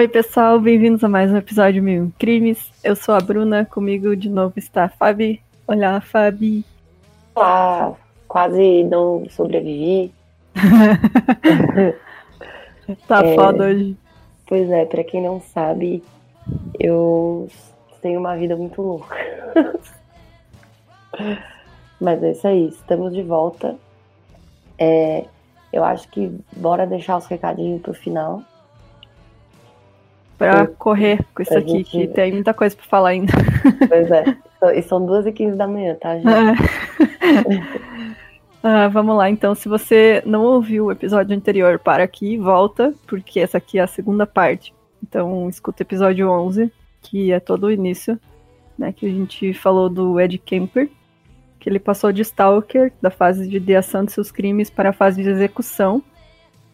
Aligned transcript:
Oi, 0.00 0.08
pessoal, 0.08 0.58
bem-vindos 0.58 1.04
a 1.04 1.10
mais 1.10 1.30
um 1.30 1.36
episódio 1.36 1.82
Mil 1.82 2.10
Crimes. 2.18 2.72
Eu 2.82 2.96
sou 2.96 3.14
a 3.14 3.20
Bruna, 3.20 3.66
comigo 3.66 4.16
de 4.16 4.30
novo 4.30 4.54
está 4.56 4.84
a 4.84 4.88
Fabi. 4.88 5.42
Olá, 5.66 6.00
Fabi. 6.00 6.64
Olá, 7.34 7.94
quase 8.26 8.82
não 8.84 9.26
sobrevivi. 9.28 10.10
tá 13.06 13.22
é, 13.22 13.34
foda 13.34 13.64
hoje. 13.64 13.94
Pois 14.46 14.70
é, 14.70 14.86
pra 14.86 15.04
quem 15.04 15.22
não 15.22 15.38
sabe, 15.38 16.02
eu 16.78 17.46
tenho 18.00 18.20
uma 18.20 18.34
vida 18.38 18.56
muito 18.56 18.80
louca. 18.80 19.14
Mas 22.00 22.22
é 22.22 22.30
isso 22.30 22.48
aí, 22.48 22.68
estamos 22.68 23.12
de 23.12 23.22
volta. 23.22 23.76
É, 24.78 25.26
eu 25.70 25.84
acho 25.84 26.08
que 26.08 26.34
bora 26.56 26.86
deixar 26.86 27.18
os 27.18 27.26
recadinhos 27.26 27.82
pro 27.82 27.92
final 27.92 28.42
pra 30.40 30.66
correr 30.66 31.22
com 31.34 31.42
isso 31.42 31.56
aqui, 31.56 31.68
gente... 31.68 31.90
que 31.90 32.08
tem 32.08 32.32
muita 32.32 32.54
coisa 32.54 32.74
pra 32.74 32.86
falar 32.86 33.10
ainda. 33.10 33.30
Pois 33.86 34.10
é. 34.10 34.24
E 34.74 34.82
são 34.82 35.04
2 35.04 35.26
e 35.26 35.32
15 35.32 35.56
da 35.56 35.66
manhã, 35.66 35.94
tá, 36.00 36.16
gente? 36.16 36.28
É. 36.28 37.62
ah, 38.64 38.88
vamos 38.88 39.18
lá, 39.18 39.28
então, 39.28 39.54
se 39.54 39.68
você 39.68 40.22
não 40.24 40.42
ouviu 40.42 40.86
o 40.86 40.92
episódio 40.92 41.36
anterior, 41.36 41.78
para 41.78 42.02
aqui, 42.02 42.38
volta, 42.38 42.94
porque 43.06 43.38
essa 43.38 43.58
aqui 43.58 43.78
é 43.78 43.82
a 43.82 43.86
segunda 43.86 44.26
parte. 44.26 44.72
Então, 45.02 45.46
escuta 45.46 45.82
o 45.82 45.84
episódio 45.84 46.30
11, 46.30 46.72
que 47.02 47.32
é 47.32 47.38
todo 47.38 47.64
o 47.64 47.70
início, 47.70 48.18
né, 48.78 48.94
que 48.94 49.04
a 49.04 49.10
gente 49.10 49.52
falou 49.52 49.90
do 49.90 50.18
Ed 50.18 50.38
Kemper, 50.38 50.88
que 51.58 51.68
ele 51.68 51.78
passou 51.78 52.12
de 52.12 52.22
Stalker, 52.22 52.90
da 53.02 53.10
fase 53.10 53.46
de 53.46 53.58
ideação 53.58 54.06
de 54.06 54.12
seus 54.12 54.32
crimes, 54.32 54.70
para 54.70 54.88
a 54.88 54.94
fase 54.94 55.22
de 55.22 55.28
execução. 55.28 56.02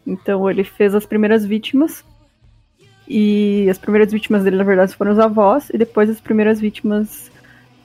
Então, 0.05 0.49
ele 0.49 0.63
fez 0.63 0.95
as 0.95 1.05
primeiras 1.05 1.45
vítimas, 1.45 2.05
e 3.07 3.67
as 3.69 3.77
primeiras 3.77 4.11
vítimas 4.11 4.43
dele, 4.43 4.57
na 4.57 4.63
verdade, 4.63 4.95
foram 4.95 5.13
os 5.13 5.19
avós, 5.19 5.69
e 5.69 5.77
depois 5.77 6.09
as 6.09 6.19
primeiras 6.19 6.59
vítimas 6.59 7.31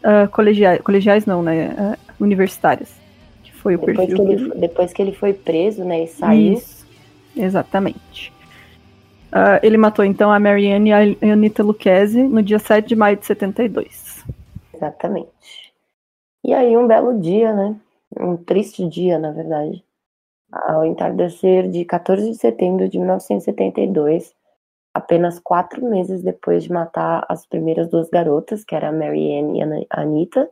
uh, 0.03 0.29
colegiais, 0.31 0.81
colegiais 0.81 1.27
não, 1.27 1.43
né? 1.43 1.69
Uh, 1.69 2.25
universitárias. 2.25 2.93
Que 3.45 3.53
foi 3.53 3.77
o 3.77 3.79
depois 3.79 3.97
perfil. 3.97 4.17
Que 4.17 4.33
ele, 4.33 4.55
depois 4.57 4.93
que 4.93 5.03
ele 5.03 5.13
foi 5.13 5.33
preso, 5.33 5.85
né? 5.85 6.05
E 6.05 6.07
saiu. 6.09 6.55
Isso, 6.55 6.87
exatamente. 7.37 8.33
Uh, 9.33 9.59
ele 9.63 9.79
matou 9.79 10.05
então 10.05 10.31
a 10.31 10.39
Marianne 10.39 10.91
e 10.91 10.93
a 10.93 11.33
Anita 11.33 11.63
Lucchese 11.63 12.23
no 12.23 12.43
dia 12.43 12.59
7 12.59 12.87
de 12.87 12.97
maio 12.97 13.17
de 13.17 13.25
72. 13.25 14.25
Exatamente. 14.75 15.73
E 16.45 16.53
aí, 16.53 16.77
um 16.77 16.89
belo 16.89 17.21
dia, 17.21 17.53
né? 17.55 17.77
Um 18.19 18.37
triste 18.37 18.87
dia, 18.89 19.19
na 19.19 19.31
verdade. 19.31 19.83
Ao 20.51 20.85
entardecer 20.85 21.71
de 21.71 21.85
14 21.85 22.31
de 22.31 22.37
setembro 22.37 22.89
de 22.89 22.99
1972, 22.99 24.35
apenas 24.95 25.39
quatro 25.39 25.85
meses 25.85 26.23
depois 26.23 26.65
de 26.65 26.73
matar 26.73 27.25
as 27.29 27.47
primeiras 27.47 27.89
duas 27.89 28.09
garotas, 28.11 28.65
que 28.65 28.75
era 28.75 28.89
a 28.89 28.93
Mary 28.93 29.39
Ann 29.39 29.57
e 29.57 29.87
a 29.91 30.01
Anita, 30.01 30.51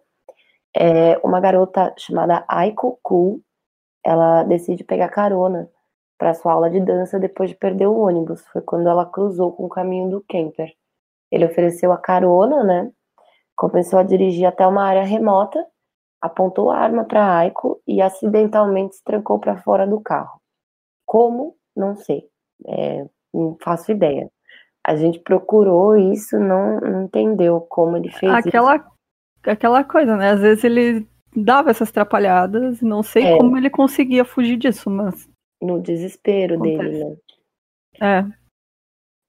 é, 0.76 1.18
uma 1.18 1.40
garota 1.40 1.92
chamada 1.98 2.44
Aiko 2.48 2.98
Ku, 3.02 3.42
ela 4.04 4.42
decide 4.44 4.84
pegar 4.84 5.08
carona 5.08 5.68
para 6.18 6.34
sua 6.34 6.52
aula 6.52 6.70
de 6.70 6.80
dança 6.80 7.18
depois 7.18 7.50
de 7.50 7.56
perder 7.56 7.86
o 7.86 7.98
ônibus. 7.98 8.46
Foi 8.48 8.62
quando 8.62 8.88
ela 8.88 9.06
cruzou 9.06 9.52
com 9.52 9.64
o 9.64 9.68
caminho 9.68 10.10
do 10.10 10.24
camper. 10.28 10.72
Ele 11.30 11.44
ofereceu 11.44 11.92
a 11.92 11.98
carona, 11.98 12.62
né? 12.62 12.92
Começou 13.56 13.98
a 13.98 14.02
dirigir 14.02 14.46
até 14.46 14.66
uma 14.66 14.84
área 14.84 15.02
remota, 15.02 15.64
apontou 16.20 16.70
a 16.70 16.78
arma 16.78 17.04
para 17.04 17.38
Aiko 17.38 17.80
e 17.86 18.00
acidentalmente 18.00 18.96
se 18.96 19.04
trancou 19.04 19.38
para 19.38 19.60
fora 19.62 19.86
do 19.86 20.00
carro. 20.00 20.40
Como? 21.06 21.56
Não 21.74 21.96
sei. 21.96 22.28
É, 22.66 23.06
não 23.32 23.56
faço 23.60 23.90
ideia. 23.90 24.30
A 24.84 24.96
gente 24.96 25.18
procurou 25.20 25.96
isso, 25.96 26.38
não, 26.38 26.80
não 26.80 27.04
entendeu 27.04 27.60
como 27.60 27.96
ele 27.96 28.10
fez 28.10 28.32
aquela, 28.32 28.76
isso. 28.76 28.84
Aquela 29.44 29.84
coisa, 29.84 30.16
né? 30.16 30.30
Às 30.30 30.40
vezes 30.40 30.64
ele 30.64 31.06
dava 31.36 31.70
essas 31.70 31.90
atrapalhadas, 31.90 32.80
não 32.80 33.02
sei 33.02 33.24
é. 33.24 33.36
como 33.36 33.56
ele 33.56 33.70
conseguia 33.70 34.24
fugir 34.24 34.56
disso, 34.56 34.88
mas. 34.90 35.28
No 35.60 35.80
desespero 35.80 36.54
Acontece. 36.54 36.78
dele, 36.78 37.04
né? 37.04 37.16
É. 38.00 38.40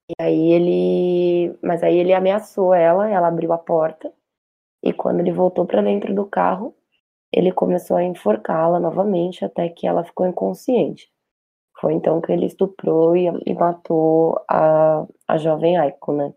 E 0.10 0.14
aí 0.20 0.52
ele. 0.52 1.58
Mas 1.62 1.84
aí 1.84 1.98
ele 1.98 2.14
ameaçou 2.14 2.74
ela, 2.74 3.10
ela 3.10 3.28
abriu 3.28 3.52
a 3.52 3.58
porta. 3.58 4.12
E 4.84 4.92
quando 4.94 5.20
ele 5.20 5.32
voltou 5.32 5.66
para 5.66 5.82
dentro 5.82 6.14
do 6.16 6.26
carro, 6.26 6.76
ele 7.32 7.52
começou 7.52 7.98
a 7.98 8.04
enforcá-la 8.04 8.80
novamente 8.80 9.46
até 9.46 9.70
que 9.70 9.86
ela 9.86 10.04
ficou 10.04 10.26
inconsciente. 10.26 11.11
Foi 11.82 11.94
então 11.94 12.22
que 12.22 12.32
ele 12.32 12.46
estuprou 12.46 13.18
e, 13.18 13.26
e 13.44 13.56
matou 13.56 14.40
a, 14.48 15.04
a 15.28 15.38
jovem 15.40 15.78
Aiko, 15.78 16.14
né? 16.14 16.32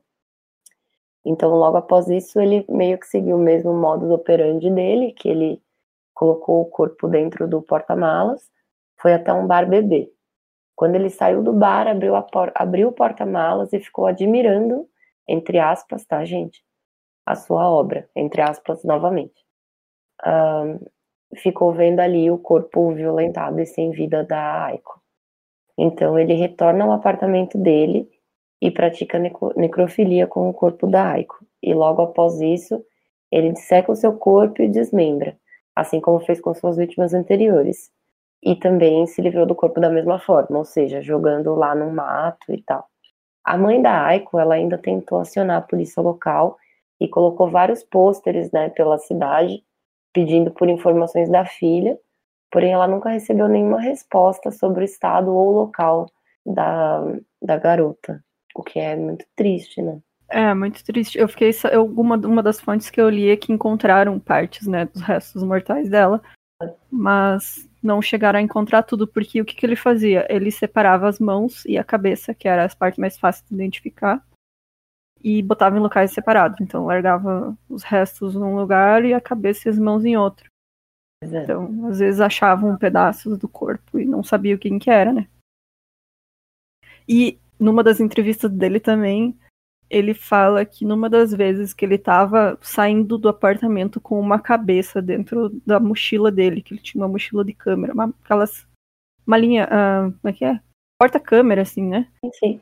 Então, 1.22 1.50
logo 1.50 1.76
após 1.76 2.08
isso, 2.08 2.40
ele 2.40 2.64
meio 2.66 2.98
que 2.98 3.06
seguiu 3.06 3.36
o 3.36 3.40
mesmo 3.40 3.74
modus 3.74 4.10
operandi 4.10 4.70
dele, 4.70 5.12
que 5.12 5.28
ele 5.28 5.62
colocou 6.14 6.62
o 6.62 6.66
corpo 6.66 7.08
dentro 7.08 7.46
do 7.46 7.60
porta-malas, 7.60 8.50
foi 8.98 9.12
até 9.12 9.32
um 9.34 9.46
bar 9.46 9.68
beber. 9.68 10.10
Quando 10.74 10.94
ele 10.94 11.10
saiu 11.10 11.42
do 11.42 11.52
bar, 11.52 11.88
abriu, 11.88 12.16
a 12.16 12.26
abriu 12.54 12.88
o 12.88 12.92
porta-malas 12.92 13.72
e 13.74 13.80
ficou 13.80 14.06
admirando, 14.06 14.88
entre 15.28 15.58
aspas, 15.58 16.06
tá, 16.06 16.24
gente? 16.24 16.64
A 17.26 17.34
sua 17.34 17.70
obra, 17.70 18.08
entre 18.16 18.40
aspas, 18.40 18.82
novamente. 18.82 19.44
Um, 20.26 20.78
ficou 21.36 21.72
vendo 21.72 22.00
ali 22.00 22.30
o 22.30 22.38
corpo 22.38 22.92
violentado 22.94 23.60
e 23.60 23.66
sem 23.66 23.90
vida 23.90 24.24
da 24.24 24.64
Aiko. 24.66 25.03
Então 25.78 26.18
ele 26.18 26.34
retorna 26.34 26.84
ao 26.84 26.92
apartamento 26.92 27.58
dele 27.58 28.08
e 28.60 28.70
pratica 28.70 29.18
necrofilia 29.56 30.26
com 30.26 30.48
o 30.48 30.54
corpo 30.54 30.86
da 30.86 31.10
Aiko. 31.10 31.44
E 31.62 31.74
logo 31.74 32.02
após 32.02 32.40
isso, 32.40 32.84
ele 33.30 33.52
disseca 33.52 33.90
o 33.90 33.96
seu 33.96 34.14
corpo 34.14 34.62
e 34.62 34.68
desmembra, 34.68 35.36
assim 35.74 36.00
como 36.00 36.20
fez 36.20 36.40
com 36.40 36.54
suas 36.54 36.76
vítimas 36.76 37.12
anteriores. 37.12 37.90
E 38.42 38.54
também 38.54 39.06
se 39.06 39.20
livrou 39.20 39.46
do 39.46 39.54
corpo 39.54 39.80
da 39.80 39.90
mesma 39.90 40.18
forma, 40.18 40.58
ou 40.58 40.64
seja, 40.64 41.02
jogando 41.02 41.54
lá 41.54 41.74
no 41.74 41.90
mato 41.90 42.52
e 42.52 42.62
tal. 42.62 42.86
A 43.44 43.58
mãe 43.58 43.82
da 43.82 44.04
Aiko, 44.06 44.38
ela 44.38 44.54
ainda 44.54 44.78
tentou 44.78 45.18
acionar 45.18 45.58
a 45.58 45.66
polícia 45.66 46.00
local 46.02 46.56
e 47.00 47.08
colocou 47.08 47.50
vários 47.50 47.82
pôsteres, 47.82 48.50
né, 48.52 48.70
pela 48.70 48.98
cidade, 48.98 49.62
pedindo 50.12 50.50
por 50.50 50.68
informações 50.68 51.28
da 51.28 51.44
filha, 51.44 51.98
porém 52.54 52.72
ela 52.72 52.86
nunca 52.86 53.08
recebeu 53.10 53.48
nenhuma 53.48 53.80
resposta 53.80 54.52
sobre 54.52 54.82
o 54.82 54.84
estado 54.84 55.34
ou 55.34 55.50
local 55.50 56.08
da, 56.46 57.02
da 57.42 57.58
garota, 57.58 58.22
o 58.54 58.62
que 58.62 58.78
é 58.78 58.94
muito 58.94 59.26
triste, 59.34 59.82
né? 59.82 59.98
É, 60.28 60.54
muito 60.54 60.84
triste. 60.84 61.18
Eu 61.18 61.26
fiquei. 61.26 61.50
Eu, 61.72 61.84
uma, 61.84 62.14
uma 62.16 62.44
das 62.44 62.60
fontes 62.60 62.90
que 62.90 63.00
eu 63.00 63.08
li 63.10 63.28
é 63.28 63.36
que 63.36 63.52
encontraram 63.52 64.20
partes, 64.20 64.68
né, 64.68 64.84
dos 64.84 65.02
restos 65.02 65.42
mortais 65.42 65.90
dela, 65.90 66.22
mas 66.88 67.68
não 67.82 68.00
chegaram 68.00 68.38
a 68.38 68.42
encontrar 68.42 68.84
tudo, 68.84 69.08
porque 69.08 69.40
o 69.40 69.44
que, 69.44 69.56
que 69.56 69.66
ele 69.66 69.74
fazia? 69.74 70.24
Ele 70.30 70.52
separava 70.52 71.08
as 71.08 71.18
mãos 71.18 71.64
e 71.64 71.76
a 71.76 71.82
cabeça, 71.82 72.32
que 72.32 72.46
era 72.46 72.64
as 72.64 72.74
partes 72.74 73.00
mais 73.00 73.18
fáceis 73.18 73.44
de 73.48 73.54
identificar, 73.56 74.24
e 75.20 75.42
botava 75.42 75.76
em 75.76 75.80
locais 75.80 76.12
separados. 76.12 76.60
Então, 76.60 76.86
largava 76.86 77.58
os 77.68 77.82
restos 77.82 78.36
num 78.36 78.54
lugar 78.54 79.04
e 79.04 79.12
a 79.12 79.20
cabeça 79.20 79.68
e 79.68 79.70
as 79.70 79.78
mãos 79.78 80.04
em 80.04 80.16
outro. 80.16 80.53
Então, 81.22 81.86
às 81.86 81.98
vezes 81.98 82.20
achavam 82.20 82.76
pedaços 82.76 83.38
do 83.38 83.48
corpo 83.48 83.98
e 83.98 84.04
não 84.04 84.22
sabia 84.22 84.58
quem 84.58 84.78
que 84.78 84.90
era, 84.90 85.12
né? 85.12 85.28
E 87.08 87.38
numa 87.58 87.82
das 87.82 88.00
entrevistas 88.00 88.50
dele 88.50 88.80
também, 88.80 89.36
ele 89.88 90.14
fala 90.14 90.64
que 90.64 90.84
numa 90.84 91.08
das 91.08 91.32
vezes 91.32 91.72
que 91.72 91.84
ele 91.84 91.94
estava 91.96 92.58
saindo 92.60 93.16
do 93.16 93.28
apartamento 93.28 94.00
com 94.00 94.18
uma 94.18 94.38
cabeça 94.38 95.00
dentro 95.00 95.50
da 95.66 95.78
mochila 95.78 96.30
dele, 96.30 96.62
que 96.62 96.74
ele 96.74 96.80
tinha 96.82 97.02
uma 97.02 97.08
mochila 97.08 97.44
de 97.44 97.52
câmera, 97.52 97.92
uma, 97.92 98.12
aquelas 98.22 98.66
malinha, 99.26 99.66
uh, 99.66 100.12
como 100.20 100.30
é 100.30 100.32
que 100.32 100.44
é? 100.44 100.60
Porta-câmera, 100.98 101.62
assim, 101.62 101.82
né? 101.82 102.08
Sim. 102.34 102.60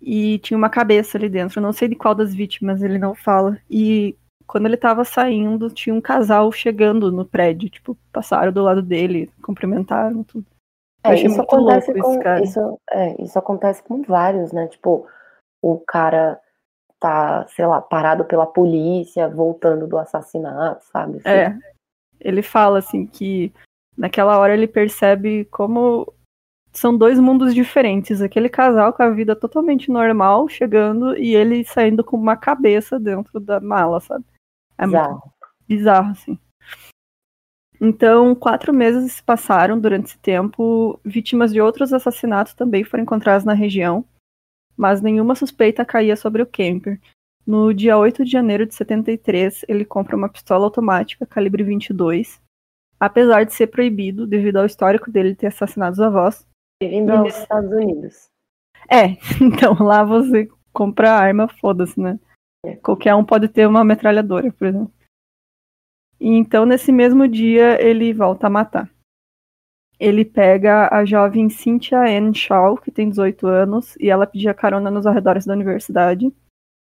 E 0.00 0.38
tinha 0.38 0.56
uma 0.56 0.70
cabeça 0.70 1.18
ali 1.18 1.28
dentro, 1.28 1.60
não 1.60 1.72
sei 1.72 1.88
de 1.88 1.96
qual 1.96 2.14
das 2.14 2.34
vítimas, 2.34 2.82
ele 2.82 2.98
não 2.98 3.14
fala. 3.14 3.60
E 3.68 4.16
quando 4.48 4.64
ele 4.64 4.78
tava 4.78 5.04
saindo, 5.04 5.68
tinha 5.68 5.94
um 5.94 6.00
casal 6.00 6.50
chegando 6.50 7.12
no 7.12 7.24
prédio, 7.24 7.68
tipo, 7.68 7.94
passaram 8.10 8.50
do 8.50 8.62
lado 8.62 8.80
dele, 8.80 9.30
cumprimentaram 9.42 10.24
tudo. 10.24 10.46
É, 11.04 11.14
isso 11.14 11.40
acontece 11.40 11.92
com 11.92 12.14
isso, 12.14 12.42
isso, 12.42 12.80
é, 12.90 13.22
isso 13.22 13.38
acontece 13.38 13.82
com 13.82 14.02
vários, 14.02 14.50
né? 14.50 14.66
Tipo, 14.66 15.06
o 15.62 15.78
cara 15.86 16.40
tá, 16.98 17.46
sei 17.48 17.66
lá, 17.66 17.80
parado 17.80 18.24
pela 18.24 18.46
polícia, 18.46 19.28
voltando 19.28 19.86
do 19.86 19.98
assassinato, 19.98 20.82
sabe? 20.86 21.18
Assim. 21.18 21.28
É. 21.28 21.58
Ele 22.18 22.42
fala 22.42 22.78
assim 22.78 23.06
que 23.06 23.52
naquela 23.96 24.38
hora 24.38 24.54
ele 24.54 24.66
percebe 24.66 25.44
como 25.50 26.10
são 26.72 26.96
dois 26.96 27.20
mundos 27.20 27.54
diferentes. 27.54 28.22
Aquele 28.22 28.48
casal 28.48 28.94
com 28.94 29.02
a 29.02 29.10
vida 29.10 29.36
totalmente 29.36 29.90
normal 29.90 30.48
chegando 30.48 31.16
e 31.16 31.34
ele 31.36 31.64
saindo 31.64 32.02
com 32.02 32.16
uma 32.16 32.36
cabeça 32.36 32.98
dentro 32.98 33.38
da 33.38 33.60
mala, 33.60 34.00
sabe? 34.00 34.24
É 34.78 34.86
bizarro. 34.86 35.10
muito 35.10 35.66
bizarro, 35.66 36.10
assim. 36.12 36.38
Então, 37.80 38.34
quatro 38.34 38.72
meses 38.72 39.12
se 39.12 39.22
passaram 39.22 39.78
durante 39.78 40.06
esse 40.06 40.18
tempo. 40.18 40.98
Vítimas 41.04 41.52
de 41.52 41.60
outros 41.60 41.92
assassinatos 41.92 42.54
também 42.54 42.84
foram 42.84 43.02
encontradas 43.02 43.44
na 43.44 43.52
região. 43.52 44.04
mas 44.76 45.02
nenhuma 45.02 45.34
suspeita 45.34 45.84
caía 45.84 46.14
sobre 46.14 46.40
o 46.40 46.46
Kemper. 46.46 47.00
No 47.44 47.74
dia 47.74 47.98
8 47.98 48.24
de 48.24 48.30
janeiro 48.30 48.64
de 48.64 48.74
73, 48.76 49.64
ele 49.66 49.84
compra 49.84 50.14
uma 50.14 50.28
pistola 50.28 50.64
automática 50.66 51.26
calibre 51.26 51.64
22, 51.64 52.40
apesar 53.00 53.44
de 53.44 53.54
ser 53.54 53.68
proibido 53.68 54.24
devido 54.24 54.58
ao 54.58 54.66
histórico 54.66 55.10
dele 55.10 55.34
ter 55.34 55.48
assassinado 55.48 55.94
os 55.94 56.00
avós. 56.00 56.46
Bem-vindo 56.80 57.10
aos 57.10 57.36
Estados 57.36 57.72
Unidos. 57.72 58.28
É, 58.88 59.16
então 59.42 59.74
lá 59.82 60.04
você 60.04 60.48
compra 60.72 61.10
arma, 61.10 61.48
foda-se, 61.48 61.98
né? 61.98 62.20
É. 62.64 62.76
Qualquer 62.76 63.14
um 63.14 63.24
pode 63.24 63.48
ter 63.48 63.66
uma 63.66 63.84
metralhadora, 63.84 64.52
por 64.52 64.66
exemplo. 64.66 64.92
E 66.20 66.28
então, 66.28 66.66
nesse 66.66 66.90
mesmo 66.90 67.28
dia, 67.28 67.80
ele 67.80 68.12
volta 68.12 68.46
a 68.46 68.50
matar. 68.50 68.90
Ele 70.00 70.24
pega 70.24 70.88
a 70.92 71.04
jovem 71.04 71.48
Cynthia 71.48 72.00
Ann 72.00 72.32
Shaw, 72.32 72.76
que 72.76 72.90
tem 72.90 73.08
18 73.08 73.46
anos, 73.46 73.96
e 73.96 74.08
ela 74.08 74.26
pedia 74.26 74.54
carona 74.54 74.90
nos 74.90 75.06
arredores 75.06 75.44
da 75.44 75.54
universidade. 75.54 76.32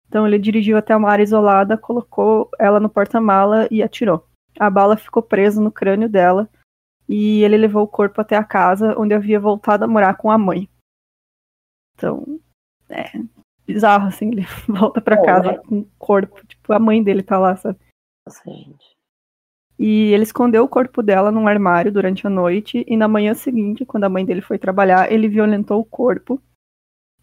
Então 0.08 0.26
ele 0.26 0.38
dirigiu 0.38 0.76
até 0.76 0.94
uma 0.96 1.10
área 1.10 1.22
isolada, 1.22 1.76
colocou 1.76 2.48
ela 2.58 2.80
no 2.80 2.88
porta-mala 2.88 3.66
e 3.70 3.82
atirou. 3.82 4.26
A 4.58 4.70
bala 4.70 4.96
ficou 4.96 5.22
presa 5.22 5.60
no 5.60 5.72
crânio 5.72 6.08
dela 6.08 6.48
e 7.08 7.42
ele 7.42 7.56
levou 7.56 7.82
o 7.82 7.88
corpo 7.88 8.20
até 8.20 8.36
a 8.36 8.44
casa, 8.44 8.94
onde 8.98 9.12
havia 9.12 9.40
voltado 9.40 9.84
a 9.84 9.88
morar 9.88 10.14
com 10.16 10.30
a 10.30 10.38
mãe. 10.38 10.68
Então, 11.94 12.40
é 12.88 13.18
bizarro, 13.66 14.08
assim, 14.08 14.30
ele 14.30 14.46
volta 14.68 15.00
pra 15.00 15.16
Bom, 15.16 15.22
casa 15.22 15.52
né? 15.52 15.58
com 15.58 15.78
o 15.80 15.88
corpo, 15.98 16.46
tipo, 16.46 16.72
a 16.72 16.78
mãe 16.78 17.02
dele 17.02 17.22
tá 17.22 17.38
lá, 17.38 17.56
sabe? 17.56 17.78
Nossa, 18.26 18.42
gente. 18.50 18.94
E 19.78 20.12
ele 20.12 20.22
escondeu 20.22 20.64
o 20.64 20.68
corpo 20.68 21.02
dela 21.02 21.32
num 21.32 21.48
armário 21.48 21.92
durante 21.92 22.26
a 22.26 22.30
noite, 22.30 22.84
e 22.86 22.96
na 22.96 23.08
manhã 23.08 23.34
seguinte, 23.34 23.84
quando 23.84 24.04
a 24.04 24.08
mãe 24.08 24.24
dele 24.24 24.40
foi 24.40 24.58
trabalhar, 24.58 25.10
ele 25.10 25.28
violentou 25.28 25.80
o 25.80 25.84
corpo. 25.84 26.40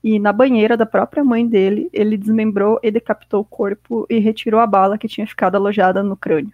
E 0.04 0.20
na 0.20 0.34
banheira 0.34 0.76
da 0.76 0.86
própria 0.86 1.24
mãe 1.24 1.48
dele, 1.48 1.90
ele 1.94 2.18
desmembrou 2.18 2.80
e 2.84 2.92
decapitou 2.92 3.42
o 3.42 3.46
corpo 3.46 4.06
e 4.10 4.18
retirou 4.18 4.60
a 4.60 4.68
bala 4.68 4.98
que 4.98 5.08
tinha 5.08 5.28
ficado 5.28 5.56
alojada 5.56 6.02
no 6.02 6.18
crânio. 6.18 6.54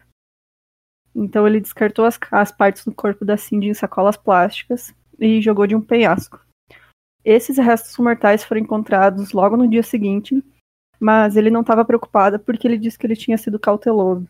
Então 1.16 1.48
ele 1.48 1.62
descartou 1.62 2.06
as, 2.06 2.20
as 2.32 2.52
partes 2.52 2.86
do 2.86 2.94
corpo 2.94 3.26
da 3.26 3.38
Cindy 3.38 3.70
em 3.70 3.74
sacolas 3.74 4.18
plásticas 4.18 4.94
e 5.18 5.42
jogou 5.42 5.66
de 5.66 5.76
um 5.76 5.82
penhasco. 5.82 6.46
Esses 7.30 7.58
restos 7.58 7.98
mortais 7.98 8.46
foram 8.46 8.62
encontrados 8.62 9.34
logo 9.34 9.58
no 9.58 9.68
dia 9.68 9.84
seguinte, 9.84 10.42
mas 10.98 11.36
ele 11.36 11.50
não 11.50 11.60
estava 11.60 11.84
preocupado 11.84 12.40
porque 12.40 12.66
ele 12.66 12.78
disse 12.78 12.98
que 12.98 13.06
ele 13.06 13.18
tinha 13.18 13.38
sido 13.38 13.60
cauteloso. 13.60 14.26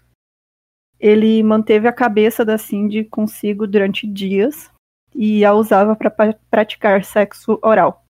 Ele 1.00 1.44
manteve 1.44 1.88
a 1.88 1.94
cabeça 1.94 2.44
da 2.44 2.58
Cindy 2.58 3.04
consigo 3.04 3.68
durante 3.68 4.08
dias 4.08 4.72
e 5.14 5.46
a 5.46 5.54
usava 5.54 5.96
para 5.96 6.10
praticar 6.50 7.06
sexo 7.06 7.60
oral. 7.62 8.04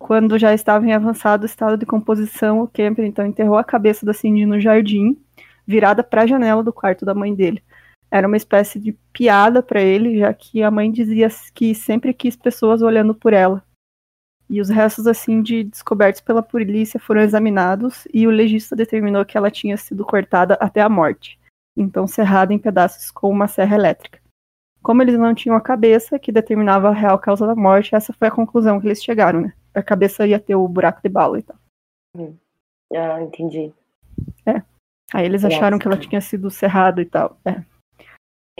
Quando 0.00 0.36
já 0.36 0.52
estava 0.52 0.84
em 0.84 0.92
avançado 0.92 1.46
estado 1.46 1.76
de 1.76 1.86
composição, 1.86 2.60
o 2.60 2.66
Kemper 2.66 3.04
então 3.04 3.24
enterrou 3.24 3.56
a 3.56 3.62
cabeça 3.62 4.04
da 4.04 4.12
Cindy 4.12 4.44
no 4.44 4.58
jardim, 4.58 5.16
virada 5.64 6.02
para 6.02 6.22
a 6.22 6.26
janela 6.26 6.64
do 6.64 6.72
quarto 6.72 7.04
da 7.04 7.14
mãe 7.14 7.32
dele. 7.32 7.62
Era 8.10 8.26
uma 8.26 8.36
espécie 8.36 8.80
de 8.80 8.98
piada 9.12 9.62
para 9.62 9.80
ele, 9.80 10.18
já 10.18 10.34
que 10.34 10.60
a 10.60 10.72
mãe 10.72 10.90
dizia 10.90 11.28
que 11.54 11.72
sempre 11.72 12.12
quis 12.12 12.34
pessoas 12.34 12.82
olhando 12.82 13.14
por 13.14 13.32
ela. 13.32 13.64
E 14.52 14.60
os 14.60 14.68
restos 14.68 15.04
da 15.04 15.14
Cindy 15.14 15.64
descobertos 15.64 16.20
pela 16.20 16.42
polícia 16.42 17.00
foram 17.00 17.22
examinados 17.22 18.06
e 18.12 18.26
o 18.26 18.30
legista 18.30 18.76
determinou 18.76 19.24
que 19.24 19.38
ela 19.38 19.50
tinha 19.50 19.78
sido 19.78 20.04
cortada 20.04 20.58
até 20.60 20.82
a 20.82 20.90
morte, 20.90 21.40
então 21.74 22.06
serrada 22.06 22.52
em 22.52 22.58
pedaços 22.58 23.10
com 23.10 23.30
uma 23.30 23.48
serra 23.48 23.76
elétrica. 23.76 24.20
Como 24.82 25.00
eles 25.00 25.18
não 25.18 25.34
tinham 25.34 25.56
a 25.56 25.60
cabeça 25.60 26.18
que 26.18 26.30
determinava 26.30 26.90
a 26.90 26.92
real 26.92 27.18
causa 27.18 27.46
da 27.46 27.54
morte, 27.54 27.94
essa 27.94 28.12
foi 28.12 28.28
a 28.28 28.30
conclusão 28.30 28.78
que 28.78 28.86
eles 28.86 29.02
chegaram, 29.02 29.40
né? 29.40 29.54
A 29.72 29.82
cabeça 29.82 30.26
ia 30.26 30.38
ter 30.38 30.54
o 30.54 30.68
buraco 30.68 31.00
de 31.02 31.08
bala 31.08 31.38
e 31.38 31.42
tal. 31.42 31.56
Ah, 32.94 33.22
entendi. 33.22 33.72
Aí 35.14 35.24
eles 35.24 35.46
acharam 35.46 35.78
que 35.78 35.86
ela 35.86 35.96
tinha 35.96 36.20
sido 36.20 36.50
serrada 36.50 37.00
e 37.00 37.06
tal. 37.06 37.38
É. 37.46 37.62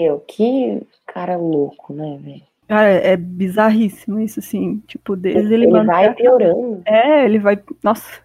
Meu, 0.01 0.21
que 0.21 0.87
cara 1.07 1.37
louco, 1.37 1.93
né, 1.93 2.17
velho? 2.17 2.52
Cara, 2.73 2.89
é 2.89 3.19
bizarríssimo 3.19 4.19
isso, 4.19 4.41
assim. 4.41 4.79
Tipo, 4.87 5.15
desde 5.15 5.53
ele, 5.53 5.65
Ele 5.65 5.73
manter 5.73 5.87
vai 5.87 6.15
piorando. 6.15 6.83
É, 6.87 7.23
ele 7.23 7.39
vai. 7.39 7.63
Nossa. 7.85 8.25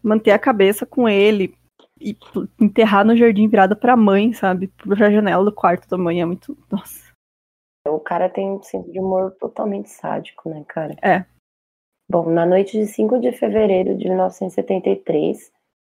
Manter 0.00 0.30
a 0.30 0.38
cabeça 0.38 0.86
com 0.86 1.08
ele 1.08 1.58
e 2.00 2.16
enterrar 2.60 3.04
no 3.04 3.16
jardim 3.16 3.48
virada 3.48 3.74
pra 3.74 3.96
mãe, 3.96 4.32
sabe? 4.32 4.68
Pra 4.68 5.10
janela 5.10 5.44
do 5.44 5.52
quarto 5.52 5.88
da 5.88 5.98
mãe. 5.98 6.22
É 6.22 6.24
muito. 6.24 6.56
Nossa. 6.70 7.10
O 7.88 7.98
cara 7.98 8.28
tem 8.28 8.48
um 8.48 8.62
senso 8.62 8.88
de 8.92 9.00
humor 9.00 9.32
totalmente 9.32 9.90
sádico, 9.90 10.48
né, 10.48 10.64
cara? 10.68 10.94
É. 11.02 11.24
Bom, 12.08 12.30
na 12.30 12.46
noite 12.46 12.78
de 12.78 12.86
5 12.86 13.18
de 13.18 13.32
fevereiro 13.32 13.96
de 13.96 14.06
1973, 14.06 15.50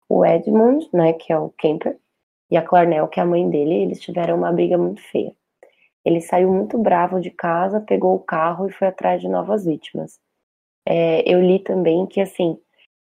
o 0.07 0.25
Edmund, 0.25 0.89
né, 0.93 1.11
que 1.11 1.33
é 1.33 1.37
o 1.37 1.49
Kemper, 1.49 1.97
e 2.49 2.55
a 2.55 2.61
Clarnell, 2.61 3.09
que 3.09 3.19
é 3.19 3.23
a 3.23 3.25
mãe 3.25 3.49
dele, 3.49 3.73
eles 3.73 3.99
tiveram 3.99 4.37
uma 4.37 4.53
briga 4.53 4.77
muito 4.77 5.01
feia. 5.01 5.35
Ele 6.03 6.21
saiu 6.21 6.51
muito 6.51 6.77
bravo 6.77 7.19
de 7.19 7.29
casa, 7.29 7.79
pegou 7.79 8.15
o 8.15 8.19
carro 8.19 8.67
e 8.67 8.71
foi 8.71 8.87
atrás 8.87 9.21
de 9.21 9.27
novas 9.27 9.65
vítimas. 9.65 10.19
É, 10.87 11.21
eu 11.31 11.39
li 11.39 11.59
também 11.59 12.07
que, 12.07 12.19
assim, 12.19 12.57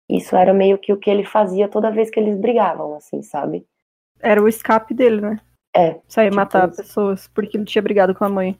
isso 0.10 0.36
era 0.36 0.54
meio 0.54 0.78
que 0.78 0.92
o 0.92 0.98
que 0.98 1.10
ele 1.10 1.24
fazia 1.24 1.68
toda 1.68 1.92
vez 1.92 2.10
que 2.10 2.20
eles 2.20 2.38
brigavam, 2.38 2.96
assim, 2.96 3.22
sabe? 3.22 3.66
Era 4.20 4.42
o 4.42 4.48
escape 4.48 4.94
dele, 4.94 5.22
né? 5.22 5.40
É, 5.76 6.00
Sair 6.08 6.30
Tipo 6.30 6.36
matar 6.36 6.70
isso. 6.70 6.78
pessoas 6.78 7.28
porque 7.28 7.56
ele 7.56 7.66
tinha 7.66 7.82
brigado 7.82 8.16
com 8.16 8.24
a 8.24 8.30
mãe. 8.30 8.60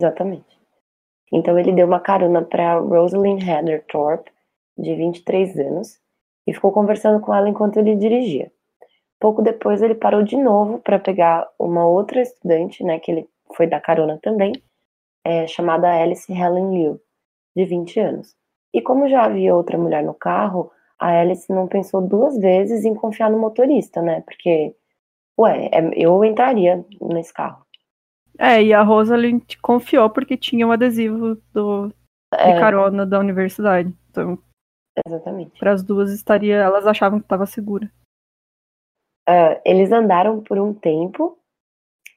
Exatamente. 0.00 0.58
Então 1.32 1.58
ele 1.58 1.72
deu 1.72 1.86
uma 1.86 2.00
carona 2.00 2.42
para 2.42 2.78
Rosalind 2.78 3.42
Heather 3.42 3.84
Thorpe, 3.86 4.30
de 4.76 4.94
23 4.94 5.58
anos, 5.58 5.98
e 6.46 6.52
ficou 6.52 6.72
conversando 6.72 7.20
com 7.20 7.34
ela 7.34 7.48
enquanto 7.48 7.78
ele 7.78 7.96
dirigia. 7.96 8.50
Pouco 9.20 9.42
depois 9.42 9.82
ele 9.82 9.94
parou 9.94 10.22
de 10.22 10.36
novo 10.36 10.78
para 10.78 10.98
pegar 10.98 11.48
uma 11.58 11.86
outra 11.86 12.22
estudante, 12.22 12.84
né, 12.84 12.98
que 12.98 13.10
ele 13.10 13.28
foi 13.54 13.66
dar 13.66 13.80
carona 13.80 14.18
também, 14.22 14.52
é, 15.24 15.46
chamada 15.46 15.90
Alice 15.90 16.30
Helen 16.32 16.70
Liu, 16.74 17.00
de 17.56 17.64
20 17.64 17.98
anos. 18.00 18.34
E 18.72 18.80
como 18.82 19.08
já 19.08 19.24
havia 19.24 19.54
outra 19.54 19.78
mulher 19.78 20.04
no 20.04 20.14
carro, 20.14 20.70
a 20.98 21.20
Alice 21.20 21.50
não 21.52 21.66
pensou 21.66 22.00
duas 22.02 22.36
vezes 22.38 22.84
em 22.84 22.94
confiar 22.94 23.30
no 23.30 23.38
motorista, 23.38 24.02
né? 24.02 24.20
Porque, 24.22 24.74
ué, 25.38 25.68
é- 25.72 25.90
eu 25.94 26.22
entraria 26.24 26.84
nesse 27.00 27.32
carro. 27.32 27.64
É, 28.38 28.62
e 28.62 28.72
a 28.72 28.82
Rosalind 28.82 29.42
confiou 29.60 30.08
porque 30.10 30.36
tinha 30.36 30.66
um 30.66 30.72
adesivo 30.72 31.36
do, 31.52 31.88
de 31.88 31.94
É, 32.34 32.60
carona 32.60 33.04
da 33.06 33.18
universidade. 33.18 33.92
Então, 34.10 34.38
exatamente. 35.06 35.58
para 35.58 35.72
as 35.72 35.82
duas 35.82 36.12
estaria. 36.12 36.56
Elas 36.56 36.86
achavam 36.86 37.18
que 37.18 37.24
estava 37.24 37.46
segura. 37.46 37.90
Ah, 39.26 39.60
eles 39.64 39.92
andaram 39.92 40.42
por 40.42 40.58
um 40.58 40.72
tempo 40.72 41.37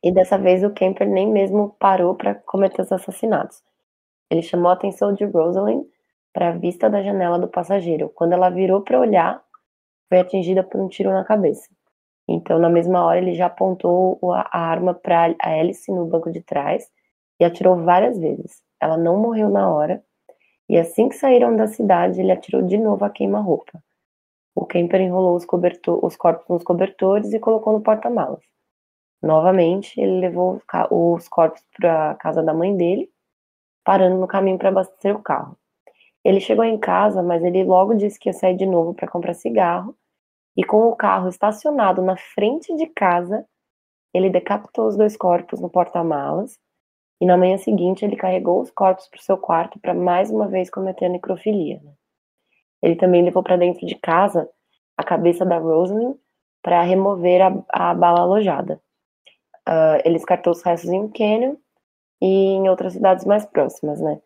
e 0.03 0.11
dessa 0.11 0.37
vez 0.37 0.63
o 0.63 0.71
Kemper 0.71 1.07
nem 1.07 1.27
mesmo 1.27 1.75
parou 1.79 2.15
para 2.15 2.35
cometer 2.35 2.81
os 2.81 2.91
assassinatos. 2.91 3.63
Ele 4.29 4.41
chamou 4.41 4.69
a 4.69 4.73
atenção 4.73 5.13
de 5.13 5.25
Rosalind 5.25 5.85
para 6.33 6.49
a 6.49 6.57
vista 6.57 6.89
da 6.89 7.03
janela 7.03 7.37
do 7.37 7.47
passageiro. 7.47 8.09
Quando 8.15 8.33
ela 8.33 8.49
virou 8.49 8.81
para 8.81 8.99
olhar, 8.99 9.43
foi 10.09 10.19
atingida 10.19 10.63
por 10.63 10.79
um 10.79 10.87
tiro 10.87 11.11
na 11.11 11.23
cabeça. 11.23 11.69
Então, 12.27 12.57
na 12.59 12.69
mesma 12.69 13.03
hora, 13.05 13.17
ele 13.19 13.33
já 13.33 13.47
apontou 13.47 14.19
a 14.33 14.57
arma 14.57 14.93
para 14.93 15.35
a 15.41 15.49
Alice 15.49 15.91
no 15.91 16.05
banco 16.05 16.31
de 16.31 16.41
trás 16.41 16.89
e 17.39 17.45
atirou 17.45 17.75
várias 17.83 18.17
vezes. 18.17 18.63
Ela 18.79 18.97
não 18.97 19.17
morreu 19.17 19.49
na 19.49 19.69
hora. 19.69 20.03
E 20.69 20.77
assim 20.77 21.09
que 21.09 21.15
saíram 21.15 21.55
da 21.55 21.67
cidade, 21.67 22.21
ele 22.21 22.31
atirou 22.31 22.61
de 22.61 22.77
novo 22.77 23.03
a 23.03 23.09
queima-roupa. 23.09 23.83
O 24.55 24.65
Kemper 24.65 25.01
enrolou 25.01 25.35
os, 25.35 25.45
os 26.03 26.15
corpos 26.15 26.47
nos 26.47 26.63
cobertores 26.63 27.33
e 27.33 27.39
colocou 27.39 27.73
no 27.73 27.81
porta-malas. 27.81 28.41
Novamente, 29.21 29.99
ele 29.99 30.19
levou 30.19 30.61
os 30.89 31.27
corpos 31.27 31.63
para 31.77 32.11
a 32.11 32.15
casa 32.15 32.41
da 32.41 32.53
mãe 32.53 32.75
dele, 32.75 33.09
parando 33.83 34.17
no 34.17 34.27
caminho 34.27 34.57
para 34.57 34.69
abastecer 34.69 35.15
o 35.15 35.21
carro. 35.21 35.57
Ele 36.23 36.39
chegou 36.39 36.63
em 36.63 36.77
casa, 36.77 37.21
mas 37.21 37.43
ele 37.43 37.63
logo 37.63 37.95
disse 37.95 38.19
que 38.19 38.29
ia 38.29 38.33
sair 38.33 38.55
de 38.55 38.65
novo 38.65 38.93
para 38.93 39.07
comprar 39.07 39.33
cigarro. 39.33 39.95
E 40.55 40.63
com 40.63 40.87
o 40.87 40.95
carro 40.95 41.29
estacionado 41.29 42.01
na 42.01 42.17
frente 42.17 42.75
de 42.75 42.85
casa, 42.87 43.45
ele 44.13 44.29
decapitou 44.29 44.87
os 44.87 44.97
dois 44.97 45.15
corpos 45.15 45.59
no 45.59 45.69
porta-malas. 45.69 46.59
E 47.19 47.25
na 47.25 47.37
manhã 47.37 47.57
seguinte, 47.57 48.03
ele 48.03 48.15
carregou 48.15 48.61
os 48.61 48.71
corpos 48.71 49.07
para 49.07 49.19
o 49.19 49.23
seu 49.23 49.37
quarto 49.37 49.79
para 49.79 49.93
mais 49.93 50.31
uma 50.31 50.47
vez 50.47 50.69
cometer 50.69 51.05
a 51.05 51.09
necrofilia. 51.09 51.79
né? 51.83 51.93
Ele 52.81 52.95
também 52.95 53.23
levou 53.23 53.43
para 53.43 53.57
dentro 53.57 53.85
de 53.85 53.95
casa 53.95 54.49
a 54.97 55.03
cabeça 55.03 55.45
da 55.45 55.57
Rosalind 55.57 56.15
para 56.61 56.81
remover 56.81 57.41
a, 57.41 57.89
a 57.89 57.93
bala 57.93 58.21
alojada. 58.21 58.81
Ah, 59.65 59.99
ele 60.03 60.15
descartou 60.15 60.51
os 60.53 60.61
restos 60.61 60.89
em 60.89 60.99
um 60.99 61.09
canyon 61.09 61.55
e 62.21 62.25
em 62.25 62.69
outras 62.69 62.93
cidades 62.93 63.25
mais 63.25 63.45
próximas, 63.45 63.99
né? 64.01 64.19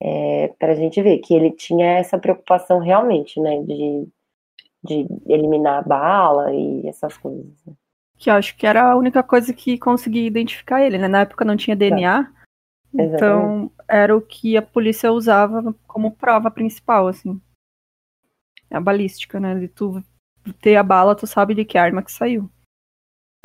É, 0.00 0.48
para 0.58 0.72
a 0.72 0.74
gente 0.74 1.00
ver 1.00 1.18
que 1.18 1.34
ele 1.34 1.50
tinha 1.50 1.98
essa 1.98 2.18
preocupação 2.18 2.78
realmente, 2.78 3.40
né? 3.40 3.62
De, 3.62 4.08
de 4.84 5.06
eliminar 5.26 5.78
a 5.78 5.82
bala 5.82 6.52
e 6.54 6.86
essas 6.86 7.16
coisas. 7.16 7.64
né? 7.66 7.72
Que 8.18 8.30
eu 8.30 8.34
acho 8.34 8.56
que 8.56 8.66
era 8.66 8.92
a 8.92 8.96
única 8.96 9.22
coisa 9.22 9.52
que 9.52 9.78
conseguia 9.78 10.26
identificar 10.26 10.82
ele, 10.82 10.98
né? 10.98 11.08
Na 11.08 11.20
época 11.20 11.44
não 11.44 11.56
tinha 11.56 11.76
DNA. 11.76 12.32
Então 12.94 13.70
era 13.88 14.16
o 14.16 14.22
que 14.22 14.56
a 14.56 14.62
polícia 14.62 15.12
usava 15.12 15.74
como 15.86 16.12
prova 16.16 16.50
principal, 16.50 17.08
assim. 17.08 17.40
a 18.70 18.80
balística, 18.80 19.38
né? 19.38 19.54
De 19.54 19.68
tu 19.68 20.02
ter 20.60 20.76
a 20.76 20.82
bala, 20.82 21.14
tu 21.14 21.26
sabe 21.26 21.54
de 21.54 21.64
que 21.64 21.76
arma 21.76 22.02
que 22.02 22.10
saiu. 22.10 22.50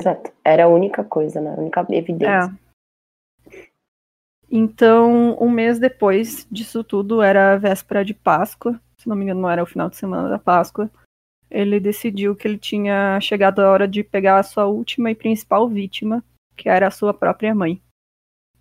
Exato. 0.02 0.32
Era 0.44 0.64
a 0.64 0.68
única 0.68 1.04
coisa, 1.04 1.40
né? 1.40 1.54
A 1.56 1.60
única 1.60 1.86
evidência. 1.90 2.58
É. 3.48 3.52
Então, 4.50 5.36
um 5.40 5.48
mês 5.48 5.78
depois 5.78 6.46
disso 6.50 6.84
tudo, 6.84 7.22
era 7.22 7.54
a 7.54 7.56
véspera 7.56 8.04
de 8.04 8.12
Páscoa, 8.12 8.78
se 8.98 9.08
não 9.08 9.16
me 9.16 9.24
engano, 9.24 9.40
não 9.40 9.50
era 9.50 9.62
o 9.62 9.66
final 9.66 9.88
de 9.88 9.96
semana 9.96 10.28
da 10.28 10.38
Páscoa. 10.38 10.90
Ele 11.50 11.80
decidiu 11.80 12.34
que 12.34 12.46
ele 12.46 12.58
tinha 12.58 13.18
chegado 13.20 13.60
a 13.60 13.70
hora 13.70 13.86
de 13.88 14.02
pegar 14.02 14.38
a 14.38 14.42
sua 14.42 14.66
última 14.66 15.10
e 15.10 15.14
principal 15.14 15.68
vítima, 15.68 16.22
que 16.56 16.68
era 16.68 16.86
a 16.88 16.90
sua 16.90 17.14
própria 17.14 17.54
mãe. 17.54 17.80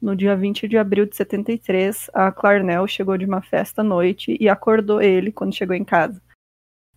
No 0.01 0.15
dia 0.15 0.36
20 0.36 0.67
de 0.67 0.77
abril 0.77 1.05
de 1.05 1.15
73, 1.15 2.10
a 2.13 2.31
Clarnell 2.31 2.88
chegou 2.88 3.17
de 3.17 3.25
uma 3.25 3.41
festa 3.41 3.81
à 3.81 3.83
noite 3.83 4.38
e 4.39 4.48
acordou 4.48 5.01
ele 5.01 5.31
quando 5.31 5.55
chegou 5.55 5.75
em 5.75 5.83
casa. 5.83 6.21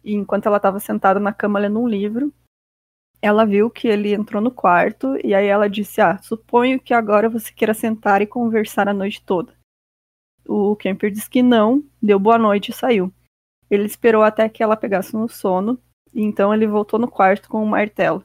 E 0.02 0.14
enquanto 0.14 0.46
ela 0.46 0.58
estava 0.58 0.78
sentada 0.78 1.18
na 1.18 1.32
cama 1.32 1.58
lendo 1.58 1.80
um 1.80 1.88
livro, 1.88 2.32
ela 3.20 3.44
viu 3.44 3.70
que 3.70 3.88
ele 3.88 4.12
entrou 4.12 4.42
no 4.42 4.50
quarto 4.50 5.16
e 5.24 5.34
aí 5.34 5.46
ela 5.46 5.68
disse: 5.68 6.00
Ah, 6.00 6.18
suponho 6.18 6.80
que 6.80 6.92
agora 6.92 7.28
você 7.28 7.52
queira 7.52 7.74
sentar 7.74 8.20
e 8.22 8.26
conversar 8.26 8.88
a 8.88 8.94
noite 8.94 9.22
toda. 9.24 9.54
O 10.46 10.76
Kemper 10.76 11.10
disse 11.10 11.30
que 11.30 11.42
não, 11.42 11.82
deu 12.02 12.18
boa 12.18 12.38
noite 12.38 12.70
e 12.70 12.74
saiu. 12.74 13.12
Ele 13.70 13.84
esperou 13.84 14.22
até 14.22 14.48
que 14.48 14.62
ela 14.62 14.76
pegasse 14.76 15.14
no 15.14 15.28
sono, 15.28 15.80
e 16.12 16.22
então 16.22 16.52
ele 16.52 16.66
voltou 16.66 16.98
no 16.98 17.10
quarto 17.10 17.48
com 17.48 17.62
um 17.62 17.66
martelo. 17.66 18.24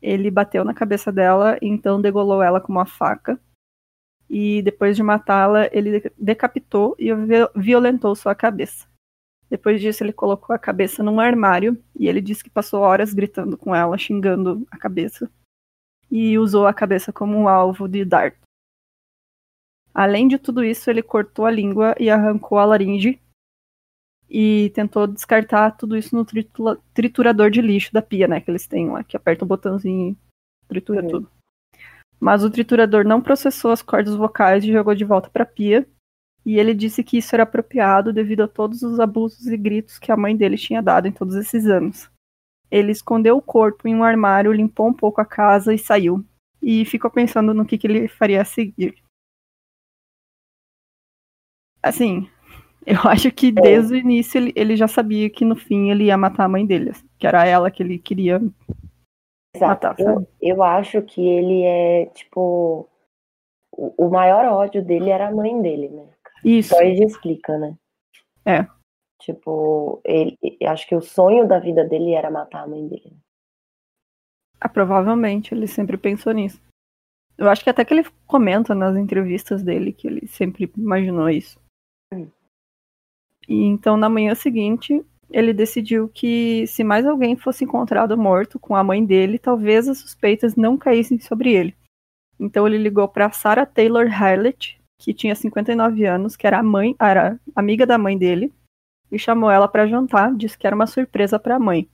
Ele 0.00 0.30
bateu 0.30 0.62
na 0.64 0.74
cabeça 0.74 1.10
dela 1.10 1.58
e 1.62 1.66
então 1.66 2.00
degolou 2.00 2.42
ela 2.42 2.60
com 2.60 2.70
uma 2.70 2.86
faca. 2.86 3.40
E 4.28 4.60
depois 4.62 4.96
de 4.96 5.02
matá-la, 5.02 5.68
ele 5.72 6.12
decapitou 6.18 6.94
e 6.98 7.08
violentou 7.54 8.14
sua 8.14 8.34
cabeça. 8.34 8.86
Depois 9.48 9.80
disso, 9.80 10.02
ele 10.02 10.12
colocou 10.12 10.54
a 10.54 10.58
cabeça 10.58 11.02
num 11.02 11.20
armário 11.20 11.80
e 11.98 12.08
ele 12.08 12.20
disse 12.20 12.42
que 12.42 12.50
passou 12.50 12.80
horas 12.80 13.14
gritando 13.14 13.56
com 13.56 13.74
ela, 13.74 13.96
xingando 13.96 14.66
a 14.70 14.76
cabeça. 14.76 15.30
E 16.10 16.38
usou 16.38 16.66
a 16.66 16.74
cabeça 16.74 17.12
como 17.12 17.36
um 17.36 17.48
alvo 17.48 17.88
de 17.88 18.04
dardo. 18.04 18.36
Além 19.94 20.28
de 20.28 20.38
tudo 20.38 20.62
isso, 20.62 20.90
ele 20.90 21.02
cortou 21.02 21.46
a 21.46 21.50
língua 21.50 21.94
e 21.98 22.10
arrancou 22.10 22.58
a 22.58 22.64
laringe 22.64 23.20
e 24.28 24.70
tentou 24.74 25.06
descartar 25.06 25.70
tudo 25.72 25.96
isso 25.96 26.14
no 26.14 26.26
triturador 26.92 27.50
de 27.50 27.60
lixo 27.60 27.92
da 27.92 28.02
pia, 28.02 28.28
né? 28.28 28.40
Que 28.40 28.50
eles 28.50 28.66
têm 28.66 28.90
lá, 28.90 29.02
que 29.02 29.16
aperta 29.16 29.44
o 29.44 29.48
botãozinho 29.48 30.10
e 30.10 30.68
tritura 30.68 31.02
uhum. 31.02 31.08
tudo. 31.08 31.30
Mas 32.18 32.42
o 32.42 32.50
triturador 32.50 33.04
não 33.04 33.22
processou 33.22 33.70
as 33.70 33.82
cordas 33.82 34.14
vocais 34.14 34.64
e 34.64 34.72
jogou 34.72 34.94
de 34.94 35.04
volta 35.04 35.30
para 35.30 35.44
a 35.44 35.46
pia 35.46 35.86
e 36.46 36.60
ele 36.60 36.72
disse 36.72 37.02
que 37.02 37.18
isso 37.18 37.34
era 37.34 37.42
apropriado 37.42 38.12
devido 38.12 38.44
a 38.44 38.48
todos 38.48 38.80
os 38.84 39.00
abusos 39.00 39.48
e 39.48 39.56
gritos 39.56 39.98
que 39.98 40.12
a 40.12 40.16
mãe 40.16 40.36
dele 40.36 40.56
tinha 40.56 40.80
dado 40.80 41.08
em 41.08 41.12
todos 41.12 41.34
esses 41.34 41.66
anos. 41.66 42.08
Ele 42.70 42.92
escondeu 42.92 43.36
o 43.36 43.42
corpo 43.42 43.88
em 43.88 43.96
um 43.96 44.04
armário, 44.04 44.52
limpou 44.52 44.86
um 44.86 44.92
pouco 44.92 45.20
a 45.20 45.24
casa 45.24 45.74
e 45.74 45.78
saiu. 45.78 46.24
E 46.62 46.84
ficou 46.84 47.10
pensando 47.10 47.52
no 47.52 47.66
que, 47.66 47.76
que 47.76 47.88
ele 47.88 48.06
faria 48.06 48.42
a 48.42 48.44
seguir. 48.44 48.94
Assim, 51.82 52.30
eu 52.86 53.00
acho 53.00 53.32
que 53.32 53.48
é. 53.48 53.50
desde 53.50 53.94
o 53.94 53.96
início 53.96 54.38
ele, 54.38 54.52
ele 54.54 54.76
já 54.76 54.86
sabia 54.86 55.28
que 55.28 55.44
no 55.44 55.56
fim 55.56 55.90
ele 55.90 56.04
ia 56.04 56.16
matar 56.16 56.44
a 56.44 56.48
mãe 56.48 56.64
dele, 56.64 56.92
que 57.18 57.26
era 57.26 57.44
ela 57.44 57.72
que 57.72 57.82
ele 57.82 57.98
queria 57.98 58.40
Exato. 59.52 59.88
matar. 59.88 59.96
Eu, 59.98 60.28
eu 60.40 60.62
acho 60.62 61.02
que 61.02 61.20
ele 61.20 61.62
é, 61.64 62.06
tipo, 62.06 62.88
o, 63.72 64.06
o 64.06 64.10
maior 64.10 64.44
ódio 64.44 64.84
dele 64.84 65.10
era 65.10 65.26
a 65.26 65.34
mãe 65.34 65.60
dele, 65.60 65.88
né? 65.88 66.15
Isso. 66.44 66.70
Só 66.70 66.80
ele 66.80 67.04
explica, 67.04 67.58
né? 67.58 67.76
É. 68.44 68.66
Tipo, 69.20 70.00
ele, 70.04 70.36
acho 70.66 70.86
que 70.86 70.94
o 70.94 71.00
sonho 71.00 71.48
da 71.48 71.58
vida 71.58 71.84
dele 71.84 72.12
era 72.12 72.30
matar 72.30 72.64
a 72.64 72.66
mãe 72.66 72.86
dele. 72.86 73.16
Ah, 74.60 74.68
provavelmente, 74.68 75.54
ele 75.54 75.66
sempre 75.66 75.96
pensou 75.96 76.32
nisso. 76.32 76.60
Eu 77.36 77.48
acho 77.50 77.62
que 77.62 77.70
até 77.70 77.84
que 77.84 77.92
ele 77.92 78.06
comenta 78.26 78.74
nas 78.74 78.96
entrevistas 78.96 79.62
dele 79.62 79.92
que 79.92 80.06
ele 80.06 80.26
sempre 80.26 80.72
imaginou 80.76 81.28
isso. 81.28 81.60
Hum. 82.12 82.28
E 83.48 83.64
então, 83.64 83.96
na 83.96 84.08
manhã 84.08 84.34
seguinte, 84.34 85.04
ele 85.30 85.52
decidiu 85.52 86.08
que 86.08 86.66
se 86.66 86.82
mais 86.84 87.04
alguém 87.04 87.36
fosse 87.36 87.64
encontrado 87.64 88.16
morto 88.16 88.58
com 88.58 88.74
a 88.74 88.84
mãe 88.84 89.04
dele, 89.04 89.38
talvez 89.38 89.88
as 89.88 89.98
suspeitas 89.98 90.56
não 90.56 90.78
caíssem 90.78 91.18
sobre 91.18 91.52
ele. 91.52 91.76
Então 92.38 92.66
ele 92.66 92.78
ligou 92.78 93.08
para 93.08 93.30
Sarah 93.30 93.66
Taylor 93.66 94.06
Harlett, 94.10 94.80
que 94.98 95.12
tinha 95.12 95.34
59 95.34 96.04
anos, 96.04 96.36
que 96.36 96.46
era 96.46 96.58
a 96.58 96.62
mãe, 96.62 96.94
era 96.98 97.38
amiga 97.54 97.86
da 97.86 97.98
mãe 97.98 98.16
dele, 98.16 98.52
e 99.10 99.18
chamou 99.18 99.50
ela 99.50 99.68
para 99.68 99.86
jantar, 99.86 100.34
disse 100.34 100.58
que 100.58 100.66
era 100.66 100.74
uma 100.74 100.86
surpresa 100.86 101.38
para 101.38 101.56
a 101.56 101.60
mãe. 101.60 101.88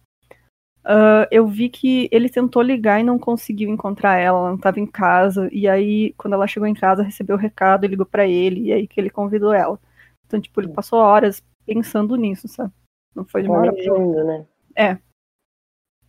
Uh, 0.84 1.26
eu 1.30 1.46
vi 1.46 1.68
que 1.68 2.08
ele 2.10 2.28
tentou 2.28 2.60
ligar 2.60 3.00
e 3.00 3.04
não 3.04 3.16
conseguiu 3.16 3.70
encontrar 3.70 4.18
ela, 4.18 4.38
ela 4.38 4.48
não 4.48 4.56
estava 4.56 4.80
em 4.80 4.86
casa, 4.86 5.48
e 5.52 5.68
aí, 5.68 6.12
quando 6.16 6.34
ela 6.34 6.46
chegou 6.46 6.66
em 6.66 6.74
casa, 6.74 7.02
recebeu 7.02 7.36
o 7.36 7.38
recado, 7.38 7.86
ligou 7.86 8.06
para 8.06 8.26
ele, 8.26 8.62
e 8.62 8.72
aí 8.72 8.88
que 8.88 9.00
ele 9.00 9.10
convidou 9.10 9.52
ela. 9.52 9.78
Então, 10.26 10.40
tipo, 10.40 10.60
ele 10.60 10.72
passou 10.72 10.98
horas 10.98 11.42
pensando 11.64 12.16
nisso, 12.16 12.48
sabe? 12.48 12.72
Não 13.14 13.24
foi 13.24 13.42
de 13.42 13.48
uma 13.48 13.58
hora 13.58 13.72
pra... 13.72 14.24
né? 14.24 14.46
É. 14.74 14.98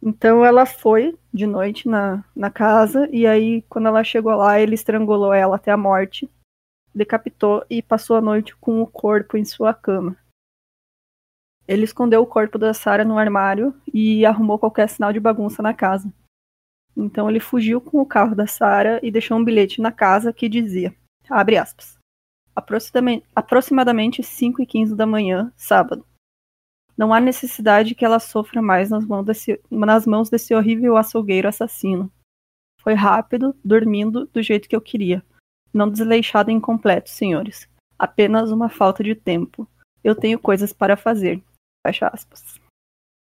Então 0.01 0.43
ela 0.43 0.65
foi 0.65 1.17
de 1.33 1.45
noite 1.45 1.87
na, 1.87 2.23
na 2.35 2.49
casa, 2.49 3.07
e 3.11 3.27
aí, 3.27 3.61
quando 3.69 3.87
ela 3.87 4.03
chegou 4.03 4.35
lá, 4.35 4.59
ele 4.59 4.75
estrangulou 4.75 5.33
ela 5.33 5.55
até 5.55 5.71
a 5.71 5.77
morte 5.77 6.29
decapitou 6.93 7.65
e 7.69 7.81
passou 7.81 8.15
a 8.15 8.21
noite 8.21 8.55
com 8.57 8.81
o 8.81 8.87
corpo 8.87 9.37
em 9.37 9.45
sua 9.45 9.73
cama. 9.73 10.17
Ele 11.67 11.83
escondeu 11.83 12.21
o 12.21 12.27
corpo 12.27 12.57
da 12.57 12.73
Sarah 12.73 13.05
no 13.05 13.17
armário 13.17 13.73
e 13.93 14.25
arrumou 14.25 14.59
qualquer 14.59 14.89
sinal 14.89 15.13
de 15.13 15.19
bagunça 15.19 15.63
na 15.63 15.73
casa. 15.73 16.13
Então 16.95 17.29
ele 17.29 17.39
fugiu 17.39 17.81
com 17.81 17.99
o 17.99 18.05
carro 18.05 18.35
da 18.35 18.45
Sarah 18.45 18.99
e 19.01 19.09
deixou 19.09 19.37
um 19.37 19.43
bilhete 19.43 19.81
na 19.81 19.91
casa 19.91 20.33
que 20.33 20.49
dizia, 20.49 20.95
abre 21.29 21.57
aspas, 21.57 21.97
aproximadamente 23.35 24.21
5 24.21 24.61
e 24.61 24.65
15 24.65 24.95
da 24.95 25.05
manhã, 25.05 25.51
sábado. 25.55 26.05
Não 26.95 27.11
há 27.11 27.19
necessidade 27.19 27.95
que 27.95 28.05
ela 28.05 28.19
sofra 28.19 28.61
mais 28.61 28.89
nas 28.89 29.05
mãos 29.05 29.25
desse, 29.25 29.59
nas 29.71 30.05
mãos 30.05 30.29
desse 30.29 30.53
horrível 30.53 30.95
açougueiro 30.95 31.47
assassino. 31.47 32.11
Foi 32.79 32.93
rápido, 32.93 33.55
dormindo 33.63 34.27
do 34.27 34.43
jeito 34.43 34.69
que 34.69 34.75
eu 34.75 34.81
queria. 34.81 35.25
Não 35.73 35.89
desleixado 35.89 36.51
e 36.51 36.53
incompleto, 36.53 37.09
senhores. 37.09 37.67
Apenas 37.97 38.51
uma 38.51 38.69
falta 38.69 39.03
de 39.03 39.15
tempo. 39.15 39.67
Eu 40.03 40.15
tenho 40.15 40.37
coisas 40.37 40.71
para 40.73 40.95
fazer. 40.95 41.41
Fecha 41.85 42.07
aspas. 42.07 42.59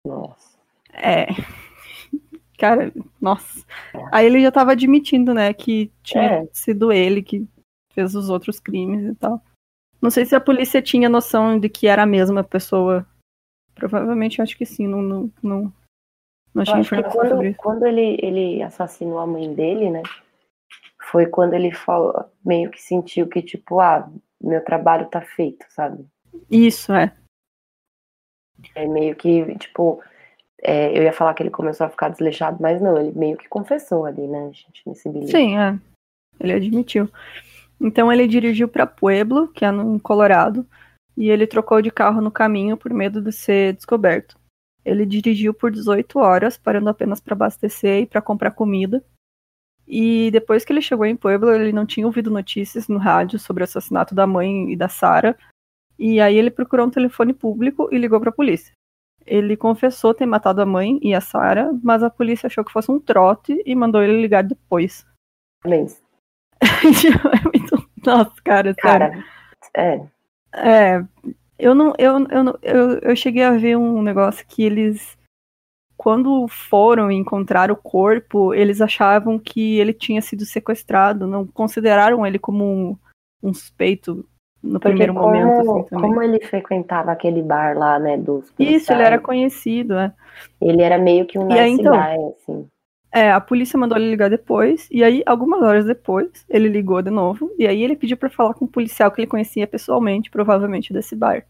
Nossa. 0.05 0.57
É. 0.93 1.27
Cara, 2.57 2.91
nossa. 3.21 3.65
Aí 4.11 4.25
ele 4.25 4.41
já 4.41 4.51
tava 4.51 4.71
admitindo, 4.71 5.33
né, 5.33 5.53
que 5.53 5.91
tinha 6.01 6.23
é. 6.23 6.47
sido 6.51 6.91
ele 6.91 7.21
que 7.21 7.47
fez 7.93 8.15
os 8.15 8.29
outros 8.29 8.59
crimes 8.59 9.05
e 9.05 9.15
tal. 9.15 9.41
Não 10.01 10.09
sei 10.09 10.25
se 10.25 10.35
a 10.35 10.41
polícia 10.41 10.81
tinha 10.81 11.09
noção 11.09 11.59
de 11.59 11.69
que 11.69 11.87
era 11.87 12.03
a 12.03 12.07
mesma 12.07 12.43
pessoa. 12.43 13.05
Provavelmente 13.75 14.41
acho 14.41 14.57
que 14.57 14.65
sim, 14.65 14.87
não, 14.87 15.01
não, 15.01 15.31
não, 15.41 15.73
não 16.53 16.63
tinha 16.63 16.79
informação 16.79 17.11
quando, 17.11 17.29
sobre 17.29 17.49
isso. 17.49 17.59
Quando 17.59 17.85
ele, 17.85 18.17
ele 18.21 18.61
assassinou 18.63 19.19
a 19.19 19.27
mãe 19.27 19.53
dele, 19.53 19.89
né? 19.91 20.01
Foi 21.11 21.25
quando 21.25 21.53
ele 21.53 21.71
falou, 21.71 22.25
meio 22.43 22.69
que 22.69 22.81
sentiu 22.81 23.27
que, 23.27 23.41
tipo, 23.41 23.79
ah, 23.79 24.09
meu 24.41 24.63
trabalho 24.63 25.07
tá 25.07 25.21
feito, 25.21 25.65
sabe? 25.69 26.05
Isso, 26.49 26.93
é. 26.93 27.13
É 28.75 28.85
meio 28.85 29.15
que, 29.15 29.55
tipo, 29.57 30.01
é, 30.61 30.97
eu 30.97 31.03
ia 31.03 31.13
falar 31.13 31.33
que 31.33 31.43
ele 31.43 31.49
começou 31.49 31.85
a 31.85 31.89
ficar 31.89 32.09
desleixado, 32.09 32.57
mas 32.61 32.81
não, 32.81 32.97
ele 32.97 33.17
meio 33.17 33.37
que 33.37 33.47
confessou 33.47 34.05
ali, 34.05 34.27
né, 34.27 34.51
gente, 34.53 34.81
nesse 34.85 35.09
bilhete. 35.09 35.31
Sim, 35.31 35.57
é. 35.57 35.79
Ele 36.39 36.53
admitiu. 36.53 37.09
Então 37.79 38.11
ele 38.11 38.27
dirigiu 38.27 38.67
para 38.67 38.87
Pueblo, 38.87 39.47
que 39.49 39.63
é 39.63 39.71
no 39.71 39.99
Colorado, 39.99 40.65
e 41.15 41.29
ele 41.29 41.47
trocou 41.47 41.81
de 41.81 41.91
carro 41.91 42.21
no 42.21 42.31
caminho 42.31 42.75
por 42.75 42.91
medo 42.91 43.21
de 43.21 43.31
ser 43.31 43.73
descoberto. 43.73 44.37
Ele 44.83 45.05
dirigiu 45.05 45.53
por 45.53 45.71
18 45.71 46.17
horas, 46.19 46.57
parando 46.57 46.89
apenas 46.89 47.19
para 47.19 47.33
abastecer 47.33 48.03
e 48.03 48.05
para 48.05 48.21
comprar 48.21 48.51
comida. 48.51 49.03
E 49.87 50.29
depois 50.31 50.65
que 50.65 50.73
ele 50.73 50.81
chegou 50.81 51.05
em 51.05 51.15
Pueblo, 51.15 51.51
ele 51.51 51.71
não 51.71 51.85
tinha 51.85 52.05
ouvido 52.05 52.29
notícias 52.29 52.87
no 52.87 52.97
rádio 52.97 53.39
sobre 53.39 53.63
o 53.63 53.65
assassinato 53.65 54.13
da 54.13 54.27
mãe 54.27 54.71
e 54.71 54.75
da 54.75 54.89
Sara. 54.89 55.37
E 55.97 56.19
aí 56.19 56.35
ele 56.37 56.51
procurou 56.51 56.85
um 56.85 56.91
telefone 56.91 57.33
público 57.33 57.87
e 57.91 57.97
ligou 57.97 58.19
para 58.19 58.29
a 58.29 58.33
polícia. 58.33 58.73
Ele 59.25 59.55
confessou 59.55 60.13
ter 60.13 60.25
matado 60.25 60.61
a 60.61 60.65
mãe 60.65 60.99
e 61.01 61.13
a 61.13 61.21
Sara, 61.21 61.71
mas 61.81 62.03
a 62.03 62.09
polícia 62.09 62.47
achou 62.47 62.63
que 62.63 62.71
fosse 62.71 62.91
um 62.91 62.99
trote 62.99 63.61
e 63.65 63.75
mandou 63.75 64.03
ele 64.03 64.21
ligar 64.21 64.43
depois. 64.43 65.05
Mas... 65.65 66.01
é 66.61 67.43
muito... 67.43 67.89
Nossa, 68.05 68.33
cara, 68.43 68.73
cara 68.75 69.23
é. 69.75 70.01
É, 70.53 71.03
eu 71.59 71.75
não, 71.75 71.93
eu, 71.97 72.19
eu, 72.29 72.59
eu, 72.61 72.99
eu 72.99 73.15
cheguei 73.15 73.43
a 73.43 73.51
ver 73.51 73.77
um 73.77 74.01
negócio 74.01 74.45
que 74.47 74.63
eles 74.63 75.16
quando 75.97 76.47
foram 76.47 77.11
encontrar 77.11 77.71
o 77.71 77.75
corpo, 77.75 78.53
eles 78.53 78.79
achavam 78.79 79.39
que 79.39 79.79
ele 79.79 79.91
tinha 79.91 80.21
sido 80.21 80.45
sequestrado, 80.45 81.25
não 81.25 81.45
consideraram 81.45 82.25
ele 82.25 82.37
como 82.37 82.63
um, 82.63 82.97
um 83.41 83.53
suspeito 83.53 84.23
no 84.61 84.79
Porque 84.79 84.89
primeiro 84.89 85.13
como, 85.13 85.25
momento. 85.25 85.79
Assim, 85.79 85.95
como 85.95 86.21
ele 86.21 86.39
frequentava 86.45 87.11
aquele 87.11 87.41
bar 87.41 87.77
lá, 87.77 87.97
né, 87.97 88.17
dos 88.17 88.53
Isso, 88.59 88.93
ele 88.93 89.01
era 89.01 89.19
conhecido, 89.19 89.95
é. 89.95 90.13
ele 90.61 90.81
era 90.81 90.97
meio 90.97 91.25
que 91.25 91.39
um 91.39 91.49
E 91.49 91.59
aí, 91.59 91.71
nice 91.71 91.81
então? 91.81 91.93
guy, 91.93 92.33
assim. 92.37 92.67
É, 93.11 93.31
a 93.31 93.41
polícia 93.41 93.79
mandou 93.79 93.97
ele 93.97 94.09
ligar 94.09 94.29
depois, 94.29 94.87
e 94.91 95.03
aí, 95.03 95.23
algumas 95.25 95.61
horas 95.63 95.85
depois, 95.85 96.45
ele 96.47 96.67
ligou 96.67 97.01
de 97.01 97.09
novo, 97.09 97.49
e 97.57 97.65
aí 97.65 97.81
ele 97.81 97.95
pediu 97.95 98.17
pra 98.17 98.29
falar 98.29 98.53
com 98.53 98.65
um 98.65 98.67
policial 98.67 99.09
que 99.09 99.21
ele 99.21 99.27
conhecia 99.27 99.65
pessoalmente, 99.65 100.29
provavelmente 100.29 100.93
desse 100.93 101.15
bar. 101.15 101.43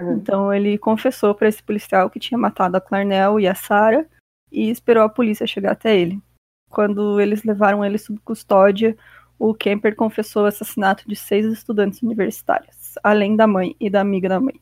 Uhum. 0.00 0.14
Então 0.14 0.52
ele 0.52 0.78
confessou 0.78 1.34
pra 1.34 1.48
esse 1.48 1.62
policial 1.62 2.08
que 2.08 2.18
tinha 2.18 2.38
matado 2.38 2.76
a 2.76 2.80
Clarnell 2.80 3.38
e 3.38 3.46
a 3.46 3.54
Sarah, 3.54 4.06
e 4.50 4.70
esperou 4.70 5.04
a 5.04 5.08
polícia 5.08 5.46
chegar 5.46 5.72
até 5.72 5.96
ele. 5.96 6.20
Quando 6.68 7.20
eles 7.20 7.44
levaram 7.44 7.84
ele 7.84 7.98
sob 7.98 8.18
custódia, 8.20 8.96
o 9.38 9.54
Kemper 9.54 9.96
confessou 9.96 10.42
o 10.42 10.46
assassinato 10.46 11.08
de 11.08 11.16
seis 11.16 11.46
estudantes 11.46 12.02
universitárias, 12.02 12.94
além 13.02 13.36
da 13.36 13.46
mãe 13.46 13.74
e 13.80 13.88
da 13.88 14.00
amiga 14.00 14.28
da 14.28 14.40
mãe. 14.40 14.60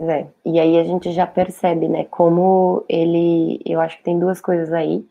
É, 0.00 0.28
e 0.44 0.58
aí 0.58 0.78
a 0.78 0.84
gente 0.84 1.12
já 1.12 1.26
percebe, 1.26 1.88
né, 1.88 2.04
como 2.04 2.84
ele, 2.88 3.60
eu 3.64 3.80
acho 3.80 3.96
que 3.98 4.04
tem 4.04 4.18
duas 4.18 4.40
coisas 4.40 4.72
aí, 4.72 5.06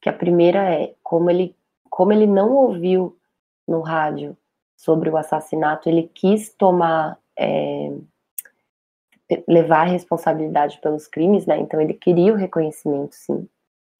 que 0.00 0.08
a 0.08 0.12
primeira 0.12 0.74
é 0.74 0.94
como 1.02 1.30
ele, 1.30 1.54
como 1.88 2.12
ele 2.12 2.26
não 2.26 2.52
ouviu 2.52 3.16
no 3.66 3.80
rádio 3.80 4.36
sobre 4.76 5.08
o 5.08 5.16
assassinato, 5.16 5.88
ele 5.88 6.10
quis 6.14 6.52
tomar, 6.52 7.18
é, 7.38 7.92
levar 9.46 9.80
a 9.82 9.90
responsabilidade 9.90 10.80
pelos 10.80 11.06
crimes, 11.06 11.46
né, 11.46 11.58
então 11.58 11.80
ele 11.80 11.94
queria 11.94 12.32
o 12.32 12.36
reconhecimento, 12.36 13.14
sim, 13.14 13.48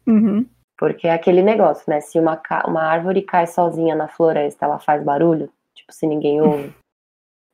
Uhum. 0.06 0.46
porque 0.76 1.06
é 1.06 1.12
aquele 1.12 1.42
negócio, 1.42 1.84
né, 1.88 2.00
se 2.00 2.18
uma, 2.18 2.40
uma 2.66 2.82
árvore 2.82 3.22
cai 3.22 3.46
sozinha 3.46 3.94
na 3.94 4.08
floresta, 4.08 4.64
ela 4.64 4.78
faz 4.78 5.02
barulho, 5.04 5.50
tipo, 5.74 5.92
se 5.92 6.06
ninguém 6.06 6.40
ouve, 6.40 6.74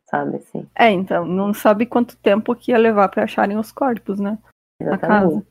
sabe, 0.08 0.36
assim, 0.36 0.66
É, 0.74 0.90
então, 0.90 1.24
não 1.24 1.52
sabe 1.52 1.84
quanto 1.86 2.16
tempo 2.16 2.54
que 2.54 2.70
ia 2.70 2.78
levar 2.78 3.08
pra 3.08 3.24
acharem 3.24 3.56
os 3.56 3.72
corpos, 3.72 4.18
né? 4.20 4.38
Exatamente. 4.80 5.46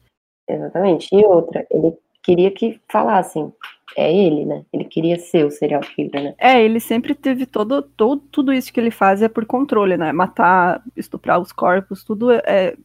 Exatamente. 0.47 1.07
E 1.15 1.25
outra, 1.25 1.65
ele 1.71 1.97
queria 2.23 2.49
que 2.51 2.79
falassem, 2.89 3.53
é 3.95 4.11
ele, 4.11 4.45
né? 4.45 4.65
Ele 4.71 4.85
queria 4.85 5.19
ser 5.19 5.45
o 5.45 5.51
serial 5.51 5.81
killer, 5.81 6.23
né? 6.23 6.35
É, 6.37 6.63
ele 6.63 6.79
sempre 6.79 7.13
teve 7.13 7.45
todo, 7.45 7.81
todo 7.81 8.21
tudo 8.31 8.53
isso 8.53 8.71
que 8.73 8.79
ele 8.79 8.91
faz 8.91 9.21
é 9.21 9.27
por 9.29 9.45
controle, 9.45 9.97
né? 9.97 10.11
Matar, 10.11 10.81
estuprar 10.95 11.39
os 11.39 11.51
corpos, 11.51 12.03
tudo 12.03 12.31
é 12.31 12.75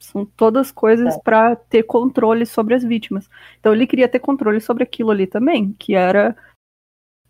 são 0.00 0.24
todas 0.24 0.70
coisas 0.70 1.16
É. 1.16 1.20
pra 1.20 1.56
ter 1.56 1.82
controle 1.82 2.46
sobre 2.46 2.72
as 2.74 2.84
vítimas. 2.84 3.28
Então 3.58 3.72
ele 3.72 3.86
queria 3.86 4.08
ter 4.08 4.20
controle 4.20 4.60
sobre 4.60 4.84
aquilo 4.84 5.10
ali 5.10 5.26
também, 5.26 5.72
que 5.72 5.94
era 5.94 6.36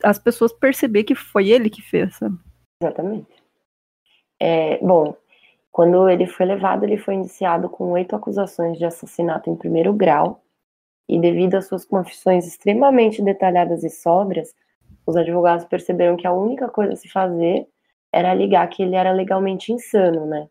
as 0.03 0.19
pessoas 0.19 0.53
perceber 0.53 1.05
que 1.05 1.15
foi 1.15 1.49
ele 1.49 1.71
que 1.71 1.81
fez. 1.83 2.15
sabe? 2.17 2.39
Exatamente. 2.83 3.43
É, 4.41 4.79
bom, 4.79 5.17
quando 5.73 6.09
ele 6.09 6.27
foi 6.27 6.47
levado, 6.47 6.85
ele 6.85 6.99
foi 6.99 7.15
indiciado 7.15 7.69
com 7.69 7.91
oito 7.93 8.15
acusações 8.15 8.79
de 8.79 8.85
assassinato 8.85 9.49
em 9.51 9.57
primeiro 9.57 9.93
grau, 9.93 10.43
e 11.09 11.19
devido 11.19 11.55
às 11.55 11.67
suas 11.67 11.85
confissões 11.85 12.47
extremamente 12.47 13.23
detalhadas 13.23 13.83
e 13.83 13.91
sóbrias, 13.91 14.55
os 15.07 15.17
advogados 15.17 15.65
perceberam 15.65 16.17
que 16.17 16.27
a 16.27 16.33
única 16.33 16.69
coisa 16.69 16.93
a 16.93 16.97
se 16.97 17.09
fazer 17.09 17.67
era 18.13 18.35
ligar 18.35 18.69
que 18.69 18.83
ele 18.83 18.95
era 18.95 19.13
legalmente 19.13 19.73
insano, 19.73 20.27
né? 20.27 20.49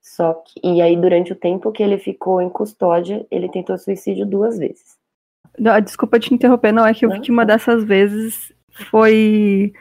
Só 0.00 0.34
que, 0.34 0.60
e 0.62 0.82
aí, 0.82 0.96
durante 0.96 1.32
o 1.32 1.36
tempo 1.36 1.72
que 1.72 1.82
ele 1.82 1.98
ficou 1.98 2.40
em 2.42 2.50
custódia, 2.50 3.26
ele 3.30 3.48
tentou 3.48 3.78
suicídio 3.78 4.26
duas 4.26 4.58
vezes. 4.58 4.98
Ah, 5.64 5.80
Desculpa 5.80 6.20
te 6.20 6.34
interromper, 6.34 6.72
não, 6.72 6.86
é 6.86 6.92
que 6.92 7.06
eu 7.06 7.10
vi 7.10 7.16
Não, 7.16 7.22
que 7.22 7.30
uma 7.30 7.46
tá. 7.46 7.54
dessas 7.54 7.82
vezes 7.84 8.52
foi. 8.90 9.72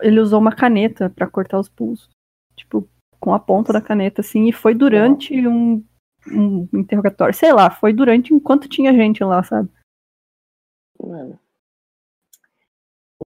Ele 0.00 0.20
usou 0.20 0.40
uma 0.40 0.54
caneta 0.54 1.10
pra 1.10 1.26
cortar 1.26 1.58
os 1.58 1.68
pulsos. 1.68 2.08
Tipo, 2.56 2.88
com 3.20 3.34
a 3.34 3.38
ponta 3.38 3.72
da 3.72 3.80
caneta, 3.80 4.20
assim, 4.20 4.48
e 4.48 4.52
foi 4.52 4.74
durante 4.74 5.46
um, 5.46 5.84
um 6.26 6.68
interrogatório. 6.72 7.34
Sei 7.34 7.52
lá, 7.52 7.70
foi 7.70 7.92
durante 7.92 8.34
enquanto 8.34 8.68
tinha 8.68 8.92
gente 8.92 9.22
lá, 9.22 9.42
sabe? 9.42 9.68
Mano. 11.00 11.38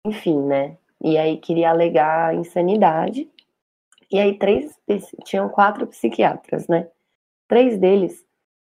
Enfim, 0.06 0.40
né? 0.42 0.76
E 1.02 1.16
aí 1.16 1.38
queria 1.38 1.70
alegar 1.70 2.34
insanidade. 2.34 3.28
E 4.10 4.18
aí 4.18 4.38
três 4.38 4.78
tinham 5.24 5.48
quatro 5.48 5.86
psiquiatras, 5.86 6.68
né? 6.68 6.88
Três 7.48 7.78
deles 7.78 8.24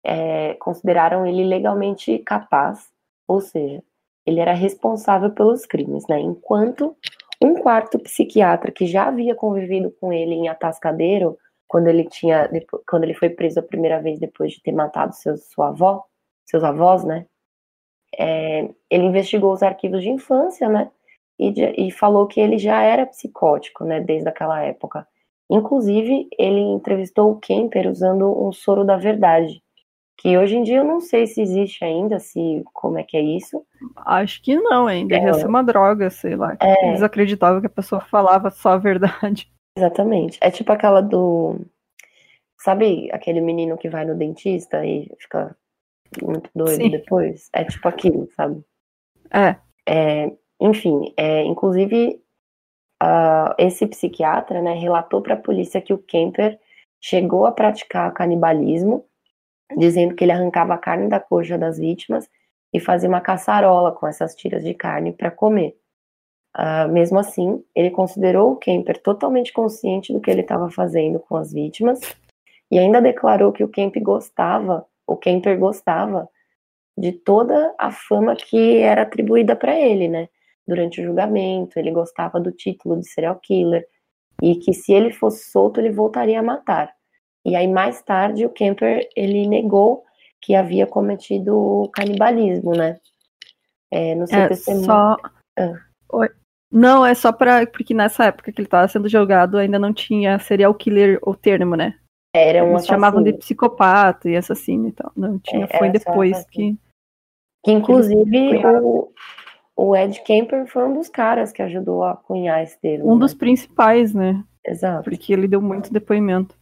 é, 0.03 0.53
consideraram 0.55 1.25
ele 1.25 1.43
legalmente 1.43 2.17
capaz, 2.19 2.91
ou 3.27 3.41
seja, 3.41 3.83
ele 4.25 4.39
era 4.39 4.53
responsável 4.53 5.31
pelos 5.31 5.65
crimes, 5.65 6.07
né? 6.07 6.19
Enquanto 6.19 6.95
um 7.41 7.55
quarto 7.55 7.99
psiquiatra 7.99 8.71
que 8.71 8.85
já 8.85 9.07
havia 9.07 9.35
convivido 9.35 9.91
com 9.99 10.11
ele 10.11 10.33
em 10.33 10.47
Atascadeiro, 10.47 11.37
quando 11.67 11.87
ele 11.87 12.05
tinha, 12.05 12.49
quando 12.87 13.03
ele 13.03 13.13
foi 13.13 13.29
preso 13.29 13.59
a 13.59 13.63
primeira 13.63 14.01
vez 14.01 14.19
depois 14.19 14.53
de 14.53 14.61
ter 14.61 14.71
matado 14.71 15.13
seus, 15.15 15.45
sua 15.49 15.69
avó, 15.69 16.03
seus 16.45 16.63
avós, 16.63 17.03
né? 17.03 17.25
É, 18.17 18.69
ele 18.89 19.03
investigou 19.05 19.51
os 19.51 19.61
arquivos 19.61 20.01
de 20.01 20.09
infância, 20.09 20.69
né? 20.69 20.89
E, 21.39 21.87
e 21.87 21.91
falou 21.91 22.25
que 22.25 22.39
ele 22.39 22.57
já 22.57 22.81
era 22.81 23.05
psicótico, 23.05 23.83
né? 23.83 23.99
Desde 23.99 24.27
aquela 24.29 24.61
época. 24.63 25.07
Inclusive, 25.49 26.27
ele 26.37 26.59
entrevistou 26.59 27.31
o 27.31 27.39
Kemper 27.39 27.89
usando 27.89 28.27
um 28.45 28.51
soro 28.51 28.83
da 28.83 28.97
verdade, 28.97 29.61
que 30.17 30.37
hoje 30.37 30.57
em 30.57 30.63
dia 30.63 30.77
eu 30.77 30.83
não 30.83 30.99
sei 30.99 31.27
se 31.27 31.41
existe 31.41 31.85
ainda, 31.85 32.19
se 32.19 32.63
como 32.73 32.97
é 32.97 33.03
que 33.03 33.15
é 33.15 33.21
isso. 33.21 33.63
Acho 33.97 34.41
que 34.41 34.55
não, 34.57 34.89
hein? 34.89 35.05
Devia 35.07 35.29
É. 35.29 35.33
ser 35.33 35.45
uma 35.47 35.63
droga, 35.63 36.09
sei 36.09 36.35
lá. 36.35 36.57
É. 36.59 36.89
Eles 36.89 37.03
acreditavam 37.03 37.61
que 37.61 37.67
a 37.67 37.69
pessoa 37.69 38.01
falava 38.01 38.49
só 38.49 38.71
a 38.71 38.77
verdade. 38.77 39.49
Exatamente. 39.77 40.39
É 40.41 40.49
tipo 40.49 40.71
aquela 40.71 41.01
do. 41.01 41.59
Sabe 42.59 43.09
aquele 43.11 43.39
menino 43.39 43.77
que 43.77 43.87
vai 43.87 44.03
no 44.03 44.15
dentista 44.15 44.83
e 44.83 45.09
fica 45.19 45.55
muito 46.21 46.49
doido 46.55 46.83
Sim. 46.83 46.89
depois? 46.89 47.49
É 47.53 47.63
tipo 47.63 47.87
aquilo, 47.87 48.27
sabe? 48.35 48.63
É. 49.31 49.55
É, 49.87 50.31
enfim, 50.59 51.13
é, 51.15 51.43
inclusive, 51.43 52.19
ah, 52.99 53.55
esse 53.59 53.85
psiquiatra 53.85 54.61
né, 54.61 54.73
relatou 54.73 55.21
para 55.21 55.35
a 55.35 55.41
polícia 55.41 55.79
que 55.79 55.93
o 55.93 55.97
Kemper 55.99 56.59
chegou 56.99 57.45
a 57.45 57.51
praticar 57.51 58.11
canibalismo, 58.13 59.05
dizendo 59.77 60.15
que 60.15 60.23
ele 60.23 60.31
arrancava 60.31 60.73
a 60.73 60.77
carne 60.77 61.07
da 61.07 61.19
coxa 61.19 61.57
das 61.57 61.77
vítimas 61.77 62.27
e 62.73 62.79
fazia 62.79 63.07
uma 63.07 63.21
caçarola 63.21 63.91
com 63.91 64.07
essas 64.07 64.35
tiras 64.35 64.63
de 64.63 64.73
carne 64.73 65.13
para 65.13 65.29
comer. 65.29 65.77
Ah, 66.53 66.87
mesmo 66.87 67.19
assim, 67.19 67.63
ele 67.75 67.91
considerou 67.91 68.53
o 68.53 68.55
Kemper 68.55 69.01
totalmente 69.01 69.53
consciente 69.53 70.11
do 70.11 70.19
que 70.19 70.31
ele 70.31 70.41
estava 70.41 70.69
fazendo 70.71 71.19
com 71.19 71.35
as 71.35 71.53
vítimas 71.53 71.99
e 72.71 72.79
ainda 72.79 73.01
declarou 73.01 73.51
que 73.51 73.63
o 73.63 73.67
Kemper 73.69 74.01
gostava, 74.01 74.85
o 75.05 75.15
Kemper 75.15 75.57
gostava 75.59 76.27
de 76.97 77.11
toda 77.11 77.75
a 77.77 77.91
fama 77.91 78.35
que 78.35 78.77
era 78.79 79.03
atribuída 79.03 79.55
para 79.55 79.79
ele, 79.79 80.07
né? 80.07 80.29
Durante 80.67 80.99
o 80.99 81.03
julgamento, 81.03 81.77
ele 81.77 81.91
gostava 81.91 82.39
do 82.39 82.51
título 82.51 82.99
de 82.99 83.07
serial 83.07 83.39
killer 83.39 83.87
e 84.41 84.55
que 84.55 84.73
se 84.73 84.91
ele 84.93 85.11
fosse 85.11 85.49
solto, 85.51 85.79
ele 85.79 85.91
voltaria 85.91 86.39
a 86.39 86.43
matar. 86.43 86.91
E 87.45 87.55
aí 87.55 87.67
mais 87.67 88.01
tarde 88.01 88.45
o 88.45 88.49
Kemper 88.49 89.07
ele 89.15 89.47
negou 89.47 90.03
que 90.41 90.55
havia 90.55 90.87
cometido 90.87 91.89
canibalismo, 91.93 92.71
né? 92.71 92.99
É, 93.91 94.15
no 94.15 94.27
seu 94.27 94.39
É 94.39 94.47
testemunho. 94.47 94.85
só. 94.85 95.15
Ah. 95.57 95.86
Oi. 96.11 96.29
Não, 96.71 97.05
é 97.05 97.13
só 97.13 97.31
pra. 97.31 97.65
Porque 97.65 97.93
nessa 97.93 98.25
época 98.25 98.51
que 98.51 98.59
ele 98.59 98.67
tava 98.67 98.87
sendo 98.87 99.07
julgado 99.07 99.57
ainda 99.57 99.79
não 99.79 99.93
tinha 99.93 100.39
serial 100.39 100.73
killer 100.73 101.19
o 101.21 101.33
termo, 101.33 101.75
né? 101.75 101.97
Era 102.35 102.63
um 102.63 102.71
Eles 102.71 102.85
chamavam 102.85 103.23
de 103.23 103.33
psicopata 103.33 104.29
e 104.29 104.35
assassino 104.35 104.89
e 104.89 104.91
tal. 104.91 105.11
Não 105.15 105.39
tinha, 105.39 105.65
É, 105.69 105.77
foi 105.77 105.89
depois 105.89 106.45
que. 106.51 106.77
Que 107.63 107.71
inclusive 107.71 108.65
o, 108.81 109.11
o 109.75 109.95
Ed 109.95 110.21
Kemper 110.21 110.67
foi 110.67 110.83
um 110.85 110.93
dos 110.93 111.09
caras 111.09 111.51
que 111.51 111.61
ajudou 111.61 112.03
a 112.03 112.15
cunhar 112.15 112.61
esse 112.61 112.79
termo. 112.79 113.09
Um 113.09 113.15
né? 113.15 113.21
dos 113.21 113.33
principais, 113.33 114.13
né? 114.13 114.43
Exato. 114.65 115.03
Porque 115.03 115.33
ele 115.33 115.47
deu 115.47 115.61
muito 115.61 115.91
depoimento. 115.91 116.55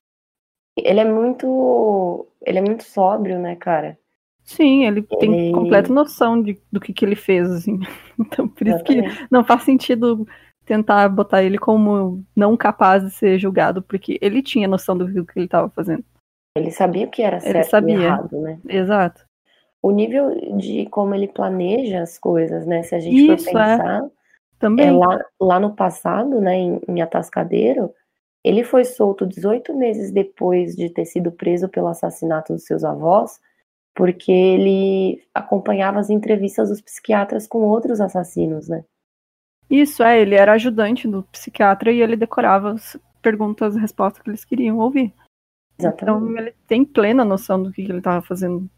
Ele 0.77 0.99
é 0.99 1.05
muito. 1.05 2.27
Ele 2.45 2.59
é 2.59 2.61
muito 2.61 2.83
sóbrio, 2.83 3.39
né, 3.39 3.55
cara? 3.55 3.97
Sim, 4.45 4.85
ele 4.85 5.01
tem 5.01 5.33
Ele- 5.47 5.51
completa 5.53 5.91
noção 5.91 6.41
de, 6.41 6.57
do 6.71 6.79
que, 6.79 6.93
que 6.93 7.03
ele 7.03 7.15
fez, 7.15 7.49
assim. 7.49 7.79
Então, 8.17 8.47
por 8.47 8.65
isso 8.65 8.81
que 8.85 9.01
não 9.29 9.43
faz 9.43 9.63
sentido 9.63 10.25
tentar 10.63 11.09
botar 11.09 11.43
ele 11.43 11.57
como 11.57 12.23
não 12.33 12.55
capaz 12.55 13.03
de 13.03 13.11
ser 13.11 13.37
julgado, 13.37 13.81
porque 13.81 14.17
ele 14.21 14.41
tinha 14.41 14.67
noção 14.69 14.97
do 14.97 15.25
que 15.25 15.37
ele 15.37 15.45
estava 15.47 15.69
fazendo. 15.69 16.03
Ele 16.57 16.71
sabia 16.71 17.05
o 17.05 17.09
que 17.09 17.21
era 17.21 17.35
Ele 17.37 17.43
certo 17.51 17.69
sabia. 17.71 17.97
e 17.97 18.03
errado, 18.03 18.39
né? 18.39 18.57
Exato. 18.69 19.25
O 19.83 19.91
nível 19.91 20.57
de 20.57 20.85
como 20.85 21.13
ele 21.13 21.27
planeja 21.27 22.01
as 22.01 22.17
coisas, 22.17 22.65
né? 22.65 22.83
Se 22.83 22.95
a 22.95 22.99
gente 22.99 23.17
Isso, 23.17 23.43
for 23.45 23.57
é. 23.59 23.75
pensar, 23.77 24.09
Também. 24.57 24.87
é, 24.87 24.91
lá, 24.91 25.19
lá 25.41 25.59
no 25.59 25.75
passado, 25.75 26.39
né, 26.39 26.55
em, 26.55 26.79
em 26.87 27.01
Atascadeiro, 27.01 27.91
ele 28.43 28.63
foi 28.63 28.85
solto 28.85 29.25
18 29.27 29.75
meses 29.75 30.09
depois 30.11 30.73
de 30.75 30.89
ter 30.89 31.03
sido 31.03 31.31
preso 31.33 31.67
pelo 31.67 31.87
assassinato 31.87 32.53
dos 32.53 32.63
seus 32.63 32.85
avós, 32.85 33.39
porque 33.95 34.31
ele 34.31 35.25
acompanhava 35.33 35.99
as 35.99 36.09
entrevistas 36.09 36.69
dos 36.69 36.81
psiquiatras 36.81 37.47
com 37.47 37.59
outros 37.59 38.01
assassinos, 38.01 38.67
né? 38.67 38.83
Isso, 39.69 40.03
é, 40.03 40.21
ele 40.21 40.35
era 40.35 40.53
ajudante 40.53 41.07
do 41.07 41.23
psiquiatra 41.23 41.91
e 41.91 42.01
ele 42.01 42.15
decorava 42.15 42.73
as 42.73 42.97
perguntas 43.21 43.75
e 43.75 43.79
respostas 43.79 44.21
que 44.21 44.29
eles 44.29 44.45
queriam 44.45 44.77
ouvir. 44.77 45.13
Exatamente. 45.79 46.23
Então 46.23 46.37
ele 46.37 46.55
tem 46.67 46.85
plena 46.85 47.25
noção 47.25 47.63
do 47.63 47.71
que, 47.71 47.83
que 47.83 47.91
ele 47.91 47.97
estava 47.99 48.21
fazendo. 48.21 48.69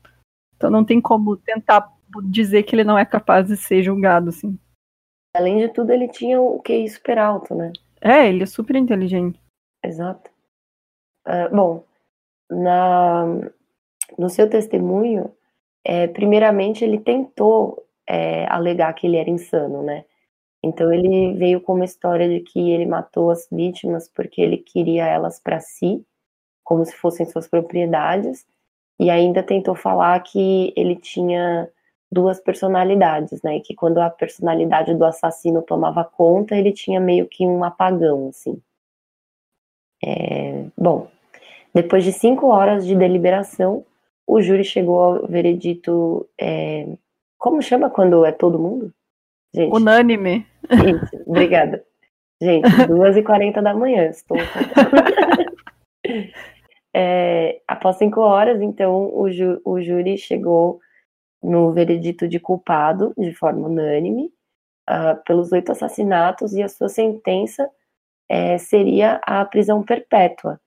Então 0.56 0.70
não 0.70 0.86
tem 0.86 1.02
como 1.02 1.36
tentar 1.36 1.92
dizer 2.26 2.64
que 2.64 2.76
ele 2.76 2.84
não 2.84 2.98
é 2.98 3.06
capaz 3.06 3.48
de 3.48 3.58
ser 3.58 3.84
julgado, 3.84 4.30
assim. 4.30 4.58
Além 5.36 5.58
de 5.58 5.70
tudo, 5.70 5.92
ele 5.92 6.08
tinha 6.08 6.40
o 6.40 6.62
QI 6.62 6.88
super 6.90 7.18
alto, 7.18 7.54
né? 7.54 7.74
É, 8.02 8.30
ele 8.30 8.44
é 8.44 8.46
super 8.46 8.76
inteligente. 8.76 9.40
Exato. 9.84 10.32
Uh, 11.28 11.54
bom, 11.54 11.84
na, 12.50 13.52
no 14.17 14.30
seu 14.30 14.50
testemunho, 14.50 15.32
é, 15.84 16.08
primeiramente 16.08 16.84
ele 16.84 17.00
tentou 17.00 17.86
é, 18.08 18.46
alegar 18.50 18.93
que 18.93 19.08
ele 19.08 19.17
era 19.17 19.30
insano, 19.30 19.84
né? 19.84 20.06
Então 20.63 20.91
ele 20.91 21.34
veio 21.36 21.62
com 21.62 21.74
uma 21.76 21.86
história 21.86 22.28
de 22.28 22.41
que 22.41 22.72
ele 22.72 22.86
matou 22.86 23.32
as 23.32 23.48
vítimas 23.52 24.10
porque 24.10 24.41
ele 24.41 24.58
queria 24.58 25.06
elas 25.06 25.39
para 25.39 25.60
si, 25.60 26.04
como 26.63 26.84
se 26.86 26.96
fossem 26.96 27.26
suas 27.26 27.48
propriedades, 27.48 28.46
e 29.00 29.10
ainda 29.10 29.43
tentou 29.43 29.76
falar 29.76 30.20
que 30.22 30.74
ele 30.76 30.96
tinha 30.96 31.70
duas 32.12 32.39
personalidades, 32.39 33.41
né? 33.41 33.60
Que 33.60 33.76
quando 33.76 34.00
a 34.00 34.10
personalidade 34.10 34.93
do 34.96 35.06
assassino 35.06 35.62
tomava 35.62 36.04
conta, 36.04 36.56
ele 36.56 36.72
tinha 36.72 37.00
meio 37.00 37.28
que 37.28 37.46
um 37.46 37.63
apagão, 37.63 38.30
assim. 38.30 38.62
É, 40.04 40.65
bom, 40.78 41.08
depois 41.74 42.04
de 42.04 42.12
cinco 42.12 42.48
horas 42.48 42.86
de 42.86 42.96
deliberação, 42.96 43.86
o 44.28 44.42
júri 44.42 44.66
chegou 44.66 45.00
ao 45.00 45.28
veredito. 45.28 46.28
É, 46.40 46.86
como 47.38 47.62
chama 47.62 47.90
quando 47.90 48.26
é 48.26 48.32
todo 48.32 48.60
mundo? 48.60 48.94
Gente, 49.56 49.74
Unânime. 49.74 50.46
Isso, 50.70 51.24
obrigada. 51.26 51.84
Gente, 52.42 52.63
2h40 52.88 53.62
da 53.62 53.74
manhã, 53.74 54.10
estou. 54.10 54.38
é, 56.94 57.62
após 57.68 57.98
cinco 57.98 58.22
horas, 58.22 58.62
então, 58.62 59.16
o, 59.16 59.32
ju, 59.32 59.62
o 59.63 59.82
júri 59.82 60.18
chegou 60.18 60.80
no 61.42 61.72
veredito 61.72 62.28
de 62.28 62.40
culpado, 62.40 63.13
de 63.18 63.34
forma 63.34 63.68
unânime, 63.68 64.32
uh, 64.90 65.24
pelos 65.26 65.52
oito 65.52 65.72
assassinatos, 65.72 66.54
e 66.54 66.62
a 66.62 66.68
sua 66.68 66.90
sentença 66.90 67.70
é, 68.30 68.58
seria 68.58 69.22
a 69.24 69.46
prisão 69.46 69.84
perpétua. 69.84 70.60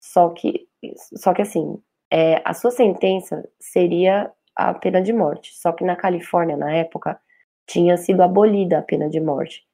Só 0.00 0.28
que, 0.30 0.68
só 1.16 1.32
que 1.32 1.42
assim, 1.42 1.80
é, 2.10 2.40
a 2.44 2.54
sua 2.54 2.70
sentença 2.70 3.48
seria 3.58 4.30
a 4.54 4.74
pena 4.74 5.00
de 5.00 5.12
morte. 5.12 5.54
Só 5.54 5.72
que 5.72 5.84
na 5.84 5.96
Califórnia, 5.96 6.56
na 6.56 6.72
época, 6.72 7.18
tinha 7.66 7.96
sido 7.96 8.22
abolida 8.22 8.78
a 8.78 8.82
pena 8.82 9.08
de 9.08 9.20
morte. 9.20 9.64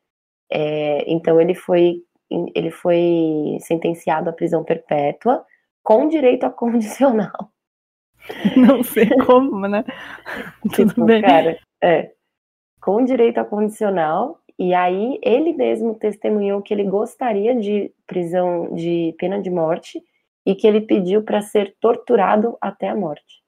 É, 0.51 1.11
então 1.11 1.40
ele 1.40 1.55
foi, 1.55 2.03
ele 2.55 2.70
foi 2.70 3.57
sentenciado 3.61 4.29
à 4.29 4.33
prisão 4.33 4.62
perpétua 4.62 5.44
com 5.83 6.09
direito 6.09 6.44
a 6.44 6.51
condicional. 6.51 7.51
Não 8.57 8.83
sei 8.83 9.09
como, 9.25 9.66
né? 9.68 9.85
Tudo 10.75 10.88
tipo, 10.88 11.05
bem. 11.05 11.23
Cara, 11.23 11.59
é, 11.83 12.12
com 12.81 13.05
direito 13.05 13.38
a 13.38 13.44
condicional, 13.44 14.40
e 14.59 14.75
aí 14.75 15.18
ele 15.23 15.53
mesmo 15.53 15.94
testemunhou 15.94 16.62
que 16.62 16.73
ele 16.73 16.85
gostaria 16.85 17.55
de 17.55 17.92
prisão 18.07 18.75
de 18.75 19.14
pena 19.18 19.40
de 19.40 19.51
morte 19.51 20.03
e 20.46 20.54
que 20.54 20.66
ele 20.66 20.80
pediu 20.80 21.22
para 21.22 21.40
ser 21.40 21.74
torturado 21.80 22.57
até 22.61 22.88
a 22.88 22.94
morte. 22.94 23.42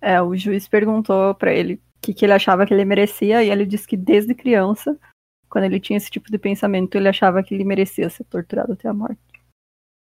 É, 0.00 0.20
o 0.20 0.36
juiz 0.36 0.68
perguntou 0.68 1.34
para 1.34 1.52
ele 1.52 1.74
o 1.74 1.80
que, 2.02 2.14
que 2.14 2.24
ele 2.24 2.32
achava 2.32 2.66
que 2.66 2.74
ele 2.74 2.84
merecia 2.84 3.42
e 3.42 3.50
ele 3.50 3.64
disse 3.64 3.86
que 3.86 3.96
desde 3.96 4.34
criança, 4.34 4.98
quando 5.48 5.64
ele 5.64 5.80
tinha 5.80 5.96
esse 5.96 6.10
tipo 6.10 6.30
de 6.30 6.38
pensamento, 6.38 6.94
ele 6.96 7.08
achava 7.08 7.42
que 7.42 7.54
ele 7.54 7.64
merecia 7.64 8.08
ser 8.10 8.24
torturado 8.24 8.72
até 8.72 8.88
a 8.88 8.94
morte. 8.94 9.20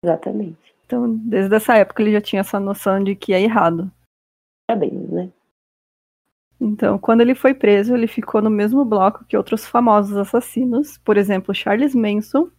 Exatamente. 0.04 0.74
Então, 0.86 1.16
desde 1.16 1.54
essa 1.54 1.76
época 1.76 2.02
ele 2.02 2.12
já 2.12 2.20
tinha 2.20 2.40
essa 2.40 2.60
noção 2.60 3.02
de 3.02 3.14
que 3.16 3.32
é 3.32 3.40
errado. 3.40 3.90
É 4.70 4.76
bem, 4.76 4.92
né? 4.92 5.30
Então, 6.60 6.96
quando 6.96 7.22
ele 7.22 7.34
foi 7.34 7.54
preso, 7.54 7.94
ele 7.94 8.06
ficou 8.06 8.40
no 8.40 8.50
mesmo 8.50 8.84
bloco 8.84 9.24
que 9.24 9.36
outros 9.36 9.66
famosos 9.66 10.16
assassinos, 10.16 10.96
por 10.98 11.16
exemplo, 11.16 11.52
Charles 11.52 11.94
Manson 11.94 12.50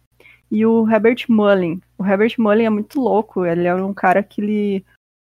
e 0.50 0.64
o 0.64 0.88
Herbert 0.88 1.24
Mullin. 1.28 1.80
O 1.98 2.04
Herbert 2.04 2.34
Mullin 2.38 2.64
é 2.64 2.70
muito 2.70 3.00
louco, 3.00 3.44
ele 3.44 3.66
é 3.66 3.74
um 3.74 3.94
cara 3.94 4.22
que 4.22 4.40
ele 4.40 4.84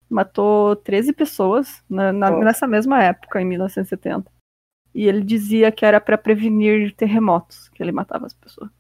matou 0.09 0.77
13 0.77 1.13
pessoas 1.13 1.83
na, 1.89 2.13
na, 2.13 2.31
oh. 2.31 2.45
nessa 2.45 2.67
mesma 2.67 3.03
época, 3.03 3.41
em 3.41 3.45
1970. 3.45 4.31
E 4.95 5.07
ele 5.07 5.23
dizia 5.23 5.73
que 5.73 5.85
era 5.85 6.01
para 6.01 6.17
prevenir 6.17 6.95
terremotos 6.95 7.69
que 7.71 7.83
ele 7.83 7.91
matava 7.91 8.27
as 8.27 8.35
pessoas. 8.35 8.71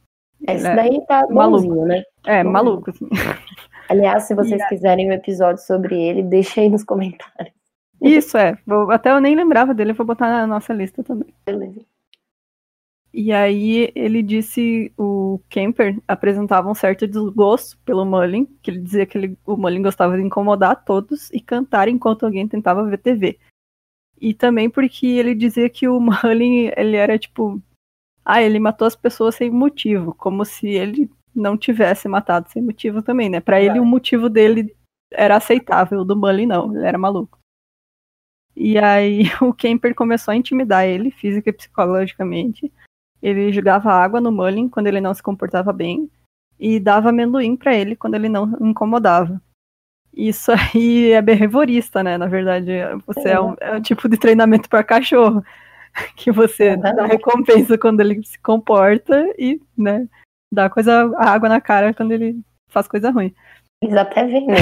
Esse 0.46 0.66
é 0.66 0.76
daí 0.76 1.04
tá 1.06 1.26
maluco, 1.28 1.84
né? 1.86 2.02
É, 2.24 2.42
maluco, 2.42 2.90
assim. 2.90 3.08
Aliás, 3.88 4.24
se 4.24 4.34
vocês 4.34 4.66
quiserem 4.68 5.08
um 5.08 5.12
episódio 5.12 5.62
sobre 5.62 6.00
ele, 6.00 6.22
deixa 6.22 6.60
aí 6.60 6.68
nos 6.68 6.84
comentários. 6.84 7.54
Isso, 8.00 8.36
é. 8.36 8.56
Vou, 8.66 8.90
até 8.90 9.10
eu 9.10 9.20
nem 9.20 9.34
lembrava 9.34 9.74
dele, 9.74 9.92
vou 9.92 10.06
botar 10.06 10.28
na 10.28 10.46
nossa 10.46 10.72
lista 10.72 11.02
também. 11.02 11.34
Beleza. 11.46 11.80
E 13.16 13.32
aí 13.32 13.92
ele 13.94 14.24
disse, 14.24 14.92
o 14.98 15.40
Kemper 15.48 16.02
apresentava 16.08 16.68
um 16.68 16.74
certo 16.74 17.06
desgosto 17.06 17.78
pelo 17.84 18.04
Mullin, 18.04 18.44
que 18.60 18.72
ele 18.72 18.80
dizia 18.80 19.06
que 19.06 19.16
ele, 19.16 19.38
o 19.46 19.56
Mullin 19.56 19.82
gostava 19.82 20.16
de 20.16 20.22
incomodar 20.24 20.84
todos 20.84 21.30
e 21.30 21.38
cantar 21.40 21.86
enquanto 21.86 22.26
alguém 22.26 22.48
tentava 22.48 22.84
ver 22.84 22.98
TV. 22.98 23.38
E 24.20 24.34
também 24.34 24.68
porque 24.68 25.06
ele 25.06 25.32
dizia 25.32 25.70
que 25.70 25.86
o 25.86 26.00
Mullin, 26.02 26.72
ele 26.76 26.96
era 26.96 27.16
tipo, 27.16 27.62
ah, 28.24 28.42
ele 28.42 28.58
matou 28.58 28.84
as 28.84 28.96
pessoas 28.96 29.36
sem 29.36 29.48
motivo, 29.48 30.12
como 30.12 30.44
se 30.44 30.66
ele 30.66 31.08
não 31.32 31.56
tivesse 31.56 32.08
matado 32.08 32.50
sem 32.50 32.60
motivo 32.60 33.00
também, 33.00 33.30
né? 33.30 33.38
Para 33.38 33.62
ele 33.62 33.78
o 33.78 33.84
motivo 33.84 34.28
dele 34.28 34.74
era 35.12 35.36
aceitável, 35.36 36.00
o 36.00 36.04
do 36.04 36.16
Mullin 36.16 36.46
não, 36.46 36.74
ele 36.74 36.84
era 36.84 36.98
maluco. 36.98 37.38
E 38.56 38.76
aí 38.76 39.22
o 39.40 39.54
Kemper 39.54 39.94
começou 39.94 40.32
a 40.32 40.36
intimidar 40.36 40.84
ele, 40.84 41.12
física 41.12 41.50
e 41.50 41.52
psicologicamente, 41.52 42.72
ele 43.22 43.52
jogava 43.52 43.90
água 43.90 44.20
no 44.20 44.30
Mullin 44.30 44.68
quando 44.68 44.86
ele 44.86 45.00
não 45.00 45.14
se 45.14 45.22
comportava 45.22 45.72
bem 45.72 46.10
e 46.58 46.78
dava 46.78 47.10
amendoim 47.10 47.56
para 47.56 47.74
ele 47.74 47.96
quando 47.96 48.14
ele 48.14 48.28
não 48.28 48.56
incomodava. 48.60 49.40
Isso 50.12 50.52
aí 50.52 51.10
é 51.10 51.20
behaviorista, 51.20 52.02
né? 52.02 52.16
Na 52.16 52.26
verdade, 52.26 52.70
você 53.06 53.28
é, 53.28 53.32
é 53.32 53.40
um, 53.40 53.54
é 53.60 53.72
um 53.74 53.80
tipo 53.80 54.08
de 54.08 54.16
treinamento 54.16 54.68
para 54.68 54.84
cachorro 54.84 55.42
que 56.16 56.30
você 56.30 56.76
dá 56.76 57.06
recompensa 57.06 57.76
quando 57.76 58.00
ele 58.00 58.22
se 58.22 58.38
comporta 58.38 59.26
e, 59.38 59.60
né, 59.76 60.08
dá 60.52 60.70
coisa 60.70 61.12
água 61.16 61.48
na 61.48 61.60
cara 61.60 61.92
quando 61.92 62.12
ele 62.12 62.40
faz 62.68 62.86
coisa 62.86 63.10
ruim. 63.10 63.34
Eles 63.82 63.96
até 63.96 64.24
vendem 64.24 64.56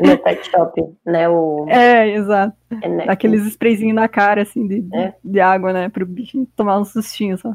no 0.00 0.18
pet 0.18 0.50
shop, 0.50 0.82
né? 1.06 1.28
O... 1.28 1.66
É, 1.68 2.08
exato. 2.08 2.56
É, 2.82 2.88
né? 2.88 3.04
Aqueles 3.06 3.46
sprayzinhos 3.46 3.94
na 3.94 4.08
cara, 4.08 4.42
assim, 4.42 4.66
de, 4.66 4.88
é. 4.96 5.14
de 5.22 5.38
água, 5.38 5.72
né? 5.72 5.88
Pro 5.88 6.04
bicho 6.04 6.46
tomar 6.56 6.78
um 6.78 6.84
sustinho 6.84 7.38
só. 7.38 7.54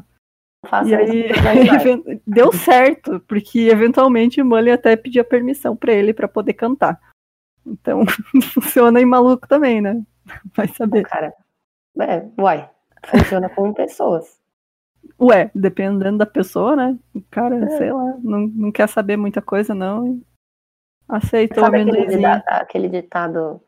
Faça 0.64 0.88
e 0.88 0.94
aí, 0.94 1.28
deu 2.26 2.52
certo, 2.52 3.20
porque 3.20 3.68
eventualmente 3.68 4.40
o 4.40 4.44
Mully 4.44 4.70
até 4.70 4.96
pedia 4.96 5.24
permissão 5.24 5.76
para 5.76 5.92
ele 5.92 6.12
para 6.12 6.28
poder 6.28 6.54
cantar. 6.54 6.98
Então, 7.66 8.02
funciona 8.52 9.00
em 9.00 9.06
maluco 9.06 9.48
também, 9.48 9.80
né? 9.80 10.02
Vai 10.56 10.68
saber. 10.68 11.04
Cara, 11.04 11.32
é, 12.00 12.26
uai, 12.38 12.68
funciona 13.06 13.48
com 13.48 13.72
pessoas. 13.72 14.38
Ué, 15.20 15.50
dependendo 15.54 16.18
da 16.18 16.26
pessoa, 16.26 16.74
né? 16.74 16.98
O 17.14 17.22
cara, 17.30 17.56
é. 17.56 17.68
sei 17.76 17.92
lá, 17.92 18.16
não, 18.22 18.46
não 18.48 18.72
quer 18.72 18.88
saber 18.88 19.16
muita 19.16 19.40
coisa, 19.42 19.74
não. 19.74 20.20
Aceitou 21.06 21.62
Sabe 21.62 21.82
aquele, 21.82 22.26
aquele 22.26 22.88
ditado 22.88 23.60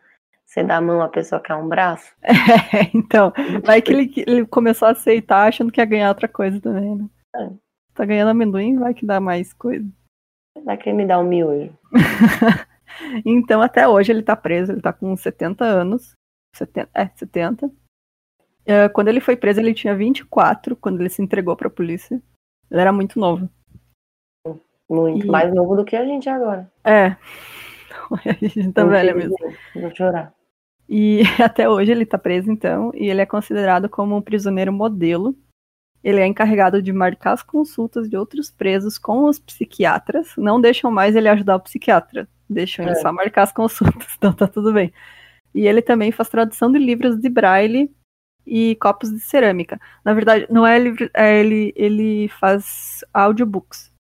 você 0.46 0.62
dá 0.62 0.76
a 0.76 0.80
mão 0.80 1.02
à 1.02 1.08
pessoa 1.08 1.40
que 1.40 1.50
é 1.50 1.54
um 1.54 1.68
braço? 1.68 2.14
É, 2.72 2.90
então, 2.94 3.32
vai 3.64 3.80
que 3.80 3.92
ele, 3.92 4.12
ele, 4.26 4.46
começou 4.46 4.88
a 4.88 4.92
aceitar 4.92 5.48
achando 5.48 5.72
que 5.72 5.80
ia 5.80 5.84
ganhar 5.84 6.08
outra 6.08 6.28
coisa 6.28 6.60
também, 6.60 6.94
né? 6.94 7.08
É. 7.34 7.50
Tá 7.94 8.04
ganhando 8.04 8.28
amendoim, 8.28 8.78
vai 8.78 8.92
que 8.92 9.06
dá 9.06 9.18
mais 9.20 9.52
coisa. 9.52 9.86
Vai 10.64 10.76
que 10.76 10.88
ele 10.88 10.98
me 10.98 11.06
dá 11.06 11.18
um 11.18 11.24
miojo. 11.24 11.72
então, 13.24 13.62
até 13.62 13.88
hoje 13.88 14.12
ele 14.12 14.22
tá 14.22 14.36
preso, 14.36 14.72
ele 14.72 14.82
tá 14.82 14.92
com 14.92 15.16
70 15.16 15.64
anos. 15.64 16.12
70, 16.54 16.90
é, 16.94 17.08
70. 17.14 17.66
Uh, 17.66 18.90
quando 18.92 19.08
ele 19.08 19.20
foi 19.20 19.36
preso, 19.36 19.60
ele 19.60 19.74
tinha 19.74 19.94
24, 19.94 20.76
quando 20.76 21.00
ele 21.00 21.08
se 21.08 21.22
entregou 21.22 21.56
pra 21.56 21.70
polícia. 21.70 22.20
Ele 22.70 22.80
era 22.80 22.92
muito 22.92 23.18
novo. 23.18 23.48
Muito, 24.88 25.26
e... 25.26 25.30
mais 25.30 25.52
novo 25.54 25.76
do 25.76 25.84
que 25.84 25.96
a 25.96 26.04
gente 26.04 26.28
agora. 26.28 26.70
É. 26.84 27.16
A 28.14 28.46
gente 28.46 28.72
tá 28.72 28.84
velha 28.84 29.14
mesmo. 29.14 29.36
Vou 29.74 29.94
chorar. 29.94 30.32
E 30.88 31.22
até 31.42 31.68
hoje 31.68 31.90
ele 31.90 32.04
está 32.04 32.18
preso, 32.18 32.50
então, 32.50 32.90
e 32.94 33.08
ele 33.08 33.20
é 33.20 33.26
considerado 33.26 33.88
como 33.88 34.16
um 34.16 34.22
prisioneiro 34.22 34.72
modelo. 34.72 35.36
Ele 36.02 36.20
é 36.20 36.26
encarregado 36.26 36.80
de 36.80 36.92
marcar 36.92 37.32
as 37.32 37.42
consultas 37.42 38.08
de 38.08 38.16
outros 38.16 38.50
presos 38.50 38.96
com 38.96 39.24
os 39.24 39.38
psiquiatras. 39.38 40.34
Não 40.36 40.60
deixam 40.60 40.90
mais 40.90 41.16
ele 41.16 41.28
ajudar 41.28 41.56
o 41.56 41.60
psiquiatra. 41.60 42.28
Deixam 42.48 42.84
é. 42.84 42.88
ele 42.88 42.96
só 42.96 43.12
marcar 43.12 43.42
as 43.42 43.52
consultas, 43.52 44.06
então 44.16 44.32
tá 44.32 44.46
tudo 44.46 44.72
bem. 44.72 44.92
E 45.52 45.66
ele 45.66 45.82
também 45.82 46.12
faz 46.12 46.28
tradução 46.28 46.70
de 46.70 46.78
livros 46.78 47.18
de 47.18 47.28
braille 47.28 47.90
e 48.46 48.76
copos 48.76 49.10
de 49.10 49.18
cerâmica. 49.18 49.80
Na 50.04 50.14
verdade, 50.14 50.46
não 50.48 50.64
é 50.64 50.78
livro, 50.78 51.10
é, 51.12 51.40
ele, 51.40 51.72
ele 51.74 52.28
faz 52.28 53.04
audiobooks. 53.12 53.92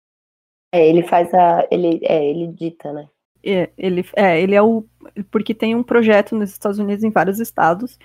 É, 0.72 0.88
ele 0.88 1.02
faz 1.02 1.32
a. 1.34 1.66
Ele, 1.70 1.98
é, 2.04 2.24
ele 2.24 2.46
dita, 2.48 2.92
né? 2.92 3.08
É, 3.46 3.70
ele, 3.78 4.04
é, 4.14 4.40
ele 4.40 4.54
é 4.54 4.62
o. 4.62 4.84
Porque 5.30 5.54
tem 5.54 5.74
um 5.74 5.82
projeto 5.82 6.34
nos 6.34 6.50
Estados 6.50 6.78
Unidos, 6.78 7.04
em 7.04 7.10
vários 7.10 7.38
estados, 7.38 7.98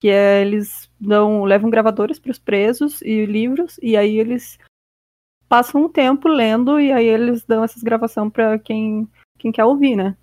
que 0.00 0.08
é 0.08 0.40
eles 0.40 0.90
dão, 0.98 1.44
levam 1.44 1.68
gravadores 1.68 2.18
para 2.18 2.30
os 2.30 2.38
presos 2.38 3.02
e 3.02 3.26
livros, 3.26 3.78
e 3.82 3.96
aí 3.96 4.18
eles 4.18 4.58
passam 5.48 5.84
um 5.84 5.88
tempo 5.88 6.28
lendo, 6.28 6.80
e 6.80 6.90
aí 6.92 7.06
eles 7.06 7.44
dão 7.44 7.62
essas 7.62 7.82
gravações 7.82 8.32
para 8.32 8.58
quem, 8.58 9.06
quem 9.38 9.52
quer 9.52 9.64
ouvir, 9.64 9.96
né? 9.96 10.16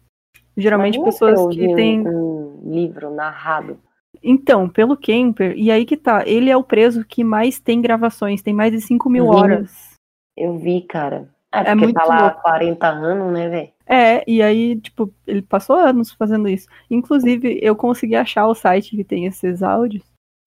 Geralmente 0.58 1.00
Mas 1.00 1.14
pessoas 1.14 1.56
que 1.56 1.76
têm. 1.76 2.08
Um, 2.08 2.62
um 2.64 2.72
livro 2.74 3.12
narrado. 3.12 3.80
Então, 4.24 4.70
pelo 4.70 4.96
Kemper, 4.96 5.54
e 5.58 5.70
aí 5.70 5.86
que 5.86 5.98
tá, 5.98 6.24
ele 6.26 6.50
é 6.50 6.56
o 6.56 6.64
preso 6.64 7.06
que 7.06 7.24
mais 7.24 7.60
tem 7.60 7.82
gravações, 7.82 8.42
tem 8.42 8.54
mais 8.54 8.72
de 8.72 8.80
5 8.80 9.10
mil 9.10 9.26
Sim. 9.26 9.30
horas. 9.30 9.94
Eu 10.38 10.58
vi, 10.58 10.82
cara. 10.82 11.30
É, 11.54 11.60
É 11.60 11.64
porque 11.66 11.76
muito 11.76 11.94
tá 11.96 12.06
lá 12.06 12.18
há 12.18 12.22
louco. 12.28 12.42
40 12.42 12.88
anos, 12.88 13.32
né, 13.34 13.48
velho? 13.50 13.72
É, 13.86 14.24
e 14.30 14.42
aí, 14.42 14.80
tipo, 14.80 15.14
ele 15.28 15.42
passou 15.44 15.76
anos 15.76 16.12
fazendo 16.12 16.48
isso. 16.50 16.68
Inclusive, 16.90 17.60
eu 17.62 17.76
consegui 17.76 18.16
achar 18.16 18.48
o 18.48 18.56
site 18.56 18.96
que 18.96 19.04
tem 19.04 19.26
esses 19.26 19.62
áudios, 19.62 20.04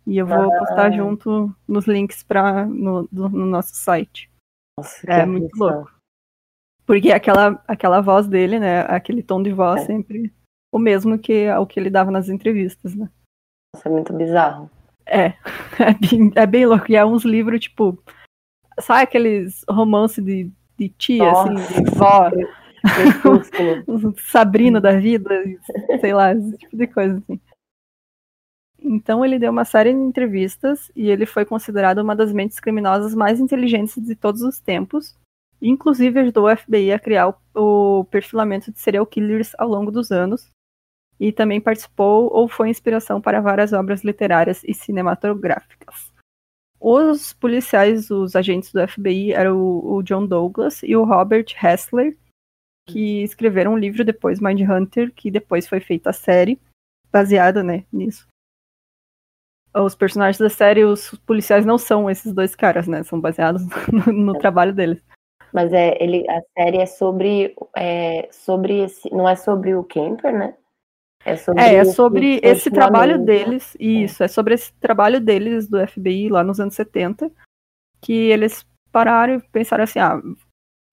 e 0.06 0.18
eu 0.18 0.26
vou 0.26 0.52
Ah. 0.52 0.58
postar 0.58 0.90
junto 0.90 1.54
nos 1.68 1.86
links 1.86 2.22
pra, 2.22 2.66
no, 2.66 3.06
do- 3.12 3.28
no 3.28 3.46
nosso 3.46 3.74
site. 3.74 4.28
Nossa, 4.78 5.06
que 5.06 5.12
É, 5.12 5.24
muito 5.24 5.54
louco. 5.56 5.92
Porque 6.84 7.12
aquela, 7.12 7.62
aquela 7.66 8.00
voz 8.00 8.26
dele, 8.28 8.58
né, 8.58 8.80
aquele 8.82 9.22
tom 9.22 9.42
de 9.42 9.52
voz 9.52 9.82
É. 9.82 9.86
sempre 9.86 10.32
o 10.72 10.78
mesmo 10.78 11.18
que 11.18 11.48
o 11.50 11.66
que 11.66 11.78
ele 11.80 11.90
dava 11.90 12.10
nas 12.10 12.28
entrevistas, 12.28 12.94
né. 12.94 13.08
Nossa, 13.74 13.88
é 13.88 13.92
muito 13.92 14.12
bizarro. 14.12 14.70
É, 15.06 15.34
é 15.80 15.94
bem, 16.00 16.32
é 16.34 16.46
bem 16.46 16.66
louco. 16.66 16.90
E 16.90 16.96
é 16.96 17.04
uns 17.04 17.24
livros, 17.24 17.60
tipo, 17.60 18.02
sabe 18.80 19.02
aqueles 19.02 19.64
romances 19.68 20.24
de, 20.24 20.50
de 20.78 20.88
tia, 20.90 21.30
assim, 21.30 21.50
Nossa. 21.50 21.82
de 21.82 21.90
vó. 21.90 22.30
Sabrina 24.30 24.80
da 24.80 24.92
vida, 24.92 25.42
sei 26.00 26.14
lá, 26.14 26.32
esse 26.32 26.56
tipo 26.58 26.76
de 26.76 26.86
coisa, 26.86 27.16
assim. 27.18 27.40
Então 28.78 29.24
ele 29.24 29.38
deu 29.38 29.50
uma 29.50 29.64
série 29.64 29.92
de 29.92 29.98
entrevistas 29.98 30.92
e 30.94 31.10
ele 31.10 31.26
foi 31.26 31.44
considerado 31.44 31.98
uma 31.98 32.14
das 32.14 32.32
mentes 32.32 32.60
criminosas 32.60 33.14
mais 33.14 33.40
inteligentes 33.40 34.00
de 34.00 34.14
todos 34.14 34.42
os 34.42 34.60
tempos. 34.60 35.16
Inclusive 35.60 36.20
ajudou 36.20 36.46
o 36.46 36.56
FBI 36.56 36.92
a 36.92 36.98
criar 36.98 37.28
o, 37.28 38.00
o 38.00 38.04
perfilamento 38.04 38.70
de 38.70 38.78
serial 38.78 39.06
killers 39.06 39.52
ao 39.58 39.68
longo 39.68 39.90
dos 39.90 40.12
anos. 40.12 40.50
E 41.18 41.32
também 41.32 41.60
participou 41.60 42.30
ou 42.32 42.46
foi 42.46 42.68
inspiração 42.68 43.20
para 43.20 43.40
várias 43.40 43.72
obras 43.72 44.04
literárias 44.04 44.62
e 44.64 44.74
cinematográficas. 44.74 46.12
Os 46.80 47.32
policiais, 47.32 48.10
os 48.10 48.36
agentes 48.36 48.72
do 48.72 48.86
FBI, 48.86 49.32
eram 49.32 49.56
o, 49.58 49.94
o 49.94 50.02
John 50.02 50.26
Douglas 50.26 50.82
e 50.82 50.94
o 50.94 51.04
Robert 51.04 51.46
Hessler, 51.62 52.16
que 52.86 53.22
escreveram 53.22 53.74
um 53.74 53.78
livro 53.78 54.04
depois, 54.04 54.40
Mindhunter, 54.40 55.12
que 55.12 55.30
depois 55.30 55.66
foi 55.66 55.80
feita 55.80 56.10
a 56.10 56.12
série, 56.12 56.60
baseada 57.10 57.62
né, 57.62 57.84
nisso. 57.92 58.26
Os 59.74 59.94
personagens 59.94 60.38
da 60.38 60.48
série, 60.48 60.84
os 60.84 61.10
policiais 61.26 61.66
não 61.66 61.76
são 61.76 62.08
esses 62.08 62.32
dois 62.32 62.54
caras, 62.54 62.86
né? 62.86 63.02
São 63.02 63.20
baseados 63.20 63.62
no, 63.92 64.12
no 64.12 64.38
trabalho 64.38 64.72
deles. 64.72 65.02
Mas 65.52 65.72
é, 65.72 66.02
ele, 66.02 66.28
a 66.30 66.40
série 66.56 66.78
é 66.78 66.86
sobre, 66.86 67.54
é, 67.76 68.28
sobre 68.30 68.84
esse, 68.84 69.12
não 69.12 69.28
é 69.28 69.36
sobre 69.36 69.74
o 69.74 69.84
Kemper, 69.84 70.32
né? 70.32 70.56
É 71.26 71.36
sobre, 71.36 71.62
É, 71.62 71.74
é 71.74 71.80
esse 71.80 71.92
sobre 71.92 72.40
esse 72.42 72.70
trabalho 72.70 73.16
perfilamento. 73.16 73.48
deles, 73.50 73.76
isso, 73.80 74.22
é 74.22 74.28
sobre 74.28 74.54
esse 74.54 74.72
trabalho 74.74 75.20
deles 75.20 75.68
do 75.68 75.84
FBI 75.86 76.28
lá 76.28 76.44
nos 76.44 76.60
anos 76.60 76.74
70, 76.74 77.30
que 78.00 78.12
eles 78.12 78.64
pararam 78.92 79.34
e 79.34 79.40
pensaram 79.50 79.82
assim, 79.82 79.98
ah, 79.98 80.22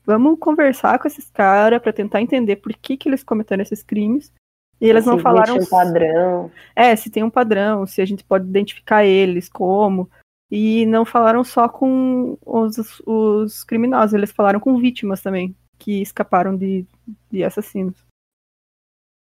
vamos 0.03 0.39
conversar 0.39 0.97
com 0.97 1.07
esses 1.07 1.29
caras 1.29 1.79
para 1.81 1.93
tentar 1.93 2.19
entender 2.19 2.57
por 2.57 2.73
que, 2.73 2.97
que 2.97 3.07
eles 3.07 3.23
cometeram 3.23 3.61
esses 3.61 3.83
crimes. 3.83 4.33
E 4.81 4.89
eles 4.89 5.05
não 5.05 5.17
Se 5.17 5.23
falaram 5.23 5.55
existe 5.55 5.73
um 5.73 5.77
padrão. 5.77 6.51
É, 6.75 6.95
se 6.95 7.09
tem 7.09 7.23
um 7.23 7.29
padrão, 7.29 7.85
se 7.85 8.01
a 8.01 8.05
gente 8.05 8.23
pode 8.23 8.49
identificar 8.49 9.05
eles, 9.05 9.47
como. 9.47 10.09
E 10.51 10.85
não 10.87 11.05
falaram 11.05 11.43
só 11.43 11.69
com 11.69 12.37
os, 12.45 13.01
os 13.05 13.63
criminosos, 13.63 14.13
eles 14.13 14.31
falaram 14.31 14.59
com 14.59 14.77
vítimas 14.77 15.21
também, 15.21 15.55
que 15.79 16.01
escaparam 16.01 16.55
de, 16.57 16.85
de 17.31 17.43
assassinos. 17.43 18.02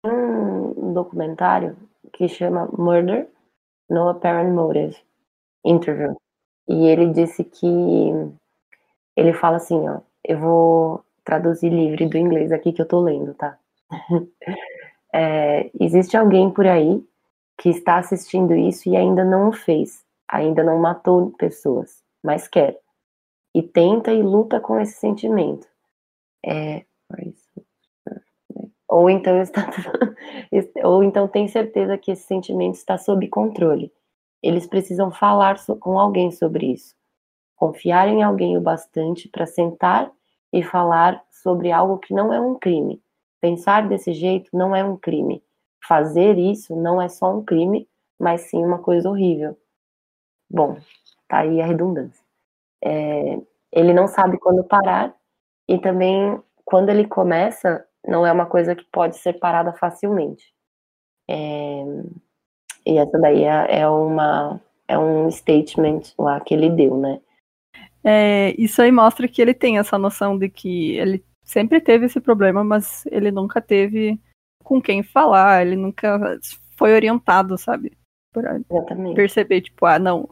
Um 0.04 0.94
documentário 0.94 1.76
que 2.14 2.28
chama 2.28 2.68
Murder 2.78 3.28
No 3.90 4.10
Apparent 4.10 4.54
Motive 4.54 4.98
Interview. 5.66 6.16
E 6.68 6.88
ele 6.88 7.08
disse 7.14 7.44
que 7.44 7.68
ele 9.16 9.34
fala 9.34 9.58
assim, 9.58 9.88
ó, 9.88 10.00
eu 10.24 10.40
vou 10.40 11.04
traduzir 11.24 11.70
livre 11.70 12.08
do 12.08 12.18
inglês 12.18 12.52
aqui 12.52 12.72
que 12.72 12.82
eu 12.82 12.88
tô 12.88 13.00
lendo, 13.02 13.34
tá? 13.34 13.58
É, 15.12 15.72
existe 15.80 16.16
alguém 16.16 16.52
por 16.52 16.68
aí 16.68 17.04
que 17.58 17.70
está 17.70 17.98
assistindo 17.98 18.54
isso 18.56 18.88
e 18.90 18.96
ainda 18.96 19.26
não 19.26 19.50
o 19.50 19.52
fez, 19.52 20.06
ainda 20.28 20.64
não 20.64 20.78
matou 20.80 21.32
pessoas, 21.32 22.04
mas 22.24 22.48
quer. 22.48 22.80
E 23.56 23.64
tenta 23.64 24.14
e 24.14 24.22
luta 24.22 24.60
com 24.60 24.80
esse 24.80 24.94
sentimento. 24.94 25.68
É, 26.46 26.86
ou 28.90 29.10
então 29.10 29.40
está 29.42 29.62
ou 30.84 31.04
então 31.04 31.28
tem 31.28 31.48
certeza 31.48 31.98
que 31.98 32.12
esse 32.12 32.24
sentimento 32.24 32.76
está 32.76 32.98
sob 32.98 33.28
controle. 33.30 33.94
Eles 34.42 34.66
precisam 34.68 35.12
falar 35.12 35.58
com 35.80 36.00
alguém 36.00 36.32
sobre 36.32 36.74
isso. 36.74 36.96
Confiar 37.56 38.08
em 38.08 38.24
alguém 38.24 38.58
o 38.58 38.62
bastante 38.62 39.30
para 39.30 39.46
sentar 39.46 40.12
e 40.52 40.64
falar 40.64 41.24
sobre 41.30 41.72
algo 41.72 42.00
que 42.00 42.14
não 42.14 42.34
é 42.34 42.42
um 42.42 42.56
crime. 42.58 43.02
Pensar 43.42 43.88
desse 43.88 44.14
jeito 44.14 44.50
não 44.54 44.76
é 44.76 44.84
um 44.84 44.98
crime. 44.98 45.44
Fazer 45.88 46.38
isso 46.38 46.76
não 46.76 47.02
é 47.02 47.08
só 47.10 47.34
um 47.36 47.44
crime, 47.44 47.88
mas 48.20 48.42
sim 48.42 48.64
uma 48.66 48.80
coisa 48.80 49.10
horrível. 49.10 49.58
Bom, 50.50 50.78
tá 51.28 51.40
aí 51.40 51.62
a 51.62 51.66
redundância. 51.66 52.24
É, 52.84 53.40
ele 53.72 53.94
não 53.94 54.08
sabe 54.08 54.40
quando 54.40 54.64
parar 54.64 55.16
e 55.68 55.78
também 55.78 56.42
quando 56.66 56.90
ele 56.90 57.08
começa 57.08 57.86
não 58.10 58.26
é 58.26 58.32
uma 58.32 58.46
coisa 58.46 58.76
que 58.76 58.86
pode 58.92 59.18
ser 59.18 59.34
parada 59.40 59.72
facilmente. 59.74 60.54
É, 61.30 61.84
e 62.86 62.98
essa 62.98 63.18
daí 63.20 63.44
é, 63.44 63.82
é 63.82 63.88
uma 63.88 64.60
é 64.88 64.98
um 64.98 65.30
statement 65.30 66.02
lá 66.18 66.40
que 66.40 66.54
ele 66.54 66.70
deu, 66.70 66.98
né? 66.98 67.22
É, 68.04 68.56
isso 68.58 68.82
aí 68.82 68.92
mostra 68.92 69.28
que 69.28 69.42
ele 69.42 69.54
tem 69.54 69.78
essa 69.78 69.98
noção 69.98 70.38
de 70.38 70.50
que 70.50 70.98
ele 70.98 71.24
sempre 71.44 71.80
teve 71.80 72.08
esse 72.08 72.20
problema, 72.20 72.64
mas 72.64 73.06
ele 73.08 73.32
nunca 73.32 73.62
teve 73.62 74.20
com 74.64 74.82
quem 74.82 75.04
falar, 75.04 75.66
ele 75.66 75.76
nunca 75.76 76.40
foi 76.76 76.94
orientado, 76.94 77.58
sabe? 77.58 77.98
Pra 78.34 78.60
Exatamente. 78.70 79.16
perceber, 79.16 79.62
tipo, 79.62 79.86
ah, 79.86 80.00
não, 80.00 80.30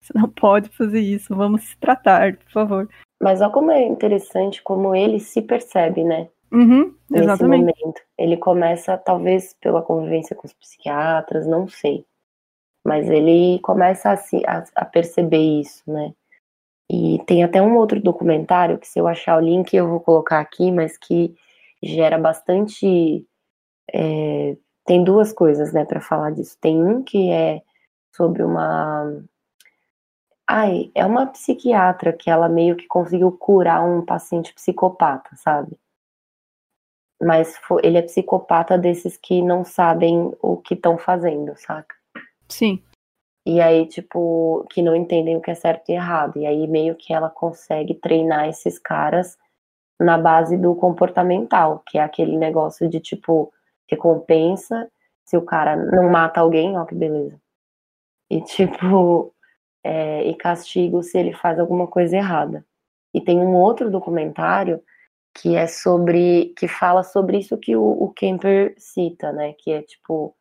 você 0.00 0.12
não 0.14 0.28
pode 0.28 0.68
fazer 0.70 1.00
isso, 1.00 1.34
vamos 1.34 1.64
se 1.64 1.76
tratar, 1.78 2.36
por 2.36 2.50
favor. 2.52 2.88
Mas 3.22 3.40
olha 3.40 3.50
como 3.50 3.70
é 3.70 3.82
interessante 3.82 4.62
como 4.62 4.94
ele 4.94 5.18
se 5.18 5.42
percebe, 5.42 6.04
né? 6.04 6.28
Uhum, 6.54 6.94
Nesse 7.10 7.24
exatamente. 7.24 7.60
momento. 7.60 8.02
Ele 8.18 8.36
começa, 8.36 8.96
talvez 8.98 9.54
pela 9.60 9.82
convivência 9.82 10.36
com 10.36 10.46
os 10.46 10.52
psiquiatras, 10.54 11.46
não 11.46 11.68
sei. 11.68 12.06
Mas 12.84 13.08
ele 13.08 13.58
começa 13.60 14.10
a, 14.10 14.16
se, 14.16 14.42
a, 14.46 14.64
a 14.76 14.84
perceber 14.84 15.60
isso, 15.60 15.82
né? 15.90 16.12
E 16.90 17.18
tem 17.26 17.44
até 17.44 17.62
um 17.62 17.76
outro 17.76 18.00
documentário 18.00 18.78
que, 18.78 18.86
se 18.88 18.98
eu 18.98 19.08
achar 19.08 19.38
o 19.38 19.40
link, 19.44 19.74
eu 19.74 19.88
vou 19.88 20.00
colocar 20.00 20.40
aqui, 20.40 20.70
mas 20.72 20.98
que 20.98 21.34
gera 21.82 22.18
bastante. 22.18 23.26
é, 23.92 24.56
tem 24.86 25.04
duas 25.04 25.32
coisas, 25.32 25.72
né, 25.72 25.84
para 25.84 26.00
falar 26.00 26.32
disso. 26.32 26.58
Tem 26.60 26.82
um 26.84 27.02
que 27.02 27.30
é 27.30 27.62
sobre 28.12 28.42
uma. 28.44 29.22
Ai, 30.48 30.90
é 30.94 31.04
uma 31.04 31.26
psiquiatra 31.26 32.10
que 32.12 32.30
ela 32.30 32.48
meio 32.48 32.76
que 32.76 32.86
conseguiu 32.86 33.30
curar 33.32 33.84
um 33.84 34.02
paciente 34.04 34.54
psicopata, 34.54 35.30
sabe? 35.36 35.78
Mas 37.22 37.58
ele 37.82 37.98
é 37.98 38.02
psicopata 38.02 38.76
desses 38.76 39.16
que 39.16 39.40
não 39.40 39.64
sabem 39.64 40.32
o 40.42 40.56
que 40.56 40.74
estão 40.74 40.98
fazendo, 40.98 41.54
saca? 41.56 41.94
Sim. 42.48 42.82
E 43.46 43.60
aí, 43.60 43.86
tipo, 43.86 44.66
que 44.70 44.80
não 44.82 44.96
entendem 44.96 45.36
o 45.36 45.40
que 45.40 45.50
é 45.50 45.54
certo 45.54 45.90
e 45.90 45.92
errado. 45.92 46.38
E 46.38 46.46
aí, 46.46 46.66
meio 46.66 46.94
que 46.94 47.12
ela 47.12 47.28
consegue 47.28 47.94
treinar 47.94 48.48
esses 48.48 48.78
caras 48.78 49.36
na 50.00 50.18
base 50.18 50.56
do 50.56 50.74
comportamental, 50.74 51.82
que 51.86 51.98
é 51.98 52.02
aquele 52.02 52.36
negócio 52.36 52.88
de, 52.88 53.00
tipo, 53.00 53.52
recompensa 53.88 54.90
se 55.24 55.36
o 55.36 55.42
cara 55.42 55.76
não 55.76 56.10
mata 56.10 56.40
alguém, 56.40 56.76
ó, 56.78 56.84
que 56.84 56.94
beleza. 56.94 57.38
E, 58.30 58.40
tipo, 58.42 59.34
é, 59.84 60.24
e 60.24 60.34
castigo 60.34 61.02
se 61.02 61.18
ele 61.18 61.34
faz 61.34 61.58
alguma 61.58 61.86
coisa 61.86 62.16
errada. 62.16 62.64
E 63.12 63.20
tem 63.20 63.38
um 63.38 63.54
outro 63.54 63.90
documentário 63.90 64.82
que 65.34 65.56
é 65.56 65.66
sobre, 65.66 66.54
que 66.56 66.68
fala 66.68 67.02
sobre 67.02 67.38
isso 67.38 67.58
que 67.58 67.74
o, 67.76 67.82
o 67.82 68.10
Kemper 68.10 68.74
cita, 68.78 69.32
né? 69.32 69.52
Que 69.58 69.72
é, 69.72 69.82
tipo, 69.82 70.34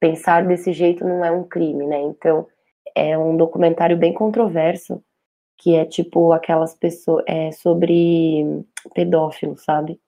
pensar 0.00 0.46
desse 0.46 0.72
jeito 0.72 1.04
não 1.04 1.24
é 1.24 1.30
um 1.30 1.44
crime, 1.44 1.86
né? 1.86 2.00
Então, 2.00 2.46
é 2.94 3.16
um 3.18 3.36
documentário 3.36 3.96
bem 3.96 4.14
controverso, 4.14 5.02
que 5.58 5.74
é 5.74 5.84
tipo 5.84 6.32
aquelas 6.32 6.74
pessoas, 6.74 7.24
é 7.26 7.52
sobre 7.52 8.64
pedófilo, 8.94 9.56
sabe? 9.56 10.00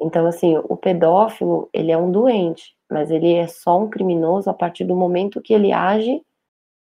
Então, 0.00 0.26
assim, 0.26 0.56
o 0.56 0.76
pedófilo, 0.76 1.68
ele 1.72 1.92
é 1.92 1.98
um 1.98 2.10
doente, 2.10 2.74
mas 2.90 3.10
ele 3.10 3.34
é 3.34 3.46
só 3.46 3.78
um 3.78 3.90
criminoso 3.90 4.48
a 4.48 4.54
partir 4.54 4.84
do 4.84 4.96
momento 4.96 5.42
que 5.42 5.52
ele 5.52 5.72
age 5.72 6.22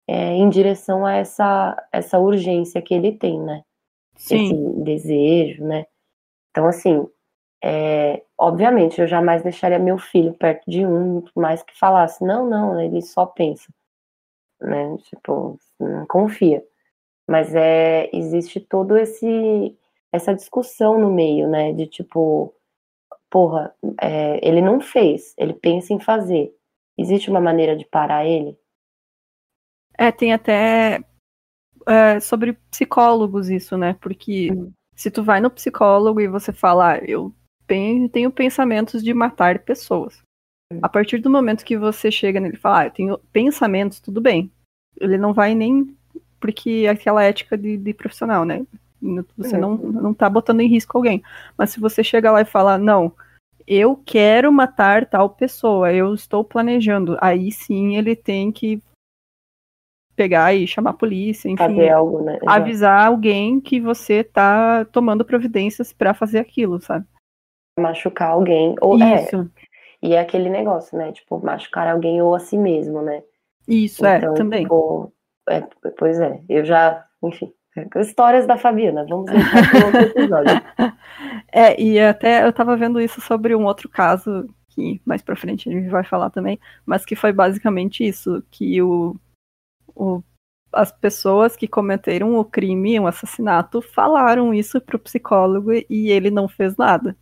é, 0.07 0.33
em 0.33 0.49
direção 0.49 1.05
a 1.05 1.13
essa, 1.13 1.87
essa 1.91 2.19
urgência 2.19 2.81
que 2.81 2.93
ele 2.93 3.11
tem, 3.13 3.39
né? 3.39 3.63
Sim. 4.15 4.45
Esse 4.45 4.83
desejo, 4.83 5.63
né? 5.63 5.85
Então, 6.57 6.67
assim, 6.67 7.07
é, 7.63 8.23
obviamente, 8.35 8.99
eu 8.99 9.05
jamais 9.05 9.43
deixaria 9.43 9.77
meu 9.77 9.99
filho 9.99 10.33
perto 10.33 10.63
de 10.67 10.83
um, 10.87 11.23
mais 11.35 11.61
que 11.61 11.77
falasse, 11.77 12.23
não, 12.25 12.49
não, 12.49 12.81
ele 12.81 12.99
só 12.99 13.27
pensa, 13.27 13.71
né? 14.59 14.97
Tipo, 15.03 15.59
não 15.79 16.07
confia. 16.07 16.65
Mas 17.29 17.53
é, 17.53 18.09
existe 18.11 18.59
todo 18.59 18.97
esse 18.97 19.77
essa 20.11 20.33
discussão 20.33 20.99
no 20.99 21.11
meio, 21.11 21.47
né? 21.47 21.73
De 21.73 21.85
tipo, 21.85 22.51
porra, 23.29 23.75
é, 24.01 24.39
ele 24.41 24.59
não 24.59 24.81
fez, 24.81 25.35
ele 25.37 25.53
pensa 25.53 25.93
em 25.93 25.99
fazer. 25.99 26.51
Existe 26.97 27.29
uma 27.29 27.39
maneira 27.39 27.77
de 27.77 27.85
parar 27.85 28.25
ele? 28.25 28.57
É, 29.95 30.11
tem 30.11 30.33
até 30.33 31.01
é, 31.87 32.19
sobre 32.19 32.53
psicólogos 32.71 33.47
isso, 33.47 33.77
né? 33.77 33.95
Porque 34.01 34.51
hum. 34.51 34.73
Se 34.97 35.11
tu 35.11 35.23
vai 35.23 35.39
no 35.39 35.51
psicólogo 35.51 36.19
e 36.19 36.27
você 36.27 36.51
fala, 36.51 36.93
ah, 36.93 36.97
eu 36.97 37.31
tenho 37.67 38.31
pensamentos 38.31 39.03
de 39.03 39.13
matar 39.13 39.59
pessoas. 39.59 40.19
Hum. 40.73 40.79
A 40.81 40.89
partir 40.89 41.19
do 41.19 41.29
momento 41.29 41.63
que 41.63 41.77
você 41.77 42.09
chega 42.09 42.39
nele 42.39 42.55
e 42.55 42.59
fala, 42.59 42.79
ah, 42.79 42.85
eu 42.87 42.91
tenho 42.91 43.17
pensamentos, 43.31 43.99
tudo 43.99 44.19
bem. 44.19 44.51
Ele 44.99 45.17
não 45.17 45.33
vai 45.33 45.53
nem. 45.53 45.95
Porque 46.39 46.85
é 46.85 46.89
aquela 46.89 47.23
ética 47.23 47.55
de, 47.55 47.77
de 47.77 47.93
profissional, 47.93 48.43
né? 48.43 48.65
Você 49.37 49.55
uhum. 49.55 49.61
não, 49.61 49.77
não 49.77 50.13
tá 50.13 50.27
botando 50.27 50.61
em 50.61 50.67
risco 50.67 50.97
alguém. 50.97 51.21
Mas 51.55 51.69
se 51.69 51.79
você 51.79 52.03
chega 52.03 52.31
lá 52.31 52.41
e 52.41 52.45
falar, 52.45 52.79
não, 52.79 53.13
eu 53.67 53.95
quero 54.03 54.51
matar 54.51 55.05
tal 55.05 55.29
pessoa, 55.29 55.93
eu 55.93 56.13
estou 56.15 56.43
planejando, 56.43 57.17
aí 57.21 57.51
sim 57.51 57.97
ele 57.97 58.15
tem 58.15 58.51
que 58.51 58.81
pegar 60.17 60.51
e 60.53 60.65
chamar 60.65 60.89
a 60.89 60.93
polícia, 60.93 61.47
enfim, 61.47 61.63
fazer 61.63 61.89
algo, 61.89 62.23
né? 62.23 62.39
avisar 62.47 63.05
alguém 63.05 63.61
que 63.61 63.79
você 63.79 64.23
tá 64.23 64.83
tomando 64.85 65.23
providências 65.23 65.93
para 65.93 66.13
fazer 66.13 66.39
aquilo, 66.39 66.81
sabe? 66.81 67.05
Machucar 67.79 68.31
alguém 68.31 68.75
ou 68.81 68.99
é, 69.01 69.23
Isso. 69.23 69.35
é. 69.37 69.67
E 70.01 70.13
é 70.15 70.19
aquele 70.19 70.49
negócio, 70.49 70.97
né? 70.97 71.11
Tipo, 71.11 71.39
machucar 71.39 71.87
alguém 71.87 72.21
ou 72.21 72.33
a 72.33 72.39
si 72.39 72.57
mesmo, 72.57 73.01
né? 73.01 73.21
Isso, 73.67 74.05
é, 74.05 74.17
então, 74.17 74.33
é, 74.33 74.35
também. 74.35 74.63
Tipo, 74.63 75.13
é, 75.47 75.61
pois 75.97 76.19
é, 76.19 76.41
eu 76.49 76.65
já, 76.65 77.05
enfim, 77.23 77.53
Histórias 77.97 78.47
da 78.47 78.57
Fabiana, 78.57 79.05
vamos 79.07 79.29
para 79.31 79.85
outro 79.85 80.01
episódio. 80.01 80.61
é, 81.51 81.79
e 81.79 81.99
até 81.99 82.43
eu 82.43 82.51
tava 82.51 82.75
vendo 82.75 82.99
isso 82.99 83.21
sobre 83.21 83.55
um 83.55 83.65
outro 83.65 83.87
caso, 83.87 84.49
que 84.69 84.99
mais 85.05 85.21
pra 85.21 85.35
frente 85.35 85.69
a 85.69 85.71
gente 85.71 85.89
vai 85.89 86.03
falar 86.03 86.31
também, 86.31 86.59
mas 86.85 87.05
que 87.05 87.15
foi 87.15 87.31
basicamente 87.31 88.03
isso, 88.07 88.43
que 88.49 88.81
o, 88.81 89.15
o 89.97 90.23
as 90.71 90.91
pessoas 90.91 91.55
que 91.55 91.67
cometeram 91.67 92.35
o 92.35 92.45
crime, 92.45 92.99
um 92.99 93.07
assassinato, 93.07 93.81
falaram 93.81 94.53
isso 94.53 94.79
pro 94.81 94.99
psicólogo 94.99 95.71
e 95.73 96.11
ele 96.11 96.29
não 96.29 96.47
fez 96.47 96.75
nada. 96.77 97.17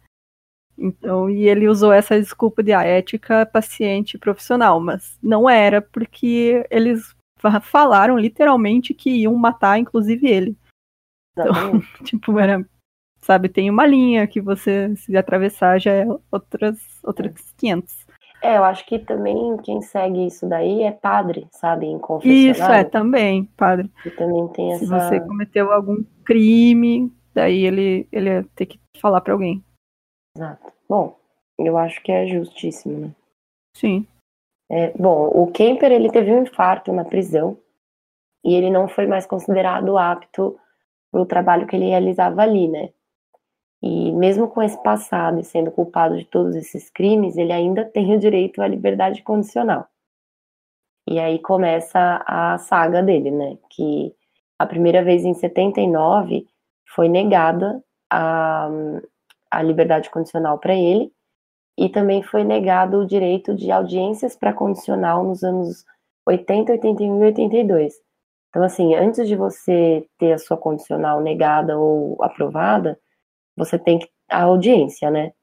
Então, 0.78 1.30
e 1.30 1.48
ele 1.48 1.70
usou 1.70 1.94
essa 1.94 2.20
desculpa 2.20 2.62
de 2.62 2.74
a 2.74 2.80
ah, 2.80 2.84
ética 2.84 3.46
paciente 3.46 4.18
profissional, 4.18 4.80
mas 4.80 5.18
não 5.24 5.50
era 5.50 5.82
porque 5.82 6.66
eles 6.70 7.16
falaram 7.62 8.18
literalmente 8.18 8.94
que 8.94 9.10
iam 9.10 9.34
matar, 9.36 9.80
inclusive 9.80 10.28
ele. 10.28 10.58
Então, 11.32 11.54
tipo, 12.04 12.38
era. 12.38 12.68
Sabe, 13.22 13.50
tem 13.50 13.72
uma 13.72 13.88
linha 13.88 14.28
que 14.28 14.40
você, 14.40 14.96
se 14.98 15.18
atravessar, 15.18 15.80
já 15.80 15.92
é 15.92 16.06
outras, 16.30 16.78
outras 17.04 17.34
é. 17.34 17.54
500. 17.58 18.05
É, 18.46 18.58
eu 18.58 18.64
acho 18.64 18.86
que 18.86 19.00
também 19.00 19.58
quem 19.64 19.82
segue 19.82 20.28
isso 20.28 20.48
daí 20.48 20.84
é 20.84 20.92
padre, 20.92 21.48
sabe, 21.52 21.88
em 21.88 21.98
confessionário. 21.98 22.52
Isso, 22.52 22.64
é, 22.64 22.84
também, 22.84 23.46
padre. 23.58 23.92
E 24.06 24.12
também 24.12 24.48
tem 24.50 24.74
essa... 24.74 24.86
Se 24.86 24.92
você 24.92 25.20
cometeu 25.20 25.72
algum 25.72 26.04
crime, 26.24 27.12
daí 27.34 27.66
ele, 27.66 28.08
ele 28.12 28.30
ia 28.30 28.46
ter 28.56 28.68
que 28.68 28.80
falar 29.02 29.22
para 29.22 29.34
alguém. 29.34 29.64
Exato. 30.38 30.72
Bom, 30.88 31.18
eu 31.58 31.76
acho 31.76 32.04
que 32.04 32.12
é 32.12 32.28
justíssimo, 32.28 33.00
né? 33.00 33.12
Sim. 33.76 34.06
É, 34.70 34.92
bom, 34.96 35.28
o 35.34 35.52
Kemper 35.52 35.92
ele 35.92 36.12
teve 36.12 36.32
um 36.32 36.44
infarto 36.44 36.94
na 36.94 37.04
prisão 37.04 37.58
e 38.44 38.54
ele 38.54 38.70
não 38.70 38.88
foi 38.88 39.08
mais 39.08 39.26
considerado 39.26 39.98
apto 39.98 40.56
para 41.12 41.22
o 41.22 41.26
trabalho 41.26 41.66
que 41.66 41.76
ele 41.76 41.90
realizava 41.90 42.44
ali, 42.44 42.68
né? 42.68 42.90
E 43.88 44.12
mesmo 44.14 44.48
com 44.48 44.64
esse 44.64 44.82
passado 44.82 45.40
e 45.40 45.44
sendo 45.44 45.70
culpado 45.70 46.18
de 46.18 46.26
todos 46.26 46.56
esses 46.56 46.90
crimes, 46.90 47.38
ele 47.38 47.54
ainda 47.54 47.86
tem 47.86 48.16
o 48.16 48.20
direito 48.20 48.60
à 48.64 48.68
liberdade 48.68 49.22
condicional. 49.22 49.88
E 51.08 51.20
aí 51.20 51.38
começa 51.38 52.24
a 52.26 52.58
saga 52.58 53.04
dele, 53.04 53.30
né? 53.30 53.60
Que 53.70 54.12
a 54.58 54.66
primeira 54.66 55.04
vez 55.04 55.24
em 55.24 55.36
79 55.36 56.48
foi 56.96 57.08
negada 57.08 57.80
a, 58.12 58.68
a 59.52 59.62
liberdade 59.62 60.10
condicional 60.10 60.58
para 60.58 60.74
ele, 60.74 61.14
e 61.78 61.88
também 61.88 62.24
foi 62.24 62.44
negado 62.44 63.02
o 63.02 63.06
direito 63.06 63.54
de 63.54 63.70
audiências 63.70 64.36
para 64.36 64.52
condicional 64.52 65.24
nos 65.24 65.44
anos 65.44 65.86
80, 66.26 66.72
81 66.72 67.22
e 67.22 67.26
82. 67.26 67.94
Então, 68.50 68.64
assim, 68.64 68.96
antes 68.96 69.28
de 69.28 69.36
você 69.36 70.08
ter 70.18 70.34
a 70.34 70.40
sua 70.40 70.58
condicional 70.58 71.22
negada 71.22 71.78
ou 71.78 72.18
aprovada, 72.24 72.98
você 73.56 73.78
tem 73.80 74.00
a 74.30 74.44
audiência, 74.44 75.10
né? 75.10 75.34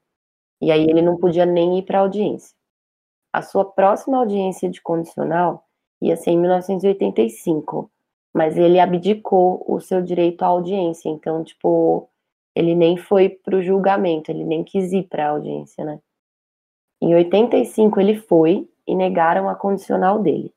E 0.61 0.71
aí 0.71 0.83
ele 0.83 1.01
não 1.01 1.17
podia 1.17 1.45
nem 1.45 1.79
ir 1.79 1.83
para 1.83 1.99
a 1.99 2.01
audiência. 2.01 2.55
A 3.31 3.41
sua 3.41 3.65
próxima 3.65 4.17
audiência 4.17 4.69
de 4.69 4.81
condicional 4.81 5.65
ia 6.01 6.15
ser 6.15 6.31
em 6.31 6.39
1985, 6.39 7.89
mas 8.33 8.57
ele 8.57 8.79
abdicou 8.79 9.63
o 9.67 9.79
seu 9.79 10.01
direito 10.01 10.43
à 10.43 10.47
audiência. 10.47 11.09
Então, 11.09 11.43
tipo, 11.43 12.09
ele 12.55 12.75
nem 12.75 12.97
foi 12.97 13.29
para 13.29 13.55
o 13.55 13.61
julgamento, 13.61 14.31
ele 14.31 14.43
nem 14.43 14.63
quis 14.63 14.91
ir 14.91 15.03
para 15.03 15.27
a 15.27 15.29
audiência, 15.31 15.83
né? 15.83 15.99
Em 17.01 17.13
85 17.15 17.99
ele 17.99 18.15
foi 18.15 18.69
e 18.87 18.95
negaram 18.95 19.49
a 19.49 19.55
condicional 19.55 20.19
dele. 20.19 20.53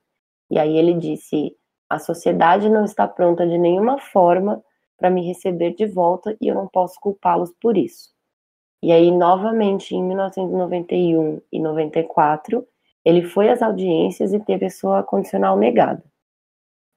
E 0.51 0.59
aí 0.59 0.77
ele 0.77 0.95
disse: 0.95 1.57
a 1.89 1.99
sociedade 1.99 2.69
não 2.69 2.85
está 2.85 3.09
pronta 3.09 3.47
de 3.47 3.59
nenhuma 3.59 3.99
forma 3.99 4.63
para 4.97 5.11
me 5.11 5.27
receber 5.27 5.75
de 5.75 5.87
volta 5.87 6.37
e 6.41 6.49
eu 6.49 6.55
não 6.55 6.67
posso 6.67 6.99
culpá-los 7.01 7.53
por 7.61 7.77
isso. 7.77 8.11
E 8.83 8.93
aí, 8.93 9.11
novamente, 9.11 9.95
em 9.95 10.03
1991 10.03 11.41
e 11.51 11.61
94, 11.61 12.67
ele 13.05 13.23
foi 13.23 13.49
às 13.49 13.63
audiências 13.63 14.33
e 14.33 14.41
teve 14.41 14.67
a 14.67 14.71
sua 14.71 15.03
condicional 15.03 15.57
negada. 15.57 16.03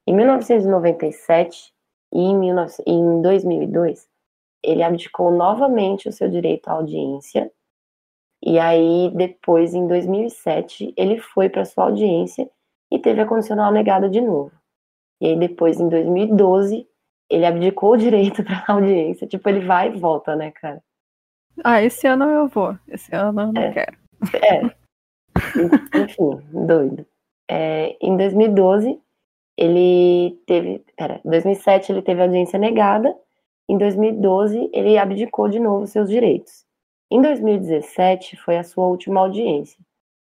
Em 0.08 0.14
1997 0.14 1.74
e 2.14 2.20
em 2.22 3.22
2002, 3.22 4.08
ele 4.64 4.84
abdicou 4.84 5.32
novamente 5.32 6.10
o 6.10 6.12
seu 6.12 6.30
direito 6.30 6.68
à 6.68 6.74
audiência 6.74 7.52
e 8.41 8.58
aí, 8.58 9.12
depois, 9.14 9.74
em 9.74 9.86
2007, 9.88 10.93
ele 10.95 11.20
foi 11.20 11.50
para 11.50 11.66
sua 11.66 11.86
audiência 11.86 12.50
e 12.91 12.97
teve 12.97 13.22
a 13.22 13.28
condicional 13.28 13.72
negada 13.72 14.10
de 14.10 14.22
novo. 14.22 14.52
E 15.22 15.28
aí, 15.28 15.36
depois, 15.38 15.80
em 15.80 15.89
2012, 15.89 16.88
ele 17.30 17.46
abdicou 17.46 17.94
o 17.94 17.98
direito 17.98 18.44
para 18.44 18.64
a 18.68 18.74
audiência. 18.74 19.28
Tipo, 19.28 19.50
ele 19.50 19.66
vai 19.66 19.90
e 19.90 20.00
volta, 20.00 20.36
né, 20.36 20.52
cara? 20.52 20.82
Ah, 21.64 21.82
esse 21.82 22.08
ano 22.08 22.26
eu 22.26 22.48
vou. 22.48 22.78
Esse 22.88 23.14
ano 23.14 23.42
eu 23.42 23.54
não 23.54 23.62
é, 23.62 23.72
quero. 23.72 23.98
É. 24.36 24.80
Enfim, 26.00 26.66
doido. 26.66 27.06
É, 27.50 27.98
em 28.02 28.16
2012, 28.16 29.00
ele 29.58 30.40
teve. 30.46 30.84
Pera, 30.96 31.22
em 31.26 31.30
2007 31.30 31.92
ele 31.92 32.02
teve 32.02 32.22
audiência 32.22 32.58
negada. 32.58 33.16
Em 33.68 33.78
2012, 33.78 34.70
ele 34.74 34.98
abdicou 34.98 35.48
de 35.48 35.60
novo 35.60 35.86
seus 35.86 36.10
direitos. 36.10 36.66
Em 37.12 37.22
2017 37.22 38.38
foi 38.38 38.58
a 38.58 38.64
sua 38.64 38.88
última 38.88 39.20
audiência. 39.20 39.80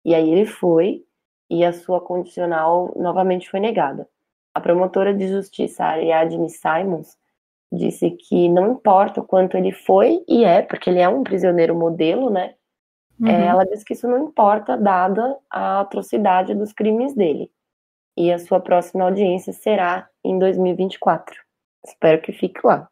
E 0.05 0.15
aí 0.15 0.29
ele 0.29 0.45
foi 0.45 1.03
e 1.49 1.63
a 1.63 1.73
sua 1.73 1.99
condicional 1.99 2.93
novamente 2.95 3.49
foi 3.49 3.59
negada. 3.59 4.07
A 4.57 4.59
promotora 4.59 5.13
de 5.13 5.27
justiça 5.27 5.85
Ariadne 5.85 6.49
Simons 6.49 7.15
disse 7.71 8.09
que 8.09 8.49
não 8.49 8.71
importa 8.71 9.21
o 9.21 9.23
quanto 9.23 9.55
ele 9.55 9.71
foi 9.71 10.23
e 10.27 10.43
é, 10.43 10.63
porque 10.63 10.89
ele 10.89 10.97
é 10.97 11.07
um 11.07 11.23
prisioneiro 11.23 11.75
modelo, 11.75 12.31
né? 12.31 12.55
Uhum. 13.19 13.27
É, 13.27 13.45
ela 13.45 13.65
disse 13.65 13.85
que 13.85 13.93
isso 13.93 14.07
não 14.07 14.27
importa, 14.27 14.75
dada 14.75 15.37
a 15.47 15.81
atrocidade 15.81 16.55
dos 16.55 16.73
crimes 16.73 17.13
dele. 17.13 17.51
E 18.17 18.33
a 18.33 18.39
sua 18.39 18.59
próxima 18.59 19.03
audiência 19.03 19.53
será 19.53 20.09
em 20.25 20.39
2024. 20.39 21.35
Espero 21.85 22.19
que 22.19 22.31
fique 22.31 22.59
lá. 22.65 22.89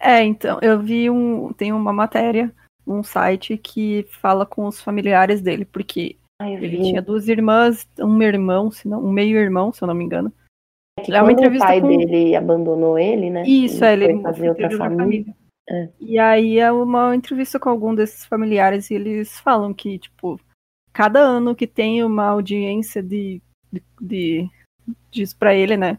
É, 0.00 0.24
então, 0.24 0.58
eu 0.62 0.80
vi 0.80 1.10
um. 1.10 1.52
Tem 1.52 1.70
uma 1.70 1.92
matéria 1.92 2.50
um 2.86 3.02
site 3.02 3.58
que 3.58 4.06
fala 4.08 4.46
com 4.46 4.66
os 4.66 4.80
familiares 4.80 5.42
dele, 5.42 5.66
porque 5.66 6.16
Ai, 6.40 6.54
ele 6.54 6.82
tinha 6.82 7.02
duas 7.02 7.28
irmãs, 7.28 7.86
um 7.98 8.22
irmão, 8.22 8.70
se 8.70 8.88
não, 8.88 9.04
um 9.04 9.12
meio-irmão, 9.12 9.70
se 9.70 9.82
eu 9.82 9.86
não 9.88 9.94
me 9.94 10.02
engano. 10.02 10.32
É 10.98 11.02
que 11.02 11.12
É 11.12 11.20
uma 11.20 11.24
quando 11.24 11.28
o 11.28 11.32
entrevista 11.40 11.66
pai 11.66 11.80
com- 11.80 11.88
dele 11.88 12.36
abandonou 12.36 12.98
ele, 12.98 13.30
né? 13.30 13.42
Isso, 13.46 13.82
e 13.84 13.86
é, 13.86 13.92
ele 13.92 14.22
fazer 14.22 14.48
outra 14.48 14.70
família. 14.70 15.04
família. 15.04 15.36
É. 15.68 15.88
E 16.00 16.18
aí 16.18 16.58
é 16.58 16.70
uma 16.70 17.16
entrevista 17.16 17.58
com 17.58 17.68
algum 17.70 17.94
desses 17.94 18.24
familiares 18.26 18.90
e 18.90 18.94
eles 18.94 19.40
falam 19.40 19.72
que, 19.72 19.98
tipo, 19.98 20.38
cada 20.92 21.20
ano 21.20 21.54
que 21.54 21.66
tem 21.66 22.04
uma 22.04 22.26
audiência 22.26 23.02
de, 23.02 23.40
de, 23.72 23.82
de 24.00 24.50
diz 25.10 25.32
pra 25.32 25.54
ele, 25.54 25.76
né? 25.76 25.98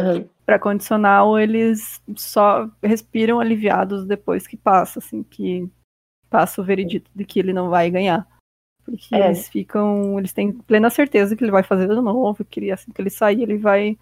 Uhum. 0.00 0.28
Pra 0.46 0.58
condicional, 0.58 1.38
eles 1.38 2.00
só 2.16 2.70
respiram 2.82 3.40
aliviados 3.40 4.06
depois 4.06 4.46
que 4.46 4.56
passa, 4.56 4.98
assim, 5.00 5.22
que 5.22 5.68
passa 6.30 6.60
o 6.60 6.64
veredito 6.64 7.10
de 7.14 7.24
que 7.24 7.38
ele 7.40 7.52
não 7.52 7.68
vai 7.70 7.90
ganhar. 7.90 8.26
Porque 8.84 9.14
É. 9.14 9.26
eles 9.26 9.48
ficam, 9.48 10.18
eles 10.18 10.32
têm 10.32 10.52
plena 10.52 10.88
certeza 10.90 11.34
que 11.34 11.42
ele 11.42 11.50
vai 11.50 11.62
fazer 11.62 11.88
de 11.88 11.94
novo, 12.00 12.44
que 12.44 12.60
ele- 12.60 12.70
assim 12.70 12.92
que 12.92 13.00
ele 13.00 13.10
sair, 13.10 13.42
ele 13.42 13.56
vai 13.58 13.96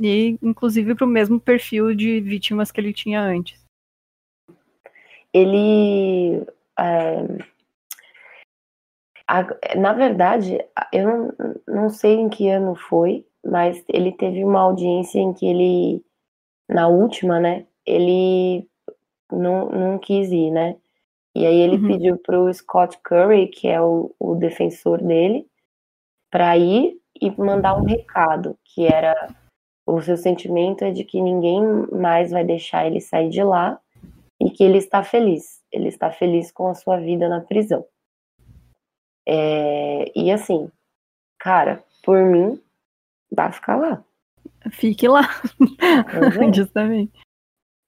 ir, 0.00 0.38
inclusive, 0.42 0.94
pro 0.94 1.06
mesmo 1.06 1.40
perfil 1.40 1.94
de 1.94 2.20
vítimas 2.20 2.70
que 2.70 2.80
ele 2.80 2.92
tinha 2.92 3.20
antes. 3.20 3.64
Ele. 5.32 6.46
é, 6.78 7.26
na 9.76 9.92
verdade, 9.92 10.58
eu 10.92 11.34
não, 11.66 11.90
sei 11.90 12.14
em 12.14 12.28
que 12.28 12.48
ano 12.48 12.74
foi, 12.74 13.26
mas 13.44 13.84
ele 13.88 14.12
teve 14.12 14.44
uma 14.44 14.60
audiência 14.60 15.18
em 15.18 15.32
que 15.32 15.46
ele, 15.46 16.04
na 16.68 16.88
última, 16.88 17.40
né? 17.40 17.66
Ele 17.84 18.68
não, 19.30 19.68
não 19.68 19.98
quis 19.98 20.30
ir, 20.30 20.50
né? 20.50 20.76
E 21.34 21.44
aí 21.44 21.56
ele 21.56 21.76
Uhum. 21.76 21.86
pediu 21.86 22.16
pro 22.18 22.52
Scott 22.52 22.98
Curry, 23.02 23.48
que 23.48 23.68
é 23.68 23.80
o, 23.80 24.14
o 24.18 24.34
defensor 24.34 25.02
dele, 25.02 25.46
para 26.30 26.56
ir 26.56 26.98
e 27.20 27.30
mandar 27.30 27.76
um 27.76 27.84
recado, 27.84 28.58
que 28.64 28.86
era 28.86 29.34
o 29.86 30.02
seu 30.02 30.16
sentimento 30.16 30.84
é 30.84 30.90
de 30.90 31.04
que 31.04 31.20
ninguém 31.20 31.62
mais 31.92 32.32
vai 32.32 32.44
deixar 32.44 32.86
ele 32.86 33.00
sair 33.00 33.30
de 33.30 33.42
lá 33.42 33.80
e 34.40 34.50
que 34.50 34.64
ele 34.64 34.78
está 34.78 35.04
feliz. 35.04 35.62
Ele 35.72 35.88
está 35.88 36.10
feliz 36.10 36.50
com 36.50 36.68
a 36.68 36.74
sua 36.74 36.98
vida 36.98 37.28
na 37.28 37.40
prisão. 37.40 37.86
É, 39.26 40.10
e 40.14 40.30
assim, 40.30 40.70
cara, 41.38 41.84
por 42.02 42.24
mim, 42.24 42.60
vai 43.30 43.52
ficar 43.52 43.76
lá. 43.76 44.04
Fique 44.70 45.06
lá, 45.06 45.22
é. 45.80 46.52
justamente. 46.52 47.20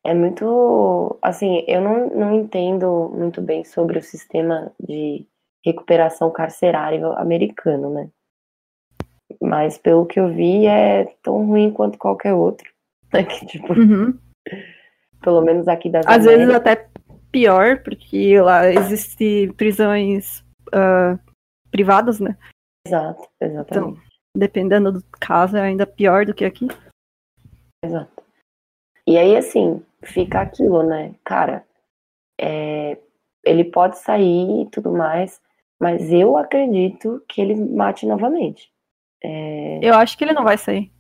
É 0.05 0.15
muito. 0.15 1.19
Assim, 1.21 1.65
eu 1.67 1.81
não, 1.81 2.09
não 2.11 2.35
entendo 2.35 3.11
muito 3.15 3.43
bem 3.43 3.65
sobre 3.65 3.99
o 3.99 4.03
sistema 4.03 4.73
de 4.81 5.27
recuperação 5.65 6.31
carcerária 6.31 7.05
americano, 7.15 7.91
né? 7.91 8.09
Mas 9.41 9.77
pelo 9.79 10.07
que 10.07 10.19
eu 10.19 10.29
vi, 10.29 10.67
é 10.67 11.05
tão 11.23 11.47
ruim 11.47 11.71
quanto 11.73 11.99
qualquer 11.99 12.35
outro. 12.35 12.71
né? 13.13 13.25
Que, 13.25 13.47
tipo, 13.47 13.73
Uhum. 13.73 14.19
pelo 15.23 15.41
menos 15.43 15.69
aqui 15.69 15.89
das 15.91 16.07
Às 16.07 16.25
vezes 16.25 16.49
Américas. 16.49 16.57
até 16.57 16.89
pior, 17.31 17.83
porque 17.83 18.41
lá 18.41 18.69
existe 18.71 19.53
prisões 19.57 20.45
ah, 20.73 21.19
privadas, 21.71 22.21
né? 22.21 22.37
Exato, 22.87 23.29
exatamente. 23.41 24.01
Dependendo 24.37 24.93
do 24.93 25.03
caso, 25.21 25.57
é 25.57 25.61
ainda 25.63 25.87
pior 25.87 26.25
do 26.25 26.35
que 26.35 26.45
aqui. 26.45 26.69
Exato. 27.85 28.23
E 29.07 29.17
aí, 29.17 29.37
assim, 29.37 29.83
fica 30.03 30.41
aquilo, 30.41 30.83
né? 30.83 31.15
Cara, 31.25 31.65
é, 32.41 32.99
ele 33.45 33.65
pode 33.65 33.99
sair 33.99 34.63
e 34.63 34.71
tudo 34.71 34.93
mais, 34.93 35.41
mas 35.81 36.13
eu 36.13 36.37
acredito 36.37 37.23
que 37.29 37.41
ele 37.41 37.55
mate 37.55 38.07
novamente. 38.07 38.71
É, 39.23 39.81
Eu 39.83 39.95
acho 39.95 40.17
que 40.17 40.25
ele 40.25 40.33
não 40.33 40.45
vai 40.45 40.57
sair. 40.59 40.93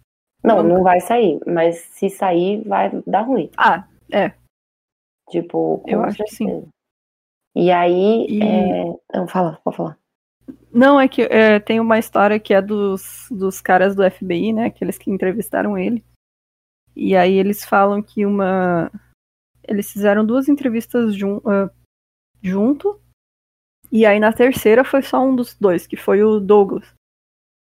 não, 0.42 0.62
não 0.62 0.82
vai 0.82 1.00
sair, 1.00 1.38
mas 1.46 1.76
se 1.78 2.08
sair, 2.10 2.62
vai 2.66 2.90
dar 3.06 3.22
ruim. 3.22 3.50
Ah, 3.56 3.86
Tipo, 5.30 5.78
com 5.78 5.90
Eu 5.90 6.02
acho 6.02 6.24
que 6.24 6.30
sim. 6.34 6.66
E 7.54 7.70
aí, 7.70 8.26
E- 8.28 8.42
é... 8.42 8.84
não, 9.18 9.28
fala, 9.28 9.60
pode 9.62 9.76
falar. 9.76 9.98
não, 10.72 10.98
é 10.98 11.06
que 11.08 11.22
é, 11.22 11.60
tem 11.60 11.80
uma 11.80 11.98
história 11.98 12.40
que 12.40 12.54
é 12.54 12.62
dos, 12.62 13.26
dos 13.30 13.60
caras 13.60 13.94
do 13.94 14.02
FBI, 14.10 14.52
né? 14.52 14.66
Aqueles 14.66 14.96
que 14.96 15.10
entrevistaram 15.10 15.76
ele. 15.76 16.02
E 16.96 17.14
aí 17.16 17.34
eles 17.34 17.64
falam 17.64 18.02
que 18.02 18.24
uma. 18.24 18.90
Eles 19.66 19.92
fizeram 19.92 20.24
duas 20.24 20.48
entrevistas 20.48 21.14
jun, 21.14 21.40
ah, 21.44 21.70
junto. 22.42 22.98
E 23.92 24.06
aí 24.06 24.18
na 24.18 24.32
terceira 24.32 24.82
foi 24.84 25.02
só 25.02 25.20
um 25.22 25.36
dos 25.36 25.54
dois, 25.54 25.86
que 25.86 25.96
foi 25.96 26.22
o 26.22 26.40
Douglas. 26.40 26.92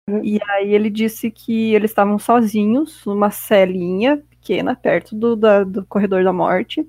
Uhum. 0.10 0.24
E 0.24 0.39
aí 0.49 0.74
ele 0.74 0.89
disse 0.89 1.32
que 1.32 1.74
eles 1.74 1.91
estavam 1.91 2.20
sozinhos, 2.20 3.03
numa 3.06 3.32
celinha 3.32 4.18
pequena, 4.30 4.76
perto 4.76 5.16
do, 5.16 5.36
da- 5.36 5.64
do 5.64 5.86
corredor 5.86 6.24
da 6.24 6.32
morte. 6.32 6.88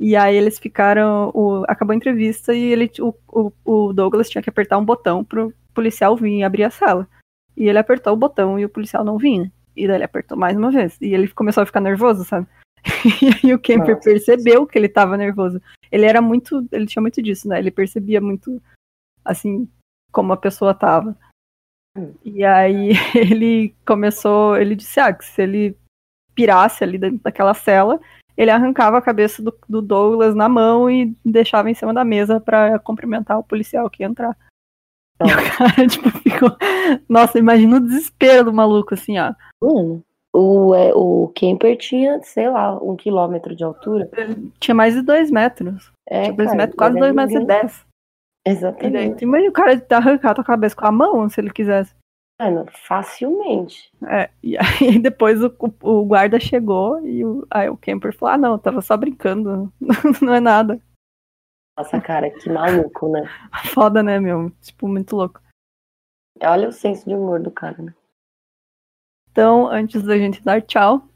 E 0.00 0.16
aí 0.16 0.34
eles 0.34 0.58
ficaram. 0.58 1.30
o- 1.34 1.64
acabou 1.68 1.92
a 1.92 1.96
entrevista 1.96 2.52
e 2.52 2.60
ele, 2.60 2.90
o, 3.00 3.14
o, 3.28 3.52
o 3.64 3.92
Douglas 3.92 4.28
tinha 4.28 4.42
que 4.42 4.50
apertar 4.50 4.78
um 4.78 4.84
botão 4.84 5.22
pro 5.24 5.52
policial 5.72 6.16
vir 6.16 6.38
e 6.38 6.42
abrir 6.44 6.64
a 6.64 6.70
sala. 6.70 7.08
E 7.56 7.68
ele 7.68 7.78
apertou 7.78 8.12
o 8.12 8.16
botão 8.16 8.58
e 8.58 8.64
o 8.64 8.68
policial 8.68 9.04
não 9.04 9.18
vinha. 9.18 9.52
E 9.76 9.86
daí 9.86 9.96
ele 9.96 10.04
apertou 10.04 10.36
mais 10.36 10.56
uma 10.56 10.70
vez. 10.70 10.98
E 11.00 11.14
ele 11.14 11.28
começou 11.28 11.62
a 11.62 11.66
ficar 11.66 11.80
nervoso, 11.80 12.24
sabe? 12.24 12.46
E 13.22 13.46
aí 13.46 13.54
o 13.54 13.58
Kemper 13.58 13.94
Nossa. 13.94 14.08
percebeu 14.10 14.66
que 14.66 14.76
ele 14.76 14.88
tava 14.88 15.16
nervoso. 15.16 15.60
Ele 15.90 16.04
era 16.06 16.20
muito. 16.20 16.66
Ele 16.72 16.86
tinha 16.86 17.00
muito 17.00 17.22
disso, 17.22 17.46
né? 17.48 17.58
Ele 17.58 17.70
percebia 17.70 18.20
muito, 18.20 18.60
assim, 19.24 19.68
como 20.10 20.32
a 20.32 20.36
pessoa 20.36 20.74
tava. 20.74 21.16
E 22.24 22.44
aí 22.44 22.90
ele 23.14 23.74
começou. 23.86 24.56
Ele 24.56 24.74
disse, 24.74 24.98
ah, 25.00 25.12
que 25.12 25.24
se 25.24 25.42
ele 25.42 25.76
pirasse 26.34 26.82
ali 26.82 26.98
dentro 26.98 27.20
daquela 27.22 27.54
cela, 27.54 28.00
ele 28.36 28.50
arrancava 28.50 28.98
a 28.98 29.02
cabeça 29.02 29.42
do, 29.42 29.54
do 29.68 29.82
Douglas 29.82 30.34
na 30.34 30.48
mão 30.48 30.90
e 30.90 31.14
deixava 31.24 31.70
em 31.70 31.74
cima 31.74 31.92
da 31.92 32.04
mesa 32.04 32.40
pra 32.40 32.78
cumprimentar 32.78 33.38
o 33.38 33.44
policial 33.44 33.88
que 33.90 34.02
ia 34.02 34.08
entrar. 34.08 34.36
E 35.22 35.24
o 35.24 35.56
cara, 35.56 35.86
tipo, 35.86 36.10
ficou. 36.18 36.56
Nossa, 37.08 37.38
imagina 37.38 37.76
o 37.76 37.80
desespero 37.80 38.46
do 38.46 38.52
maluco, 38.52 38.94
assim, 38.94 39.20
ó. 39.20 39.32
Mano, 39.62 40.02
o, 40.32 40.74
é, 40.74 40.92
o 40.94 41.30
Kemper 41.32 41.76
tinha, 41.76 42.20
sei 42.22 42.48
lá, 42.48 42.76
um 42.82 42.96
quilômetro 42.96 43.54
de 43.54 43.62
altura. 43.62 44.10
Tinha 44.58 44.74
mais 44.74 44.94
de 44.94 45.02
dois 45.02 45.30
metros. 45.30 45.92
É, 46.08 46.22
Tinha 46.22 46.36
dois 46.36 46.48
cara, 46.48 46.56
metros, 46.58 46.76
quase 46.76 46.98
dois 46.98 47.10
é 47.10 47.14
metros 47.14 47.34
e 47.34 47.38
ninguém. 47.38 47.60
dez. 47.60 47.86
Exatamente. 48.46 49.18
tu 49.18 49.22
imagina 49.24 49.50
o 49.50 49.52
cara 49.52 49.86
arrancar 49.90 50.30
a 50.30 50.34
tua 50.34 50.44
cabeça 50.44 50.74
com 50.76 50.86
a 50.86 50.92
mão, 50.92 51.28
se 51.28 51.40
ele 51.40 51.50
quisesse. 51.52 51.94
Mano, 52.40 52.66
facilmente. 52.88 53.90
É, 54.08 54.30
e 54.42 54.56
aí 54.58 54.98
depois 54.98 55.42
o, 55.42 55.54
o- 55.60 56.00
o 56.00 56.04
guarda 56.04 56.40
chegou 56.40 57.00
e 57.06 57.24
o, 57.24 57.46
aí 57.50 57.68
o 57.68 57.76
Kemper 57.76 58.12
falou, 58.16 58.34
ah 58.34 58.38
não, 58.38 58.52
eu 58.52 58.58
tava 58.58 58.80
só 58.82 58.96
brincando, 58.96 59.72
não 60.20 60.34
é 60.34 60.40
nada. 60.40 60.80
Nossa, 61.78 62.00
cara, 62.00 62.30
que 62.30 62.50
maluco, 62.50 63.08
né? 63.08 63.22
Foda, 63.72 64.02
né, 64.02 64.18
meu? 64.18 64.50
Tipo, 64.60 64.88
muito 64.88 65.14
louco. 65.16 65.40
Olha 66.42 66.68
o 66.68 66.72
senso 66.72 67.08
de 67.08 67.14
humor 67.14 67.40
do 67.40 67.50
cara, 67.50 67.80
né? 67.80 67.94
Então, 69.30 69.66
antes 69.68 70.02
da 70.02 70.18
gente 70.18 70.42
dar 70.42 70.60
tchau, 70.60 71.08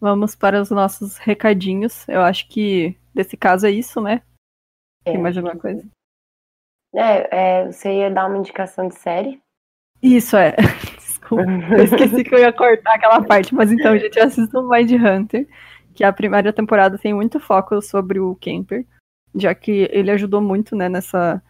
vamos 0.00 0.34
para 0.34 0.60
os 0.62 0.70
nossos 0.70 1.18
recadinhos. 1.18 2.08
Eu 2.08 2.22
acho 2.22 2.48
que 2.48 2.96
desse 3.12 3.36
caso 3.36 3.66
é 3.66 3.70
isso, 3.70 4.00
né? 4.00 4.22
É, 5.04 5.12
Tem 5.12 5.20
mais 5.20 5.36
alguma 5.36 5.56
coisa? 5.58 5.86
É, 6.94 7.28
é, 7.62 7.66
você 7.66 7.92
ia 7.92 8.10
dar 8.10 8.26
uma 8.26 8.38
indicação 8.38 8.88
de 8.88 8.94
série? 8.94 9.40
Isso, 10.02 10.36
é. 10.36 10.54
Desculpa, 10.98 11.44
eu 11.44 11.84
esqueci 11.84 12.24
que 12.24 12.34
eu 12.34 12.38
ia 12.38 12.52
cortar 12.52 12.94
aquela 12.94 13.22
parte. 13.22 13.54
Mas 13.54 13.70
então, 13.70 13.96
gente, 13.96 14.18
assistam 14.18 14.68
Mind 14.68 14.90
Hunter, 14.92 15.46
que 15.94 16.02
a 16.02 16.12
primeira 16.12 16.52
temporada 16.52 16.98
tem 16.98 17.14
muito 17.14 17.38
foco 17.38 17.80
sobre 17.80 18.18
o 18.18 18.34
Kemper, 18.36 18.84
já 19.34 19.54
que 19.54 19.88
ele 19.92 20.10
ajudou 20.10 20.40
muito, 20.40 20.74
né, 20.74 20.88
nessa, 20.88 21.42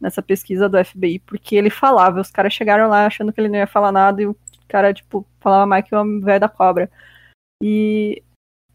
nessa 0.00 0.22
pesquisa 0.22 0.68
do 0.68 0.82
FBI, 0.84 1.18
porque 1.20 1.56
ele 1.56 1.70
falava, 1.70 2.20
os 2.20 2.30
caras 2.30 2.52
chegaram 2.52 2.88
lá 2.88 3.06
achando 3.06 3.32
que 3.32 3.40
ele 3.40 3.48
não 3.48 3.58
ia 3.58 3.66
falar 3.66 3.90
nada 3.90 4.22
e 4.22 4.26
o 4.26 4.36
cara, 4.68 4.92
tipo, 4.94 5.26
falava 5.40 5.66
mais 5.66 5.84
que 5.84 5.94
o 5.94 6.20
velho 6.20 6.40
da 6.40 6.48
cobra. 6.48 6.90
E 7.62 8.22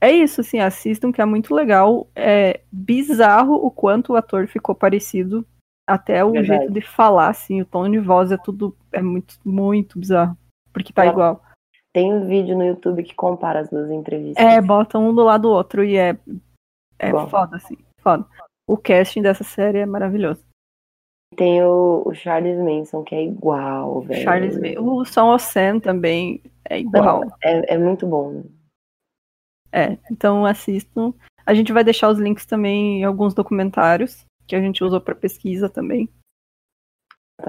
é 0.02 0.12
isso, 0.12 0.42
assim, 0.42 0.60
assistam, 0.60 1.12
que 1.12 1.22
é 1.22 1.26
muito 1.26 1.54
legal. 1.54 2.08
É 2.16 2.62
bizarro 2.72 3.54
o 3.54 3.70
quanto 3.70 4.14
o 4.14 4.16
ator 4.16 4.48
ficou 4.48 4.74
parecido. 4.74 5.46
Até 5.90 6.24
o 6.24 6.32
Verdade. 6.32 6.60
jeito 6.60 6.74
de 6.74 6.82
falar, 6.82 7.30
assim, 7.30 7.62
o 7.62 7.66
tom 7.66 7.90
de 7.90 7.98
voz 7.98 8.32
é 8.32 8.38
tudo. 8.38 8.78
É 8.92 9.02
muito, 9.02 9.36
muito 9.44 9.98
bizarro. 9.98 10.38
Porque 10.72 10.94
tá 10.94 11.04
Ela- 11.04 11.12
igual. 11.12 11.44
Tem 11.92 12.14
um 12.14 12.28
vídeo 12.28 12.56
no 12.56 12.64
YouTube 12.64 13.02
que 13.02 13.16
compara 13.16 13.62
as 13.62 13.70
duas 13.72 13.90
entrevistas. 13.90 14.46
É, 14.46 14.62
bota 14.62 15.00
um 15.00 15.14
do 15.14 15.24
lado 15.24 15.42
do 15.42 15.50
outro 15.50 15.84
e 15.84 15.98
é. 15.98 16.16
É 17.00 17.10
foda, 17.28 17.56
assim. 17.56 17.76
Foda. 18.02 18.24
O 18.68 18.78
casting 18.78 19.24
dessa 19.24 19.44
série 19.44 19.80
é 19.80 19.86
maravilhoso. 19.88 20.44
Tem 21.36 21.64
o, 21.64 22.04
o 22.06 22.14
Charles 22.14 22.60
Manson, 22.60 23.04
que 23.04 23.16
é 23.16 23.24
igual, 23.24 24.02
velho. 24.02 24.22
Charles 24.24 24.56
Manson. 24.60 24.82
O 24.82 25.06
Son 25.06 25.34
of 25.34 25.44
Sam 25.44 25.80
também 25.80 26.44
é 26.70 26.80
igual. 26.80 27.22
Não, 27.22 27.36
é, 27.42 27.74
é 27.74 27.78
muito 27.80 28.06
bom. 28.06 28.44
É, 29.72 29.98
então 30.12 30.46
assistam. 30.46 31.14
A 31.46 31.56
gente 31.56 31.74
vai 31.74 31.84
deixar 31.84 32.10
os 32.10 32.20
links 32.20 32.46
também 32.46 33.02
em 33.02 33.04
alguns 33.04 33.34
documentários 33.34 34.24
que 34.50 34.56
a 34.56 34.62
gente 34.62 34.84
usou 34.84 35.00
para 35.00 35.14
pesquisa 35.14 35.70
também. 35.70 36.10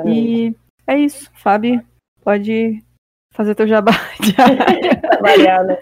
E 0.04 0.54
é 0.86 0.98
isso, 0.98 1.30
Fábio. 1.34 1.82
Pode 2.22 2.84
fazer 3.32 3.54
teu 3.54 3.66
jabá 3.66 3.92
Trabalhar, 5.00 5.64
né? 5.64 5.78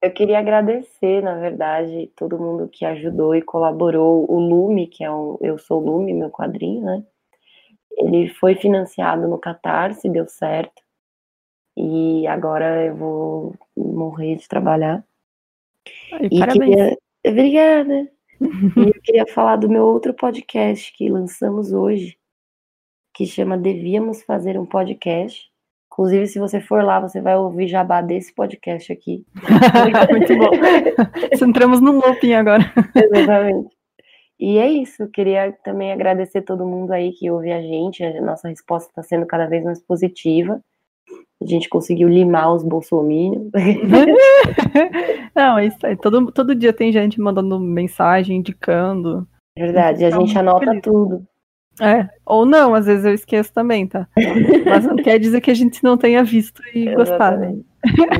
Eu 0.00 0.10
queria 0.10 0.38
agradecer, 0.38 1.22
na 1.22 1.34
verdade, 1.34 2.10
todo 2.16 2.38
mundo 2.38 2.68
que 2.68 2.86
ajudou 2.86 3.34
e 3.34 3.42
colaborou. 3.42 4.24
O 4.30 4.40
Lume, 4.40 4.86
que 4.86 5.04
é 5.04 5.10
um 5.10 5.36
Eu 5.42 5.58
Sou 5.58 5.78
Lume, 5.78 6.14
meu 6.14 6.30
quadrinho, 6.30 6.82
né? 6.82 7.04
Ele 7.92 8.28
foi 8.28 8.54
financiado 8.54 9.28
no 9.28 9.38
Catarse, 9.38 10.08
deu 10.08 10.26
certo. 10.26 10.82
E 11.76 12.26
agora 12.26 12.86
eu 12.86 12.96
vou 12.96 13.54
morrer 13.76 14.36
de 14.36 14.48
trabalhar. 14.48 15.04
Ai, 16.12 16.28
E 16.30 16.38
parabéns. 16.38 16.76
queria... 16.76 16.98
Obrigada. 17.26 18.10
E 18.40 18.88
eu 18.88 19.02
queria 19.02 19.26
falar 19.26 19.56
do 19.56 19.68
meu 19.68 19.84
outro 19.84 20.14
podcast 20.14 20.92
que 20.96 21.08
lançamos 21.08 21.72
hoje, 21.72 22.16
que 23.14 23.26
chama 23.26 23.56
Devíamos 23.56 24.22
Fazer 24.22 24.58
um 24.58 24.66
Podcast. 24.66 25.50
Inclusive, 25.92 26.26
se 26.26 26.38
você 26.40 26.60
for 26.60 26.82
lá, 26.82 26.98
você 26.98 27.20
vai 27.20 27.36
ouvir 27.36 27.68
jabá 27.68 28.00
desse 28.00 28.34
podcast 28.34 28.92
aqui. 28.92 29.24
Muito 30.10 30.36
bom. 30.36 30.50
Entramos 31.46 31.80
num 31.80 32.00
looping 32.00 32.34
agora. 32.34 32.64
Exatamente. 32.94 33.74
E 34.38 34.58
é 34.58 34.68
isso, 34.68 35.04
eu 35.04 35.08
queria 35.08 35.52
também 35.64 35.92
agradecer 35.92 36.42
todo 36.42 36.66
mundo 36.66 36.90
aí 36.90 37.12
que 37.12 37.30
ouve 37.30 37.52
a 37.52 37.62
gente, 37.62 38.02
a 38.02 38.20
nossa 38.20 38.48
resposta 38.48 38.90
está 38.90 39.02
sendo 39.02 39.26
cada 39.26 39.46
vez 39.46 39.64
mais 39.64 39.80
positiva. 39.80 40.60
A 41.44 41.46
gente 41.46 41.68
conseguiu 41.68 42.08
limar 42.08 42.54
os 42.54 42.62
bolsominions. 42.62 43.50
Não, 45.36 45.58
é 45.58 45.66
isso 45.66 45.78
aí. 45.82 45.94
Todo, 45.96 46.32
todo 46.32 46.54
dia 46.54 46.72
tem 46.72 46.90
gente 46.90 47.20
mandando 47.20 47.60
mensagem, 47.60 48.38
indicando. 48.38 49.28
Verdade, 49.56 50.04
a 50.04 50.10
gente 50.10 50.36
anota 50.38 50.64
feliz. 50.64 50.82
tudo. 50.82 51.26
É, 51.80 52.08
ou 52.24 52.46
não, 52.46 52.72
às 52.72 52.86
vezes 52.86 53.04
eu 53.04 53.12
esqueço 53.12 53.52
também, 53.52 53.86
tá? 53.86 54.06
Mas 54.64 54.84
não 54.84 54.94
quer 54.94 55.18
dizer 55.18 55.40
que 55.40 55.50
a 55.50 55.54
gente 55.54 55.82
não 55.82 55.98
tenha 55.98 56.22
visto 56.22 56.62
e 56.72 56.86
gostado. 56.94 57.42
Exatamente. 57.42 57.66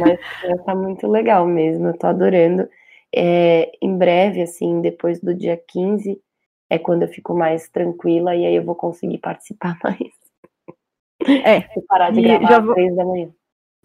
Mas 0.01 0.19
já 0.43 0.57
tá 0.65 0.75
muito 0.75 1.07
legal 1.07 1.47
mesmo, 1.47 1.89
eu 1.89 1.97
tô 1.97 2.09
adorando. 2.09 2.69
É, 3.15 3.71
em 3.81 3.97
breve, 3.97 4.43
assim, 4.43 4.81
depois 4.81 5.21
do 5.21 5.33
dia 5.33 5.61
15, 5.69 6.21
é 6.69 6.79
quando 6.79 7.03
eu 7.03 7.09
fico 7.09 7.33
mais 7.33 7.69
tranquila 7.69 8.35
e 8.35 8.45
aí 8.45 8.57
eu 8.57 8.65
vou 8.65 8.75
conseguir 8.75 9.19
participar 9.19 9.79
mais. 9.83 10.24
É, 11.29 11.61
Vou 11.75 11.85
parar 11.89 12.11
de 12.11 12.23
gravar 12.23 12.49
já 12.49 12.59
vou- 12.61 12.75
três 12.75 12.95
da 12.97 13.05
manhã. 13.05 13.29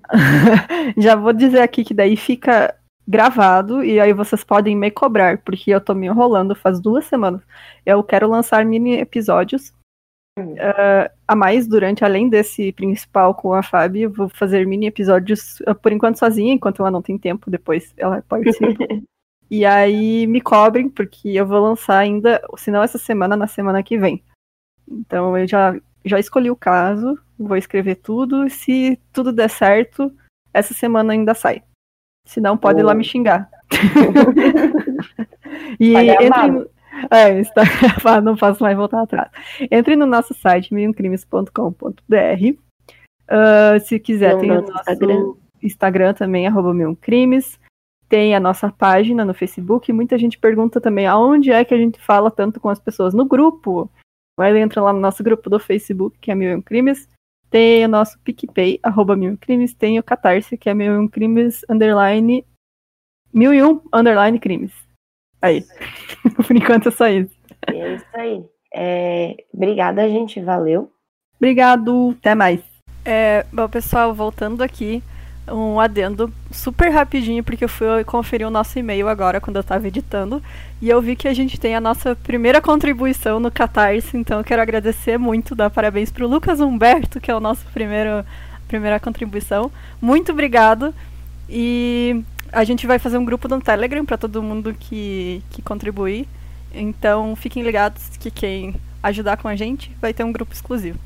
Já 0.97 1.15
vou 1.15 1.33
dizer 1.33 1.59
aqui 1.61 1.83
que 1.83 1.93
daí 1.93 2.15
fica 2.15 2.73
gravado 3.07 3.83
e 3.83 3.99
aí 3.99 4.13
vocês 4.13 4.43
podem 4.43 4.75
me 4.75 4.89
cobrar, 4.89 5.37
porque 5.39 5.71
eu 5.71 5.81
tô 5.81 5.93
me 5.93 6.07
enrolando 6.07 6.55
faz 6.55 6.79
duas 6.79 7.05
semanas. 7.05 7.41
Eu 7.85 8.03
quero 8.03 8.27
lançar 8.27 8.65
mini 8.65 8.93
episódios 8.99 9.71
Hum. 10.37 10.55
eh, 10.57 11.11
a 11.27 11.35
mais 11.35 11.67
durante, 11.67 12.05
além 12.05 12.29
desse 12.29 12.71
principal 12.71 13.35
com 13.35 13.53
a 13.53 13.61
Fábio, 13.61 14.03
eu 14.03 14.11
vou 14.13 14.29
fazer 14.29 14.65
mini 14.65 14.85
episódios 14.87 15.59
eh, 15.61 15.73
por 15.73 15.91
enquanto 15.91 16.17
sozinha, 16.17 16.53
enquanto 16.53 16.79
ela 16.81 16.91
não 16.91 17.01
tem 17.01 17.17
tempo, 17.17 17.49
depois 17.51 17.93
ela 17.97 18.21
participa. 18.21 18.65
e 19.51 19.65
aí 19.65 20.25
me 20.27 20.39
cobrem, 20.39 20.87
porque 20.87 21.29
eu 21.29 21.45
vou 21.45 21.59
lançar 21.59 21.97
ainda, 21.97 22.41
se 22.57 22.71
não 22.71 22.81
essa 22.81 22.97
semana, 22.97 23.35
na 23.35 23.47
semana 23.47 23.83
que 23.83 23.97
vem. 23.97 24.23
Então 24.89 25.37
eu 25.37 25.45
já, 25.47 25.75
já 26.05 26.19
escolhi 26.19 26.49
o 26.49 26.55
caso, 26.55 27.17
vou 27.37 27.57
escrever 27.57 27.95
tudo, 27.95 28.49
se 28.49 28.99
tudo 29.13 29.31
der 29.31 29.49
certo, 29.49 30.11
essa 30.53 30.73
semana 30.73 31.13
ainda 31.13 31.33
sai. 31.33 31.63
Se 32.25 32.39
não, 32.39 32.57
pode 32.57 32.79
ir 32.79 32.83
lá 32.83 32.93
me 32.93 33.03
xingar. 33.03 33.49
e 35.79 35.93
Tá 35.93 36.03
entre 36.03 36.51
no... 36.51 36.69
É, 37.11 37.39
está 37.39 37.63
gravado, 37.81 38.25
não 38.25 38.35
posso 38.35 38.61
mais 38.61 38.75
voltar 38.75 39.01
atrás. 39.01 39.29
Entre 39.71 39.95
no 39.95 40.05
nosso 40.05 40.33
site, 40.33 40.73
milcrimes.com.br. 40.73 41.51
Ah, 43.27 43.79
se 43.79 43.99
quiser, 43.99 44.33
No 44.33 44.41
tem 44.41 44.51
o 44.51 44.61
nosso 44.61 44.71
Instagram. 44.71 45.33
Instagram, 45.61 46.13
também, 46.13 46.47
arroba. 46.47 46.73
Tem 48.07 48.35
a 48.35 48.39
nossa 48.39 48.71
página 48.71 49.23
no 49.23 49.35
Facebook. 49.35 49.93
Muita 49.93 50.17
gente 50.17 50.39
pergunta 50.39 50.81
também 50.81 51.05
aonde 51.05 51.51
é 51.51 51.63
que 51.63 51.73
a 51.73 51.77
gente 51.77 51.99
fala 51.99 52.31
tanto 52.31 52.59
com 52.59 52.69
as 52.69 52.79
pessoas. 52.79 53.13
No 53.13 53.25
grupo. 53.25 53.89
Vai 54.39 54.57
entra 54.57 54.81
lá 54.81 54.93
no 54.93 55.01
nosso 55.01 55.21
grupo 55.21 55.49
do 55.49 55.59
Facebook, 55.59 56.17
que 56.17 56.31
é 56.31 56.35
Mil 56.35 56.49
e 56.49 56.55
Um 56.55 56.61
Crimes. 56.61 57.09
Tem 57.49 57.83
o 57.83 57.89
nosso 57.89 58.17
PicPay, 58.19 58.79
arroba 58.81 59.13
Mil 59.13 59.31
e 59.31 59.33
Um 59.33 59.35
Crimes. 59.35 59.73
Tem 59.73 59.99
o 59.99 60.03
Catarse, 60.03 60.57
que 60.57 60.69
é 60.69 60.73
Mil 60.73 60.93
e 60.93 60.97
Um 60.97 61.09
Crimes, 61.09 61.65
underline... 61.69 62.45
Mil 63.33 63.53
e 63.53 63.61
Um, 63.61 63.81
underline 63.93 64.39
Crimes. 64.39 64.71
Aí. 65.41 65.65
Por 66.47 66.55
enquanto 66.55 66.87
é 66.87 66.91
só 66.91 67.09
isso. 67.09 67.37
E 67.69 67.75
é 67.75 67.95
isso 67.95 68.05
aí. 68.13 68.45
É, 68.73 69.45
obrigada, 69.53 70.07
gente. 70.07 70.39
Valeu. 70.39 70.89
Obrigado, 71.35 72.15
até 72.17 72.33
mais. 72.33 72.61
É, 73.03 73.45
bom, 73.51 73.67
pessoal, 73.67 74.13
voltando 74.13 74.61
aqui, 74.61 75.03
um 75.51 75.79
adendo 75.79 76.31
super 76.51 76.89
rapidinho, 76.89 77.43
porque 77.43 77.63
eu 77.63 77.69
fui 77.69 78.03
conferir 78.03 78.47
o 78.47 78.51
nosso 78.51 78.77
e-mail 78.77 79.07
agora, 79.07 79.41
quando 79.41 79.57
eu 79.57 79.61
estava 79.61 79.87
editando, 79.87 80.41
e 80.81 80.89
eu 80.89 81.01
vi 81.01 81.15
que 81.15 81.27
a 81.27 81.33
gente 81.33 81.59
tem 81.59 81.75
a 81.75 81.81
nossa 81.81 82.15
primeira 82.15 82.61
contribuição 82.61 83.39
no 83.39 83.51
Catarse, 83.51 84.15
então 84.17 84.39
eu 84.39 84.43
quero 84.43 84.61
agradecer 84.61 85.17
muito, 85.17 85.55
dar 85.55 85.69
parabéns 85.69 86.11
para 86.11 86.25
o 86.25 86.29
Lucas 86.29 86.59
Humberto, 86.59 87.19
que 87.19 87.31
é 87.31 87.35
o 87.35 87.39
nosso 87.39 87.65
primeiro, 87.73 88.25
primeira 88.67 88.99
contribuição. 88.99 89.71
Muito 90.01 90.31
obrigado, 90.31 90.93
e 91.49 92.23
a 92.51 92.63
gente 92.63 92.87
vai 92.87 92.99
fazer 92.99 93.17
um 93.17 93.25
grupo 93.25 93.47
no 93.47 93.61
Telegram 93.61 94.05
para 94.05 94.17
todo 94.17 94.43
mundo 94.43 94.75
que, 94.79 95.41
que 95.49 95.61
contribuir, 95.61 96.27
então 96.73 97.35
fiquem 97.35 97.63
ligados 97.63 98.09
que 98.19 98.29
quem 98.29 98.75
ajudar 99.01 99.37
com 99.37 99.47
a 99.47 99.55
gente 99.55 99.91
vai 100.01 100.13
ter 100.13 100.23
um 100.23 100.31
grupo 100.31 100.53
exclusivo. 100.53 100.99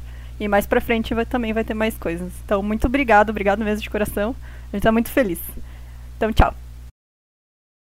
E 0.44 0.48
mais 0.50 0.68
pra 0.68 0.82
frente 0.82 1.14
vai, 1.14 1.26
também 1.26 1.54
vai 1.54 1.64
ter 1.64 1.74
mais 1.74 1.98
coisas. 1.98 2.30
Então, 2.44 2.62
muito 2.62 2.86
obrigado, 2.86 3.30
obrigado 3.30 3.64
mesmo 3.64 3.82
de 3.82 3.90
coração. 3.90 4.36
A 4.74 4.76
gente 4.76 4.84
tá 4.84 4.92
muito 4.92 5.10
feliz. 5.10 5.40
Então, 6.18 6.34
tchau. 6.34 6.54